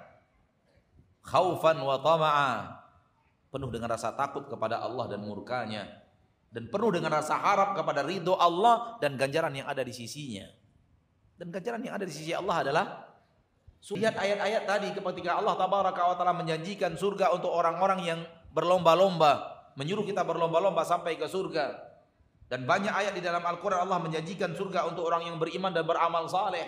Khaufan 1.20 1.76
wa 1.76 2.00
tama'a. 2.00 2.52
Penuh 3.52 3.68
dengan 3.68 3.92
rasa 3.92 4.16
takut 4.16 4.48
kepada 4.48 4.80
Allah 4.80 5.12
dan 5.12 5.20
murkanya. 5.20 5.84
Dan 6.48 6.72
penuh 6.72 6.96
dengan 6.96 7.12
rasa 7.12 7.36
harap 7.36 7.76
kepada 7.76 8.00
ridho 8.00 8.40
Allah 8.40 8.96
dan 9.04 9.20
ganjaran 9.20 9.52
yang 9.52 9.68
ada 9.68 9.84
di 9.84 9.92
sisinya. 9.92 10.48
Dan 11.36 11.52
ganjaran 11.52 11.84
yang 11.84 11.92
ada 11.92 12.08
di 12.08 12.14
sisi 12.16 12.32
Allah 12.32 12.64
adalah 12.64 12.86
Lihat 13.78 14.18
ayat-ayat 14.18 14.62
tadi 14.66 14.88
ketika 14.90 15.38
Allah 15.38 15.54
tabaraka 15.54 16.02
wa 16.02 16.14
taala 16.18 16.34
menjanjikan 16.34 16.98
surga 16.98 17.30
untuk 17.32 17.48
orang-orang 17.54 18.00
yang 18.04 18.20
berlomba-lomba, 18.50 19.58
menyuruh 19.78 20.02
kita 20.02 20.26
berlomba-lomba 20.26 20.82
sampai 20.82 21.14
ke 21.14 21.30
surga. 21.30 21.88
Dan 22.48 22.64
banyak 22.64 22.90
ayat 22.90 23.12
di 23.12 23.20
dalam 23.20 23.44
Al-Quran 23.44 23.84
Allah 23.84 24.00
menjanjikan 24.00 24.56
surga 24.56 24.88
untuk 24.88 25.04
orang 25.04 25.28
yang 25.28 25.36
beriman 25.36 25.68
dan 25.68 25.84
beramal 25.84 26.26
saleh. 26.26 26.64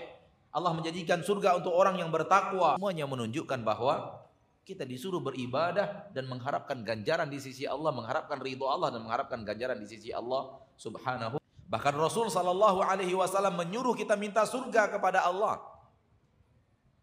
Allah 0.53 0.77
menjanjikan 0.77 1.25
surga 1.25 1.57
untuk 1.57 1.73
orang 1.73 1.97
yang 1.97 2.13
bertakwa. 2.13 2.77
Semuanya 2.77 3.09
menunjukkan 3.09 3.65
bahwa 3.65 4.21
kita 4.67 4.85
disuruh 4.85 5.19
beribadah 5.25 6.13
dan 6.13 6.29
mengharapkan 6.29 6.85
ganjaran 6.85 7.27
di 7.27 7.41
sisi 7.41 7.65
Allah, 7.65 7.91
mengharapkan 7.97 8.39
ridho 8.39 8.69
Allah 8.69 8.93
dan 8.93 9.03
mengharapkan 9.03 9.41
ganjaran 9.43 9.81
di 9.81 9.87
sisi 9.89 10.13
Allah 10.13 10.59
Subhanahu. 10.77 11.41
Bahkan 11.71 11.95
Rasul 11.95 12.29
Shallallahu 12.29 12.83
Alaihi 12.83 13.15
Wasallam 13.15 13.55
menyuruh 13.55 13.95
kita 13.95 14.19
minta 14.19 14.43
surga 14.43 14.91
kepada 14.91 15.23
Allah. 15.23 15.63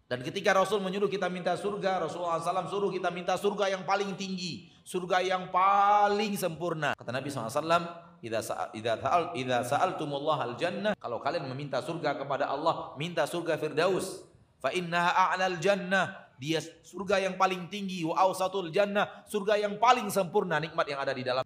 Dan 0.07 0.23
ketika 0.23 0.55
Rasul 0.55 0.79
menyuruh 0.79 1.11
kita 1.11 1.27
minta 1.27 1.51
surga, 1.59 2.07
Rasulullah 2.07 2.39
SAW 2.39 2.71
suruh 2.71 2.87
kita 2.87 3.11
minta 3.11 3.35
surga 3.35 3.75
yang 3.75 3.83
paling 3.83 4.15
tinggi, 4.15 4.71
surga 4.87 5.19
yang 5.19 5.51
paling 5.51 6.39
sempurna. 6.39 6.95
Kata 6.95 7.11
Nabi 7.11 7.27
SAW, 7.27 8.07
idza 8.23 8.39
sa'al 8.39 8.71
idza 8.71 8.93
sa'al 9.03 9.23
idza 9.35 9.59
sa'altumullah 9.67 10.47
al 10.47 10.55
jannah 10.55 10.95
kalau 10.97 11.19
kalian 11.19 11.45
meminta 11.51 11.83
surga 11.83 12.17
kepada 12.17 12.47
Allah 12.47 12.95
minta 12.95 13.27
surga 13.27 13.59
firdaus. 13.59 14.23
Fa 14.63 14.71
innaha 14.71 15.35
a'lal 15.35 15.59
jannah. 15.59 16.31
Dia 16.39 16.63
surga 16.63 17.27
yang 17.27 17.35
paling 17.35 17.67
tinggi 17.67 18.07
wa 18.07 18.15
awsatul 18.15 18.71
jannah. 18.71 19.27
Surga 19.27 19.59
yang 19.59 19.75
paling 19.75 20.07
sempurna 20.07 20.55
nikmat 20.63 20.87
yang 20.87 21.03
ada 21.03 21.11
di 21.11 21.27
dalam. 21.27 21.43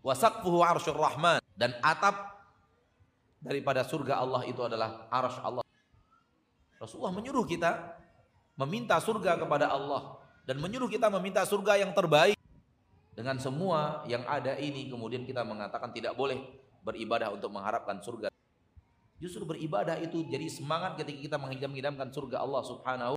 Wa 0.00 0.16
saqfuhu 0.16 0.64
rahman. 0.96 1.44
Dan 1.52 1.76
atap 1.84 2.40
daripada 3.44 3.84
surga 3.84 4.16
Allah 4.16 4.48
itu 4.48 4.64
adalah 4.64 5.10
arsy 5.12 5.40
Allah 5.44 5.69
Rasulullah 6.80 7.12
menyuruh 7.12 7.44
kita 7.44 8.00
meminta 8.56 8.96
surga 8.96 9.36
kepada 9.36 9.68
Allah 9.68 10.16
dan 10.48 10.56
menyuruh 10.56 10.88
kita 10.88 11.12
meminta 11.12 11.44
surga 11.44 11.76
yang 11.76 11.92
terbaik 11.92 12.40
dengan 13.12 13.36
semua 13.36 14.00
yang 14.08 14.24
ada 14.24 14.56
ini 14.56 14.88
kemudian 14.88 15.28
kita 15.28 15.44
mengatakan 15.44 15.92
tidak 15.92 16.16
boleh 16.16 16.40
beribadah 16.80 17.28
untuk 17.36 17.52
mengharapkan 17.52 18.00
surga. 18.00 18.32
Justru 19.20 19.44
beribadah 19.44 20.00
itu 20.00 20.24
jadi 20.24 20.48
semangat 20.48 20.96
ketika 20.96 21.20
kita 21.20 21.36
mengidam-idamkan 21.36 22.08
surga 22.08 22.40
Allah 22.40 22.64
Subhanahu. 22.64 23.14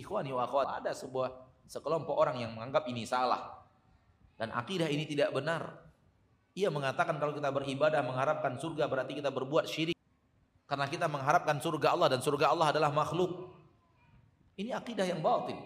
Ikhwani 0.00 0.32
wa 0.32 0.48
akhwat, 0.48 0.80
ada 0.80 0.96
sebuah 0.96 1.28
sekelompok 1.68 2.16
orang 2.16 2.40
yang 2.40 2.56
menganggap 2.56 2.88
ini 2.88 3.04
salah 3.04 3.60
dan 4.40 4.52
akidah 4.52 4.88
ini 4.88 5.04
tidak 5.04 5.32
benar. 5.36 5.84
Ia 6.56 6.72
mengatakan 6.72 7.20
kalau 7.20 7.36
kita 7.36 7.52
beribadah 7.52 8.00
mengharapkan 8.00 8.56
surga 8.56 8.88
berarti 8.88 9.20
kita 9.20 9.28
berbuat 9.28 9.68
syirik. 9.68 9.95
Karena 10.66 10.86
kita 10.90 11.06
mengharapkan 11.06 11.62
surga 11.62 11.94
Allah 11.94 12.08
dan 12.10 12.20
surga 12.20 12.50
Allah 12.50 12.74
adalah 12.74 12.90
makhluk. 12.90 13.54
Ini 14.58 14.74
akidah 14.74 15.06
yang 15.06 15.22
batil. 15.22 15.58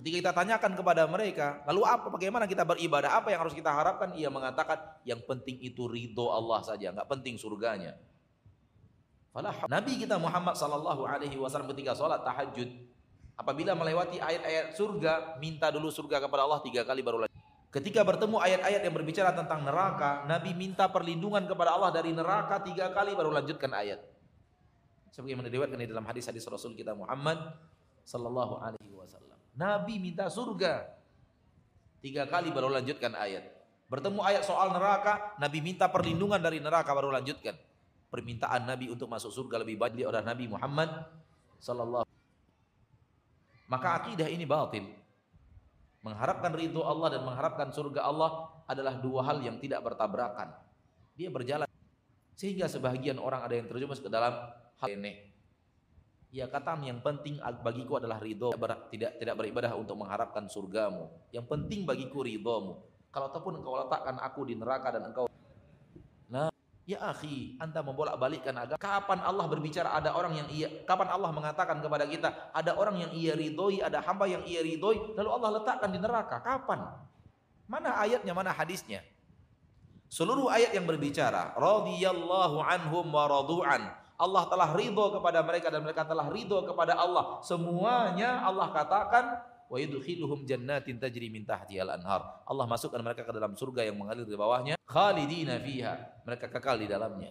Ketika 0.00 0.16
kita 0.16 0.32
tanyakan 0.32 0.72
kepada 0.78 1.04
mereka, 1.04 1.60
lalu 1.68 1.84
apa 1.84 2.08
bagaimana 2.08 2.48
kita 2.48 2.64
beribadah? 2.64 3.20
Apa 3.20 3.34
yang 3.34 3.44
harus 3.44 3.52
kita 3.52 3.68
harapkan? 3.68 4.16
Ia 4.16 4.32
mengatakan 4.32 4.80
yang 5.04 5.20
penting 5.28 5.60
itu 5.60 5.84
ridho 5.90 6.32
Allah 6.32 6.64
saja, 6.64 6.88
nggak 6.94 7.04
penting 7.04 7.36
surganya. 7.36 7.98
Nabi 9.68 10.00
kita 10.00 10.16
Muhammad 10.16 10.56
sallallahu 10.56 11.06
alaihi 11.06 11.36
wasallam 11.36 11.70
ketika 11.76 11.92
sholat 11.92 12.24
tahajud, 12.24 12.66
apabila 13.36 13.76
melewati 13.76 14.18
ayat-ayat 14.18 14.72
surga, 14.74 15.36
minta 15.36 15.68
dulu 15.68 15.92
surga 15.92 16.22
kepada 16.22 16.48
Allah 16.48 16.64
tiga 16.64 16.82
kali 16.82 17.04
baru 17.04 17.26
lanjut. 17.26 17.39
Ketika 17.70 18.02
bertemu 18.02 18.42
ayat-ayat 18.42 18.82
yang 18.82 18.94
berbicara 18.94 19.30
tentang 19.30 19.62
neraka, 19.62 20.26
Nabi 20.26 20.58
minta 20.58 20.90
perlindungan 20.90 21.46
kepada 21.46 21.78
Allah 21.78 21.94
dari 21.94 22.10
neraka 22.10 22.58
tiga 22.66 22.90
kali 22.90 23.14
baru 23.14 23.30
lanjutkan 23.30 23.70
ayat. 23.70 24.02
Sebagaimana 25.14 25.46
diriwayatkan 25.46 25.78
di 25.78 25.86
dalam 25.86 26.02
hadis-hadis 26.02 26.42
Rasul 26.50 26.74
kita 26.74 26.98
Muhammad 26.98 27.38
sallallahu 28.02 28.58
alaihi 28.58 28.90
wasallam. 28.90 29.38
Nabi 29.54 30.02
minta 30.02 30.26
surga 30.26 30.82
tiga 32.02 32.26
kali 32.26 32.50
baru 32.50 32.74
lanjutkan 32.74 33.14
ayat. 33.14 33.46
Bertemu 33.86 34.18
ayat 34.22 34.42
soal 34.42 34.74
neraka, 34.74 35.38
Nabi 35.38 35.62
minta 35.62 35.86
perlindungan 35.86 36.42
dari 36.42 36.58
neraka 36.58 36.90
baru 36.90 37.14
lanjutkan. 37.14 37.54
Permintaan 38.10 38.66
Nabi 38.66 38.90
untuk 38.90 39.06
masuk 39.06 39.30
surga 39.30 39.62
lebih 39.62 39.78
baik 39.78 40.02
oleh 40.02 40.22
Nabi 40.26 40.50
Muhammad 40.50 40.90
sallallahu 41.62 42.02
Maka 43.70 44.02
akidah 44.02 44.26
ini 44.26 44.42
batil. 44.42 44.90
Mengharapkan 46.00 46.56
ridho 46.56 46.80
Allah 46.80 47.12
dan 47.12 47.22
mengharapkan 47.28 47.68
surga 47.68 48.08
Allah 48.08 48.48
adalah 48.64 48.96
dua 48.96 49.20
hal 49.28 49.44
yang 49.44 49.60
tidak 49.60 49.84
bertabrakan. 49.84 50.56
Dia 51.12 51.28
berjalan 51.28 51.68
sehingga 52.32 52.72
sebahagian 52.72 53.20
orang 53.20 53.44
ada 53.44 53.54
yang 53.60 53.68
terjerumus 53.68 54.00
ke 54.00 54.08
dalam 54.08 54.32
hal 54.80 54.88
ini. 54.88 55.28
Ya 56.30 56.48
kata 56.48 56.78
yang 56.80 57.04
penting 57.04 57.42
bagiku 57.60 58.00
adalah 58.00 58.16
ridho 58.22 58.54
tidak 58.88 59.18
tidak 59.20 59.34
beribadah 59.36 59.76
untuk 59.76 60.00
mengharapkan 60.00 60.48
surgamu. 60.48 61.10
Yang 61.34 61.46
penting 61.52 61.84
bagiku 61.84 62.24
ridhomu. 62.24 62.80
Kalau 63.10 63.26
ataupun 63.28 63.60
engkau 63.60 63.76
letakkan 63.76 64.16
aku 64.22 64.46
di 64.46 64.54
neraka 64.56 64.94
dan 64.94 65.10
engkau 65.10 65.26
Ya 66.90 66.98
akhi, 67.06 67.54
anda 67.62 67.86
membolak-balikkan 67.86 68.50
agama. 68.50 68.74
Kapan 68.82 69.22
Allah 69.22 69.46
berbicara 69.46 69.94
ada 69.94 70.10
orang 70.10 70.42
yang 70.42 70.48
ia, 70.50 70.66
kapan 70.82 71.06
Allah 71.06 71.30
mengatakan 71.30 71.78
kepada 71.78 72.02
kita 72.02 72.50
ada 72.50 72.74
orang 72.74 72.98
yang 72.98 73.14
ia 73.14 73.38
ridhoi, 73.38 73.78
ada 73.78 74.02
hamba 74.02 74.26
yang 74.26 74.42
ia 74.42 74.58
ridhoi, 74.58 75.14
lalu 75.14 75.30
Allah 75.30 75.62
letakkan 75.62 75.94
di 75.94 76.02
neraka. 76.02 76.42
Kapan? 76.42 76.82
Mana 77.70 77.94
ayatnya, 77.94 78.34
mana 78.34 78.50
hadisnya? 78.50 79.06
Seluruh 80.10 80.50
ayat 80.50 80.74
yang 80.74 80.82
berbicara, 80.82 81.54
radhiyallahu 81.54 82.58
anhum 82.58 83.06
wa. 83.06 83.46
Allah 84.20 84.42
telah 84.50 84.74
ridho 84.74 85.14
kepada 85.14 85.46
mereka 85.46 85.70
dan 85.70 85.86
mereka 85.86 86.02
telah 86.02 86.26
ridho 86.26 86.58
kepada 86.66 86.98
Allah. 86.98 87.38
Semuanya 87.46 88.42
Allah 88.42 88.66
katakan 88.74 89.38
wa 89.70 89.78
yudkhiluhum 89.78 90.42
jannatin 90.42 90.98
tajri 90.98 91.30
min 91.30 91.46
tahtihal 91.46 91.94
anhar. 91.94 92.42
Allah 92.42 92.66
masukkan 92.66 92.98
mereka 92.98 93.22
ke 93.22 93.30
dalam 93.30 93.54
surga 93.54 93.86
yang 93.86 93.94
mengalir 93.94 94.26
di 94.26 94.34
bawahnya, 94.34 94.74
khalidina 94.82 95.62
fiha. 95.62 96.26
Mereka 96.26 96.50
kekal 96.50 96.82
di 96.82 96.90
dalamnya. 96.90 97.30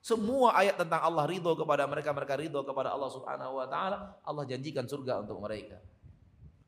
Semua 0.00 0.56
ayat 0.56 0.80
tentang 0.80 1.02
Allah 1.02 1.26
ridho 1.28 1.52
kepada 1.58 1.84
mereka, 1.90 2.14
mereka 2.14 2.38
ridho 2.38 2.62
kepada 2.64 2.94
Allah 2.94 3.10
Subhanahu 3.10 3.58
wa 3.58 3.66
taala, 3.66 4.16
Allah 4.24 4.46
janjikan 4.46 4.86
surga 4.86 5.26
untuk 5.26 5.42
mereka. 5.42 5.76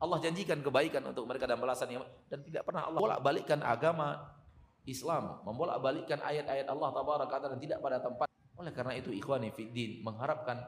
Allah 0.03 0.19
janjikan 0.19 0.59
kebaikan 0.59 1.01
untuk 1.07 1.31
mereka 1.31 1.47
dan 1.47 1.63
balasan 1.63 1.87
yang 1.95 2.03
dan 2.27 2.43
tidak 2.43 2.67
pernah 2.67 2.91
Allah 2.91 2.99
bolak-balikkan 2.99 3.63
agama 3.63 4.35
Islam, 4.83 5.41
membolak-balikkan 5.47 6.19
ayat-ayat 6.19 6.67
Allah 6.67 6.91
tabaraka 6.91 7.55
dan 7.55 7.59
tidak 7.63 7.79
pada 7.79 8.03
tempat. 8.03 8.27
Oleh 8.59 8.75
karena 8.75 8.99
itu 8.99 9.15
ikhwani 9.15 9.55
fiddin 9.55 10.03
mengharapkan 10.03 10.59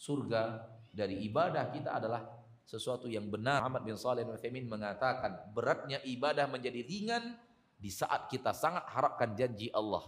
surga 0.00 0.66
dari 0.90 1.22
ibadah 1.28 1.70
kita 1.70 1.94
adalah 1.94 2.41
sesuatu 2.64 3.10
yang 3.10 3.28
benar. 3.28 3.60
Muhammad 3.64 3.82
bin 3.84 3.96
Salih 3.98 4.24
Al-Utsaimin 4.24 4.70
mengatakan, 4.70 5.52
beratnya 5.52 5.98
ibadah 6.06 6.48
menjadi 6.48 6.80
ringan 6.86 7.36
di 7.76 7.90
saat 7.90 8.30
kita 8.30 8.54
sangat 8.54 8.86
harapkan 8.88 9.34
janji 9.34 9.68
Allah. 9.74 10.06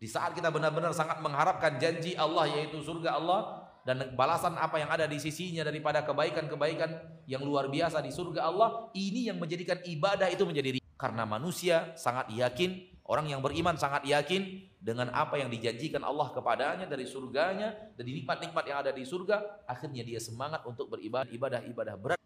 Di 0.00 0.08
saat 0.08 0.32
kita 0.32 0.48
benar-benar 0.48 0.96
sangat 0.96 1.20
mengharapkan 1.20 1.76
janji 1.76 2.16
Allah 2.16 2.48
yaitu 2.48 2.80
surga 2.80 3.20
Allah 3.20 3.68
dan 3.84 4.12
balasan 4.16 4.56
apa 4.56 4.76
yang 4.80 4.90
ada 4.92 5.04
di 5.08 5.16
sisinya 5.16 5.64
daripada 5.64 6.04
kebaikan-kebaikan 6.04 7.24
yang 7.24 7.44
luar 7.46 7.70
biasa 7.70 8.02
di 8.02 8.10
surga 8.12 8.48
Allah, 8.48 8.90
ini 8.92 9.30
yang 9.30 9.38
menjadikan 9.38 9.80
ibadah 9.86 10.28
itu 10.28 10.42
menjadi 10.44 10.76
ringan. 10.76 10.96
Karena 11.00 11.24
manusia 11.24 11.96
sangat 11.96 12.28
yakin 12.28 12.89
Orang 13.10 13.26
yang 13.26 13.42
beriman 13.42 13.74
sangat 13.74 14.06
yakin 14.06 14.70
dengan 14.78 15.10
apa 15.10 15.34
yang 15.34 15.50
dijanjikan 15.50 16.06
Allah 16.06 16.30
kepadanya 16.30 16.86
dari 16.86 17.10
surganya, 17.10 17.74
dari 17.98 18.22
nikmat-nikmat 18.22 18.62
yang 18.70 18.78
ada 18.86 18.94
di 18.94 19.02
surga, 19.02 19.66
akhirnya 19.66 20.06
dia 20.06 20.22
semangat 20.22 20.62
untuk 20.62 20.94
beribadah 20.94 21.26
ibadah-ibadah 21.34 21.98
berat. 21.98 22.22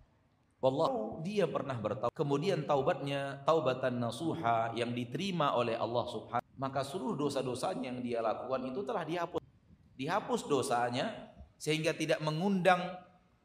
Wallah, 0.60 1.24
dia 1.24 1.48
pernah 1.48 1.80
bertaubat. 1.80 2.12
Kemudian 2.12 2.68
taubatnya 2.68 3.40
taubatan 3.48 3.96
nasuha 3.96 4.76
yang 4.76 4.92
diterima 4.92 5.56
oleh 5.56 5.72
Allah 5.72 6.04
Subhanahu. 6.04 6.52
Maka 6.60 6.84
seluruh 6.84 7.16
dosa-dosanya 7.16 7.88
yang 7.88 8.04
dia 8.04 8.20
lakukan 8.20 8.68
itu 8.68 8.84
telah 8.84 9.08
dihapus. 9.08 9.40
Dihapus 9.96 10.40
dosanya 10.44 11.32
sehingga 11.56 11.96
tidak 11.96 12.20
mengundang 12.20 12.92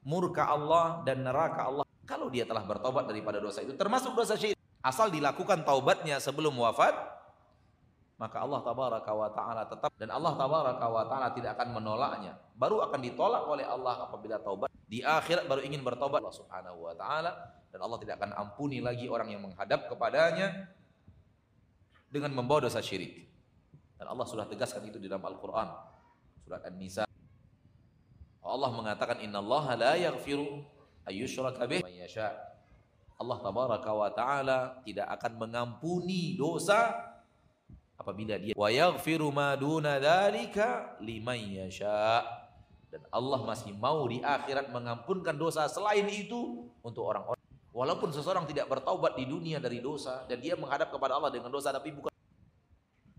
murka 0.04 0.44
Allah 0.44 1.08
dan 1.08 1.24
neraka 1.24 1.72
Allah. 1.72 1.88
Kalau 2.04 2.28
dia 2.28 2.44
telah 2.44 2.68
bertobat 2.68 3.08
daripada 3.08 3.40
dosa 3.40 3.64
itu, 3.64 3.80
termasuk 3.80 4.12
dosa 4.12 4.36
syirik. 4.36 4.60
Asal 4.84 5.08
dilakukan 5.08 5.64
taubatnya 5.64 6.24
sebelum 6.24 6.56
wafat, 6.56 7.19
maka 8.20 8.44
Allah 8.44 8.60
tabaraka 8.60 9.12
wa 9.16 9.32
taala 9.32 9.64
tetap 9.64 9.96
dan 9.96 10.12
Allah 10.12 10.36
tabaraka 10.36 10.86
wa 10.92 11.08
taala 11.08 11.32
tidak 11.32 11.56
akan 11.56 11.80
menolaknya. 11.80 12.36
Baru 12.52 12.84
akan 12.84 13.00
ditolak 13.00 13.48
oleh 13.48 13.64
Allah 13.64 14.12
apabila 14.12 14.36
taubat. 14.44 14.68
Di 14.92 15.00
akhirat 15.00 15.48
baru 15.48 15.64
ingin 15.64 15.80
bertobat 15.80 16.20
Allah 16.20 16.36
Subhanahu 16.36 16.84
wa 16.84 16.94
taala 17.00 17.32
dan 17.72 17.80
Allah 17.80 17.96
tidak 18.04 18.20
akan 18.20 18.36
ampuni 18.36 18.84
lagi 18.84 19.08
orang 19.08 19.32
yang 19.32 19.40
menghadap 19.40 19.88
kepadanya 19.88 20.68
dengan 22.12 22.36
membawa 22.36 22.68
dosa 22.68 22.84
syirik. 22.84 23.24
Dan 23.96 24.12
Allah 24.12 24.28
sudah 24.28 24.44
tegaskan 24.52 24.84
itu 24.84 25.00
di 25.00 25.08
dalam 25.08 25.24
Al-Qur'an. 25.24 25.72
Surat 26.44 26.68
An-Nisa. 26.68 27.08
Allah 28.44 28.72
mengatakan 28.76 29.24
innallaha 29.24 29.80
la 29.80 29.94
yaghfiru 29.96 30.60
ayyushraka 31.08 31.64
bih 31.72 31.88
yasha. 31.88 32.36
Allah 33.16 33.38
tabaraka 33.40 33.92
wa 33.96 34.12
taala 34.12 34.84
tidak 34.84 35.08
akan 35.08 35.40
mengampuni 35.40 36.36
dosa 36.36 36.96
apabila 38.00 38.40
dia 38.40 38.56
wa 38.56 38.72
yaghfiru 38.72 39.28
ma 39.30 39.60
duna 39.60 40.00
dzalika 40.00 40.98
liman 41.04 41.38
yasha. 41.38 42.24
Dan 42.90 43.06
Allah 43.14 43.46
masih 43.46 43.78
mau 43.78 44.10
di 44.10 44.18
akhirat 44.18 44.74
mengampunkan 44.74 45.38
dosa 45.38 45.70
selain 45.70 46.10
itu 46.10 46.66
untuk 46.82 47.06
orang-orang. 47.06 47.38
Walaupun 47.70 48.10
seseorang 48.10 48.50
tidak 48.50 48.66
bertaubat 48.66 49.14
di 49.14 49.30
dunia 49.30 49.62
dari 49.62 49.78
dosa 49.78 50.26
dan 50.26 50.42
dia 50.42 50.58
menghadap 50.58 50.90
kepada 50.90 51.14
Allah 51.14 51.30
dengan 51.30 51.54
dosa 51.54 51.70
tapi 51.70 51.94
bukan 51.94 52.10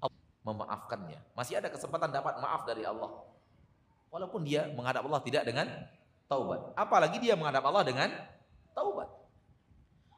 Allah 0.03 0.18
memaafkannya. 0.43 1.22
Masih 1.39 1.62
ada 1.62 1.70
kesempatan 1.70 2.11
dapat 2.11 2.43
maaf 2.43 2.66
dari 2.66 2.83
Allah. 2.83 3.31
Walaupun 4.11 4.43
dia 4.43 4.66
menghadap 4.74 5.07
Allah 5.07 5.22
tidak 5.22 5.47
dengan 5.47 5.70
taubat. 6.26 6.74
Apalagi 6.74 7.22
dia 7.22 7.39
menghadap 7.39 7.62
Allah 7.62 7.87
dengan 7.87 8.11
taubat. 8.74 9.07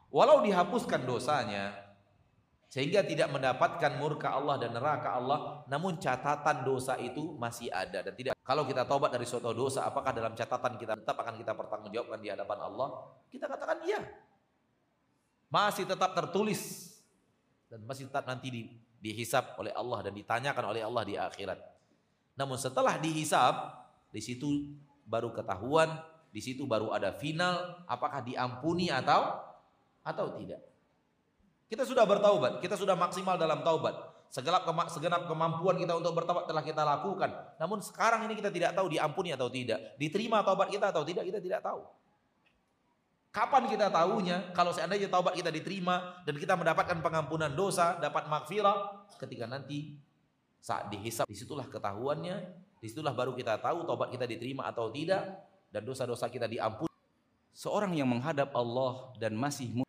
Walau 0.09 0.41
dihapuskan 0.41 1.05
dosanya 1.05 1.77
sehingga 2.73 3.05
tidak 3.05 3.29
mendapatkan 3.29 4.01
murka 4.01 4.33
Allah 4.33 4.57
dan 4.57 4.73
neraka 4.73 5.13
Allah 5.13 5.61
namun 5.69 6.01
catatan 6.01 6.65
dosa 6.65 6.97
itu 6.97 7.37
masih 7.37 7.69
ada 7.69 8.01
dan 8.01 8.17
tidak. 8.17 8.33
Kalau 8.41 8.65
kita 8.65 8.89
taubat 8.89 9.13
dari 9.13 9.29
suatu 9.29 9.53
dosa 9.53 9.85
apakah 9.85 10.09
dalam 10.17 10.33
catatan 10.33 10.81
kita 10.81 10.97
tetap 10.97 11.21
akan 11.21 11.37
kita 11.37 11.53
pertanggungjawabkan 11.53 12.25
di 12.25 12.33
hadapan 12.33 12.59
Allah? 12.65 13.13
Kita 13.29 13.45
katakan 13.45 13.85
iya. 13.85 14.01
Masih 15.53 15.85
tetap 15.85 16.17
tertulis 16.17 16.97
dan 17.69 17.85
masih 17.85 18.09
tetap 18.09 18.25
nanti 18.25 18.49
di, 18.49 18.63
dihisap 19.05 19.61
oleh 19.61 19.77
Allah 19.77 20.09
dan 20.09 20.17
ditanyakan 20.17 20.65
oleh 20.73 20.81
Allah 20.81 21.05
di 21.05 21.21
akhirat. 21.21 21.61
Namun 22.41 22.57
setelah 22.57 22.97
dihisap 22.97 23.85
di 24.09 24.25
situ 24.25 24.49
baru 25.05 25.29
ketahuan 25.29 25.93
di 26.33 26.41
situ 26.41 26.65
baru 26.65 26.89
ada 26.89 27.13
final 27.13 27.85
apakah 27.85 28.25
diampuni 28.25 28.89
atau 28.89 29.45
atau 30.01 30.41
tidak 30.41 30.72
kita 31.73 31.89
sudah 31.89 32.05
bertaubat, 32.05 32.61
kita 32.61 32.77
sudah 32.77 32.93
maksimal 32.93 33.41
dalam 33.41 33.65
taubat. 33.65 33.97
Segenap, 34.29 34.69
kema 34.69 34.93
segenap 34.93 35.25
kemampuan 35.25 35.81
kita 35.81 35.97
untuk 35.97 36.13
bertaubat 36.13 36.45
telah 36.45 36.61
kita 36.61 36.85
lakukan. 36.85 37.33
Namun 37.57 37.81
sekarang 37.81 38.29
ini 38.29 38.37
kita 38.37 38.53
tidak 38.53 38.77
tahu 38.77 38.93
diampuni 38.93 39.33
atau 39.33 39.49
tidak. 39.49 39.97
Diterima 39.97 40.45
taubat 40.45 40.69
kita 40.69 40.93
atau 40.93 41.01
tidak, 41.01 41.25
kita 41.25 41.41
tidak 41.41 41.65
tahu. 41.65 41.81
Kapan 43.33 43.65
kita 43.73 43.89
tahunya? 43.89 44.53
Kalau 44.53 44.77
seandainya 44.77 45.09
taubat 45.09 45.33
kita 45.33 45.49
diterima 45.49 46.21
dan 46.29 46.37
kita 46.37 46.53
mendapatkan 46.53 47.01
pengampunan 47.01 47.49
dosa, 47.49 47.97
dapat 47.97 48.29
makfirah, 48.29 49.09
ketika 49.17 49.49
nanti 49.49 49.97
saat 50.61 50.93
dihisap, 50.93 51.25
di 51.25 51.37
situlah 51.37 51.65
ketahuannya, 51.73 52.37
di 52.85 52.87
situlah 52.93 53.17
baru 53.17 53.33
kita 53.33 53.57
tahu 53.65 53.89
taubat 53.89 54.13
kita 54.13 54.29
diterima 54.29 54.69
atau 54.69 54.93
tidak, 54.93 55.25
dan 55.73 55.89
dosa-dosa 55.89 56.29
kita 56.29 56.45
diampuni. 56.45 56.93
Seorang 57.57 57.97
yang 57.97 58.09
menghadap 58.13 58.53
Allah 58.53 59.17
dan 59.17 59.33
masih 59.37 59.81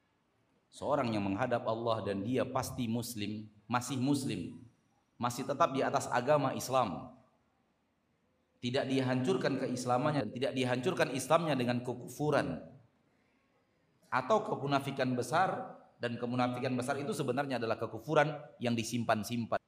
seorang 0.74 1.13
yang 1.13 1.21
menghadap 1.21 1.63
Allah 1.69 2.01
dan 2.01 2.26
dia 2.26 2.41
pasti 2.43 2.89
muslim, 2.89 3.45
masih 3.69 4.01
muslim, 4.01 4.57
masih 5.21 5.45
tetap 5.45 5.69
di 5.71 5.86
atas 5.86 6.09
agama 6.09 6.57
Islam. 6.57 7.13
Tidak 8.57 8.89
dihancurkan 8.89 9.59
keislamannya 9.61 10.26
dan 10.26 10.32
tidak 10.34 10.51
dihancurkan 10.57 11.13
Islamnya 11.13 11.53
dengan 11.53 11.84
kekufuran 11.84 12.63
atau 14.07 14.38
kemunafikan 14.45 15.13
besar 15.13 15.78
dan 15.99 16.15
kemunafikan 16.15 16.74
besar 16.74 16.95
itu 17.01 17.11
sebenarnya 17.11 17.59
adalah 17.59 17.76
kekufuran 17.76 18.34
yang 18.63 18.74
disimpan-simpan. 18.74 19.59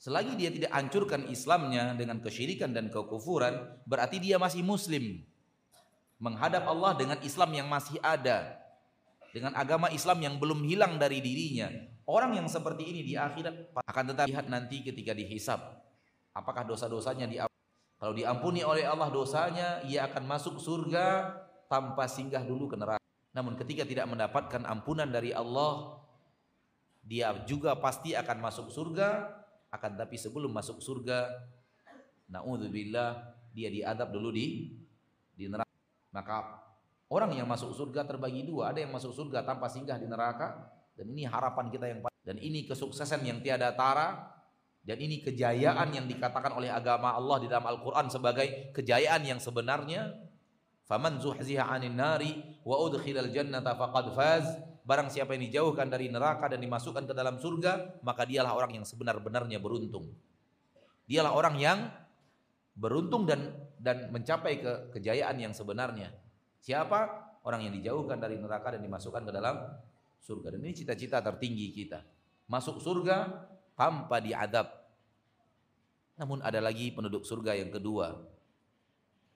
Selagi 0.00 0.32
dia 0.32 0.48
tidak 0.48 0.72
hancurkan 0.72 1.28
Islamnya 1.28 1.92
dengan 1.92 2.24
kesyirikan 2.24 2.72
dan 2.72 2.88
kekufuran, 2.88 3.68
berarti 3.84 4.16
dia 4.16 4.40
masih 4.40 4.64
muslim. 4.64 5.20
Menghadap 6.16 6.64
Allah 6.64 6.96
dengan 6.96 7.20
Islam 7.20 7.52
yang 7.52 7.68
masih 7.68 8.00
ada. 8.00 8.59
Dengan 9.30 9.54
agama 9.54 9.86
Islam 9.94 10.18
yang 10.20 10.34
belum 10.42 10.66
hilang 10.66 10.98
dari 10.98 11.22
dirinya. 11.22 11.70
Orang 12.10 12.34
yang 12.34 12.50
seperti 12.50 12.82
ini 12.90 13.00
di 13.06 13.14
akhirat 13.14 13.74
akan 13.78 14.04
tetap 14.10 14.26
lihat 14.26 14.50
nanti 14.50 14.82
ketika 14.82 15.14
dihisap. 15.14 15.60
Apakah 16.34 16.66
dosa-dosanya 16.66 17.30
diampuni? 17.30 17.58
Kalau 18.00 18.14
diampuni 18.16 18.60
oleh 18.64 18.88
Allah 18.88 19.12
dosanya, 19.12 19.84
ia 19.86 20.08
akan 20.08 20.24
masuk 20.24 20.56
surga 20.58 21.36
tanpa 21.70 22.08
singgah 22.10 22.42
dulu 22.42 22.66
ke 22.66 22.74
neraka. 22.74 23.04
Namun 23.30 23.54
ketika 23.54 23.86
tidak 23.86 24.10
mendapatkan 24.10 24.66
ampunan 24.66 25.06
dari 25.06 25.30
Allah, 25.30 26.00
dia 27.04 27.32
juga 27.46 27.76
pasti 27.76 28.12
akan 28.16 28.38
masuk 28.40 28.68
surga 28.68 29.40
akan 29.70 29.92
tapi 29.96 30.18
sebelum 30.18 30.50
masuk 30.50 30.82
surga 30.82 31.30
naudzubillah 32.30 33.34
dia 33.54 33.70
diadab 33.70 34.10
dulu 34.10 34.34
di 34.34 34.74
di 35.34 35.46
neraka 35.46 35.74
maka 36.10 36.36
orang 37.10 37.34
yang 37.34 37.50
masuk 37.50 37.74
surga 37.74 38.06
terbagi 38.06 38.46
dua. 38.46 38.70
Ada 38.70 38.86
yang 38.86 38.94
masuk 38.94 39.12
surga 39.12 39.42
tanpa 39.42 39.66
singgah 39.66 39.98
di 39.98 40.06
neraka. 40.06 40.70
Dan 40.94 41.10
ini 41.10 41.26
harapan 41.26 41.68
kita 41.68 41.86
yang 41.90 42.00
dan 42.20 42.36
ini 42.38 42.68
kesuksesan 42.68 43.26
yang 43.26 43.42
tiada 43.42 43.74
tara. 43.74 44.38
Dan 44.80 44.96
ini 44.96 45.20
kejayaan 45.20 45.92
yang 45.92 46.08
dikatakan 46.08 46.56
oleh 46.56 46.72
agama 46.72 47.12
Allah 47.12 47.36
di 47.36 47.46
dalam 47.52 47.68
Al-Qur'an 47.68 48.08
sebagai 48.08 48.72
kejayaan 48.72 49.28
yang 49.28 49.36
sebenarnya. 49.36 50.16
Faman 50.88 51.20
zuhziha 51.20 51.68
'anil 51.68 51.92
nari 51.92 52.32
wa 52.64 52.80
udkhilal 52.80 53.28
jannata 53.28 53.76
faqad 53.76 54.06
faz. 54.16 54.46
Barang 54.80 55.12
siapa 55.12 55.36
yang 55.36 55.46
dijauhkan 55.46 55.86
dari 55.86 56.08
neraka 56.08 56.50
dan 56.50 56.58
dimasukkan 56.64 57.04
ke 57.06 57.14
dalam 57.14 57.36
surga, 57.38 58.02
maka 58.02 58.24
dialah 58.24 58.56
orang 58.56 58.80
yang 58.80 58.84
sebenar-benarnya 58.88 59.60
beruntung. 59.60 60.10
Dialah 61.04 61.36
orang 61.36 61.60
yang 61.60 61.78
beruntung 62.74 63.28
dan 63.28 63.52
dan 63.76 64.08
mencapai 64.10 64.64
ke 64.64 64.72
kejayaan 64.96 65.36
yang 65.36 65.52
sebenarnya. 65.52 66.10
Siapa? 66.60 67.28
Orang 67.40 67.64
yang 67.64 67.72
dijauhkan 67.72 68.20
dari 68.20 68.36
neraka 68.36 68.76
dan 68.76 68.84
dimasukkan 68.84 69.24
ke 69.24 69.32
dalam 69.32 69.56
surga. 70.20 70.56
Dan 70.56 70.60
ini 70.64 70.76
cita-cita 70.76 71.24
tertinggi 71.24 71.72
kita. 71.72 72.04
Masuk 72.52 72.78
surga 72.84 73.48
tanpa 73.72 74.20
diadab. 74.20 74.68
Namun 76.20 76.44
ada 76.44 76.60
lagi 76.60 76.92
penduduk 76.92 77.24
surga 77.24 77.56
yang 77.56 77.72
kedua. 77.72 78.20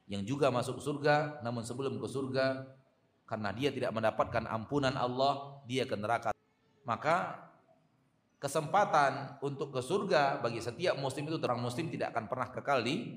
Yang 0.05 0.37
juga 0.37 0.53
masuk 0.53 0.85
surga, 0.85 1.41
namun 1.41 1.65
sebelum 1.65 1.97
ke 1.97 2.05
surga 2.05 2.69
karena 3.25 3.57
dia 3.57 3.73
tidak 3.73 3.89
mendapatkan 3.97 4.45
ampunan 4.45 4.93
Allah, 4.93 5.65
dia 5.65 5.89
ke 5.89 5.97
neraka. 5.97 6.37
Maka 6.85 7.41
kesempatan 8.37 9.41
untuk 9.41 9.73
ke 9.73 9.81
surga 9.81 10.45
bagi 10.45 10.61
setiap 10.61 11.01
muslim 11.01 11.25
itu 11.33 11.41
terang 11.41 11.65
muslim 11.65 11.89
tidak 11.89 12.13
akan 12.13 12.29
pernah 12.29 12.53
kekal 12.53 12.85
di 12.85 13.17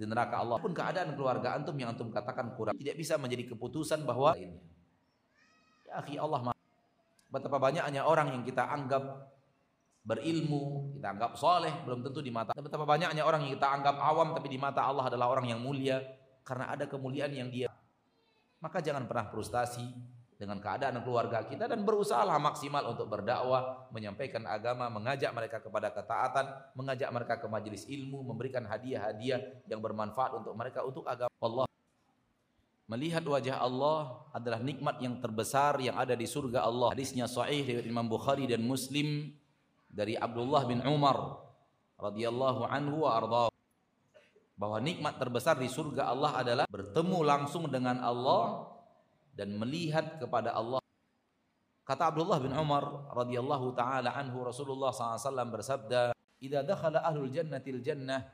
di 0.00 0.08
neraka 0.08 0.40
Allah. 0.40 0.56
Pun 0.56 0.72
keadaan 0.72 1.12
keluarga 1.12 1.52
antum 1.52 1.76
yang 1.76 1.92
antum 1.92 2.08
katakan 2.08 2.56
kurang 2.56 2.72
tidak 2.80 2.96
bisa 2.96 3.20
menjadi 3.20 3.52
keputusan 3.52 4.08
bahwa 4.08 4.32
ini. 4.40 4.56
Ya 5.84 6.00
akhi 6.00 6.16
Allah 6.16 6.56
Betapa 7.30 7.60
banyaknya 7.60 8.02
orang 8.08 8.32
yang 8.34 8.42
kita 8.42 8.64
anggap 8.64 9.30
berilmu, 10.02 10.96
kita 10.98 11.14
anggap 11.14 11.36
soleh, 11.38 11.70
belum 11.86 12.02
tentu 12.02 12.24
di 12.24 12.32
mata. 12.32 12.56
Betapa 12.56 12.82
banyaknya 12.88 13.22
orang 13.22 13.46
yang 13.46 13.54
kita 13.54 13.68
anggap 13.70 14.00
awam, 14.00 14.34
tapi 14.34 14.50
di 14.50 14.58
mata 14.58 14.82
Allah 14.82 15.06
adalah 15.06 15.30
orang 15.30 15.46
yang 15.52 15.62
mulia, 15.62 16.02
karena 16.42 16.74
ada 16.74 16.90
kemuliaan 16.90 17.30
yang 17.30 17.46
dia 17.52 17.70
maka 18.60 18.78
jangan 18.84 19.08
pernah 19.08 19.26
frustasi 19.32 19.88
dengan 20.40 20.56
keadaan 20.56 21.04
keluarga 21.04 21.44
kita 21.44 21.68
dan 21.68 21.84
berusahalah 21.84 22.40
maksimal 22.40 22.96
untuk 22.96 23.12
berdakwah, 23.12 23.92
menyampaikan 23.92 24.48
agama, 24.48 24.88
mengajak 24.88 25.28
mereka 25.36 25.60
kepada 25.60 25.92
ketaatan, 25.92 26.48
mengajak 26.72 27.12
mereka 27.12 27.36
ke 27.36 27.44
majelis 27.44 27.84
ilmu, 27.84 28.24
memberikan 28.24 28.64
hadiah-hadiah 28.64 29.68
yang 29.68 29.84
bermanfaat 29.84 30.40
untuk 30.40 30.56
mereka 30.56 30.80
untuk 30.80 31.04
agama 31.04 31.28
Allah. 31.44 31.68
Melihat 32.88 33.20
wajah 33.20 33.60
Allah 33.60 34.24
adalah 34.32 34.64
nikmat 34.64 34.96
yang 35.04 35.20
terbesar 35.20 35.76
yang 35.76 36.00
ada 36.00 36.16
di 36.16 36.24
surga 36.24 36.64
Allah. 36.64 36.96
Hadisnya 36.96 37.28
sahih 37.28 37.60
dari 37.60 37.84
Imam 37.92 38.08
Bukhari 38.08 38.48
dan 38.48 38.64
Muslim 38.64 39.36
dari 39.92 40.16
Abdullah 40.16 40.64
bin 40.64 40.80
Umar 40.88 41.36
radhiyallahu 42.00 42.64
anhu 42.64 43.04
wa 43.04 43.52
bahwa 44.56 44.78
nikmat 44.80 45.20
terbesar 45.20 45.60
di 45.60 45.68
surga 45.68 46.08
Allah 46.08 46.40
adalah 46.40 46.64
bertemu 46.64 47.18
langsung 47.28 47.68
dengan 47.68 48.00
Allah 48.00 48.70
dan 49.34 49.54
melihat 49.56 50.18
kepada 50.18 50.52
Allah. 50.54 50.82
Kata 51.86 52.14
Abdullah 52.14 52.38
bin 52.38 52.54
Umar 52.54 53.10
radhiyallahu 53.10 53.74
taala 53.74 54.14
anhu 54.14 54.46
Rasulullah 54.46 54.94
SAW 54.94 55.50
bersabda, 55.50 56.14
"Idza 56.38 56.62
dakhala 56.62 57.02
ahlul 57.02 57.32
jannatil 57.32 57.82
jannah 57.82 58.30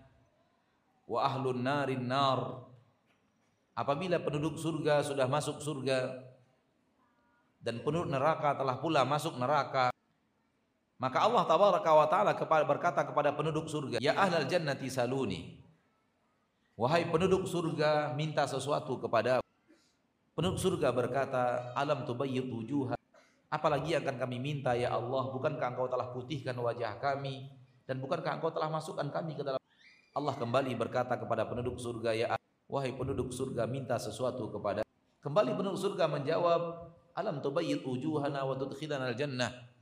wa 1.08 1.24
ahlun 1.24 1.64
narin 1.64 2.04
nar." 2.04 2.68
Apabila 3.76 4.20
penduduk 4.20 4.60
surga 4.60 5.04
sudah 5.04 5.24
masuk 5.28 5.60
surga 5.60 6.20
dan 7.60 7.80
penduduk 7.80 8.12
neraka 8.12 8.56
telah 8.56 8.76
pula 8.76 9.04
masuk 9.04 9.36
neraka, 9.40 9.92
maka 10.96 11.18
Allah 11.24 11.44
tabaraka 11.44 11.90
wa 11.92 12.06
taala 12.08 12.32
berkata 12.64 13.04
kepada 13.04 13.32
penduduk 13.36 13.68
surga, 13.68 14.00
"Ya 14.00 14.16
ahlal 14.16 14.48
jannati 14.48 14.88
saluni." 14.88 15.60
Wahai 16.76 17.08
penduduk 17.08 17.48
surga, 17.48 18.12
minta 18.12 18.44
sesuatu 18.44 19.00
kepada 19.00 19.40
Penduduk 20.36 20.60
surga 20.60 20.92
berkata, 20.92 21.72
Alam 21.72 22.04
tubayyid 22.04 22.52
wujuha. 22.52 22.92
Apalagi 23.48 23.96
yang 23.96 24.04
akan 24.04 24.20
kami 24.20 24.36
minta 24.36 24.76
ya 24.76 24.92
Allah, 24.92 25.32
bukankah 25.32 25.72
engkau 25.72 25.88
telah 25.88 26.12
putihkan 26.12 26.52
wajah 26.60 27.00
kami 27.00 27.48
dan 27.88 28.04
bukankah 28.04 28.36
engkau 28.36 28.52
telah 28.52 28.68
masukkan 28.68 29.08
kami 29.08 29.32
ke 29.32 29.40
dalam 29.40 29.62
Allah 30.12 30.34
kembali 30.36 30.76
berkata 30.76 31.16
kepada 31.16 31.48
penduduk 31.48 31.80
surga, 31.80 32.12
ya 32.12 32.26
wahai 32.68 32.92
penduduk 32.92 33.32
surga, 33.32 33.64
minta 33.64 33.96
sesuatu 33.96 34.52
kepada 34.52 34.84
Kembali 35.24 35.56
penduduk 35.56 35.80
surga 35.80 36.04
menjawab, 36.04 36.92
Alam 37.16 37.40
tubayyid 37.40 37.80
wujuhana 37.80 38.44
wa 38.44 38.60
tudkhilana 38.60 39.16
al-jannah. 39.16 39.72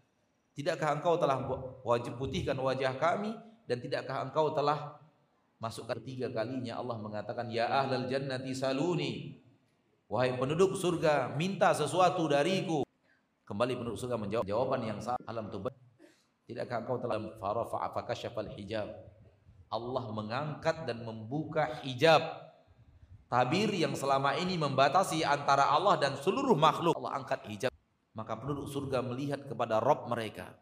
Tidakkah 0.55 1.03
engkau 1.03 1.19
telah 1.19 1.51
wajib 1.83 2.15
putihkan 2.15 2.55
wajah 2.55 2.95
kami 2.95 3.35
dan 3.67 3.83
tidakkah 3.83 4.23
engkau 4.23 4.55
telah 4.55 5.03
Masukkan 5.65 5.97
tiga 6.05 6.29
kalinya 6.29 6.77
Allah 6.77 7.01
mengatakan 7.01 7.49
ya 7.49 7.65
ahlal 7.65 8.05
jannati 8.05 8.53
saluni. 8.53 9.41
Wahai 10.15 10.39
penduduk 10.39 10.79
surga, 10.79 11.35
minta 11.35 11.75
sesuatu 11.75 12.31
dariku. 12.31 12.87
Kembali 13.43 13.75
penduduk 13.75 13.99
surga 13.99 14.15
menjawab 14.15 14.47
jawaban 14.47 14.87
yang 14.87 15.03
sama. 15.03 15.19
Alam 15.27 15.51
tubat. 15.51 15.75
Tidakkah 16.47 16.87
engkau 16.87 17.03
telah 17.03 17.19
farafa'a 17.43 17.91
fakasyafal 17.91 18.47
hijab. 18.55 18.95
Allah 19.75 20.05
mengangkat 20.15 20.87
dan 20.87 21.03
membuka 21.03 21.83
hijab 21.83 22.23
tabir 23.27 23.75
yang 23.75 23.99
selama 23.99 24.39
ini 24.39 24.55
membatasi 24.55 25.27
antara 25.27 25.67
Allah 25.67 25.99
dan 25.99 26.15
seluruh 26.15 26.55
makhluk. 26.55 26.95
Allah 26.95 27.19
angkat 27.19 27.51
hijab. 27.51 27.75
Maka 28.15 28.39
penduduk 28.39 28.71
surga 28.71 29.03
melihat 29.03 29.43
kepada 29.51 29.83
Rob 29.83 30.07
mereka. 30.07 30.55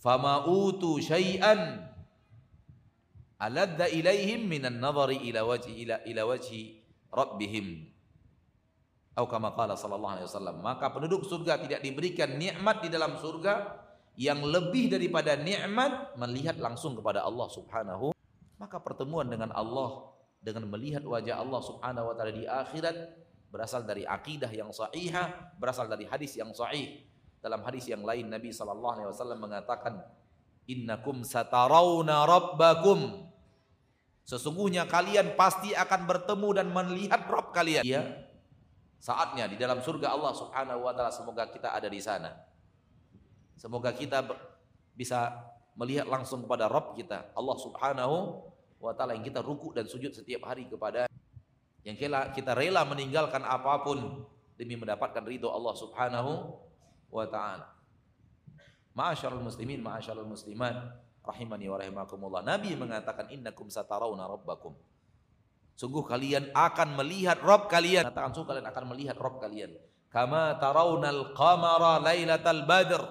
Fama 0.00 0.48
utu 0.48 1.04
syai'an 1.04 1.84
aladda 3.36 3.92
ilaihim 3.92 4.48
minan 4.48 4.80
nadhari 4.80 5.20
ila 5.28 5.52
wajhi 5.52 5.84
ila 5.84 6.00
ila 6.08 6.22
wajhi 6.32 6.80
rabbihim 7.12 7.93
atau 9.14 9.30
kama 9.30 9.54
qala 9.54 9.78
sallallahu 9.78 10.18
alaihi 10.18 10.26
wasallam 10.26 10.58
maka 10.58 10.90
penduduk 10.90 11.22
surga 11.22 11.62
tidak 11.62 11.80
diberikan 11.86 12.34
nikmat 12.34 12.82
di 12.82 12.90
dalam 12.90 13.14
surga 13.14 13.78
yang 14.18 14.42
lebih 14.42 14.90
daripada 14.90 15.38
nikmat 15.38 16.18
melihat 16.18 16.58
langsung 16.58 16.98
kepada 16.98 17.22
Allah 17.22 17.46
Subhanahu 17.46 18.10
maka 18.58 18.82
pertemuan 18.82 19.30
dengan 19.30 19.54
Allah 19.54 20.10
dengan 20.44 20.66
melihat 20.68 21.06
wajah 21.06 21.40
Allah 21.40 21.60
Subhanahu 21.62 22.10
wa 22.10 22.14
taala 22.18 22.34
di 22.34 22.44
akhirat 22.44 22.96
berasal 23.54 23.86
dari 23.86 24.02
akidah 24.02 24.50
yang 24.50 24.74
sahihah 24.74 25.54
berasal 25.62 25.86
dari 25.86 26.04
hadis 26.10 26.34
yang 26.34 26.50
sahih. 26.50 27.06
Dalam 27.38 27.62
hadis 27.62 27.86
yang 27.86 28.02
lain 28.02 28.32
Nabi 28.32 28.50
sallallahu 28.50 28.94
alaihi 28.98 29.08
wasallam 29.14 29.40
mengatakan 29.40 30.00
innakum 30.66 31.22
satarawna 31.22 32.24
rabbakum. 32.26 33.30
Sesungguhnya 34.24 34.88
kalian 34.88 35.36
pasti 35.36 35.76
akan 35.76 36.08
bertemu 36.08 36.48
dan 36.56 36.66
melihat 36.72 37.28
Rob 37.28 37.52
kalian. 37.52 37.84
Ya, 37.84 38.24
saatnya 39.04 39.44
di 39.44 39.60
dalam 39.60 39.84
surga 39.84 40.16
Allah 40.16 40.32
Subhanahu 40.32 40.80
wa 40.80 40.96
taala 40.96 41.12
semoga 41.12 41.44
kita 41.44 41.76
ada 41.76 41.92
di 41.92 42.00
sana. 42.00 42.32
Semoga 43.60 43.92
kita 43.92 44.24
bisa 44.96 45.28
melihat 45.76 46.08
langsung 46.08 46.48
kepada 46.48 46.72
Rob 46.72 46.96
kita, 46.96 47.28
Allah 47.36 47.56
Subhanahu 47.60 48.16
wa 48.80 48.92
taala 48.96 49.12
yang 49.12 49.28
kita 49.28 49.44
ruku 49.44 49.76
dan 49.76 49.84
sujud 49.84 50.16
setiap 50.16 50.48
hari 50.48 50.64
kepada 50.72 51.04
yang 51.84 52.00
kita, 52.00 52.32
kita 52.32 52.56
rela 52.56 52.80
meninggalkan 52.88 53.44
apa 53.44 53.84
pun 53.84 54.24
demi 54.56 54.72
mendapatkan 54.80 55.20
ridho 55.20 55.52
Allah 55.52 55.74
Subhanahu 55.76 56.56
wa 57.12 57.26
taala. 57.28 57.76
Ma'asyarul 58.96 59.44
muslimin, 59.44 59.84
ma'asyarul 59.84 60.32
muslimat 60.32 60.80
rahimani 61.20 61.68
wa 61.68 61.76
rahimakumullah. 61.76 62.40
Nabi 62.40 62.72
mengatakan 62.72 63.28
innakum 63.28 63.68
satarawna 63.68 64.24
rabbakum. 64.24 64.72
Sungguh 65.74 66.06
kalian 66.06 66.54
akan 66.54 66.94
melihat 67.02 67.42
Rob 67.42 67.66
kalian. 67.66 68.06
Katakan 68.06 68.30
sungguh 68.30 68.50
kalian 68.54 68.68
akan 68.70 68.84
melihat 68.94 69.16
Rob 69.18 69.42
kalian. 69.42 69.74
Kama 70.06 70.54
tarawnal 70.62 71.34
qamara 71.34 71.98
lailatal 71.98 72.62
badr. 72.62 73.02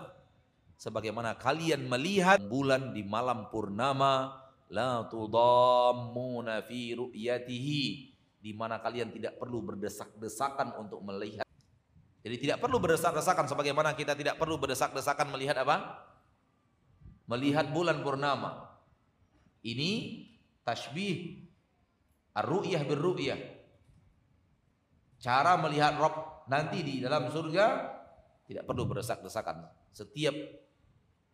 Sebagaimana 0.80 1.36
kalian 1.36 1.88
melihat 1.88 2.40
bulan 2.44 2.96
di 2.96 3.04
malam 3.04 3.52
purnama 3.52 4.40
la 4.72 5.08
tudammuna 5.08 6.64
fi 6.64 6.96
ru'yatihi 6.96 7.84
di 8.44 8.52
mana 8.52 8.80
kalian 8.80 9.12
tidak 9.12 9.40
perlu 9.40 9.64
berdesak-desakan 9.64 10.76
untuk 10.80 11.00
melihat. 11.04 11.48
Jadi 12.24 12.36
tidak 12.40 12.64
perlu 12.64 12.80
berdesak-desakan 12.80 13.52
sebagaimana 13.52 13.92
kita 13.96 14.16
tidak 14.16 14.40
perlu 14.40 14.56
berdesak-desakan 14.56 15.32
melihat 15.32 15.60
apa? 15.60 16.08
Melihat 17.28 17.68
bulan 17.72 18.00
purnama. 18.04 18.72
Ini 19.64 20.24
tasbih 20.64 21.43
Ar-ru'yah 22.34 22.82
bir-ru'yah. 22.86 23.40
Cara 25.22 25.56
melihat 25.56 25.96
Rob 26.02 26.46
nanti 26.52 26.84
di 26.84 27.00
dalam 27.00 27.32
surga 27.32 27.66
tidak 28.44 28.68
perlu 28.68 28.84
berdesak-desakan. 28.90 29.64
Setiap 29.96 30.36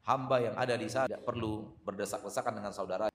hamba 0.05 0.37
yang 0.43 0.55
ada 0.59 0.75
di 0.77 0.85
sana 0.85 1.09
tidak 1.09 1.25
perlu 1.25 1.73
berdesak-desakan 1.81 2.53
dengan 2.61 2.73
saudara. 2.75 3.07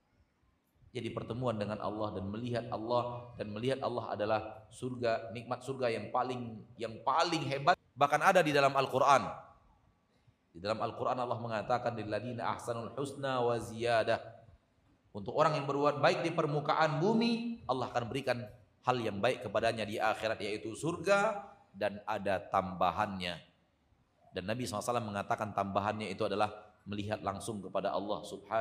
Jadi 0.94 1.10
pertemuan 1.10 1.58
dengan 1.58 1.82
Allah 1.82 2.14
dan 2.14 2.30
melihat 2.30 2.70
Allah 2.70 3.34
dan 3.34 3.50
melihat 3.50 3.82
Allah 3.82 4.14
adalah 4.14 4.40
surga, 4.70 5.34
nikmat 5.34 5.62
surga 5.66 5.90
yang 5.90 6.14
paling 6.14 6.62
yang 6.78 6.94
paling 7.02 7.42
hebat 7.50 7.74
bahkan 7.98 8.22
ada 8.22 8.42
di 8.42 8.54
dalam 8.54 8.70
Al-Qur'an. 8.74 9.26
Di 10.54 10.62
dalam 10.62 10.78
Al-Qur'an 10.78 11.18
Allah 11.18 11.38
mengatakan 11.42 11.98
lilladzina 11.98 12.46
ahsanul 12.54 12.94
husna 12.94 13.42
wa 13.42 13.58
ziyadah 13.58 14.22
untuk 15.14 15.38
orang 15.38 15.54
yang 15.54 15.66
berbuat 15.70 16.02
baik 16.02 16.26
di 16.26 16.34
permukaan 16.34 16.98
bumi, 16.98 17.62
Allah 17.70 17.86
akan 17.86 18.04
berikan 18.10 18.42
hal 18.82 18.96
yang 18.98 19.22
baik 19.22 19.46
kepadanya 19.46 19.86
di 19.86 19.96
akhirat 19.96 20.42
yaitu 20.42 20.74
surga 20.74 21.38
dan 21.70 22.02
ada 22.02 22.42
tambahannya. 22.50 23.38
Dan 24.34 24.50
Nabi 24.50 24.66
SAW 24.66 24.98
mengatakan 24.98 25.54
tambahannya 25.54 26.10
itu 26.10 26.26
adalah 26.26 26.50
melihat 26.82 27.22
langsung 27.22 27.62
kepada 27.62 27.94
Allah 27.94 28.26
Subhanahu 28.26 28.52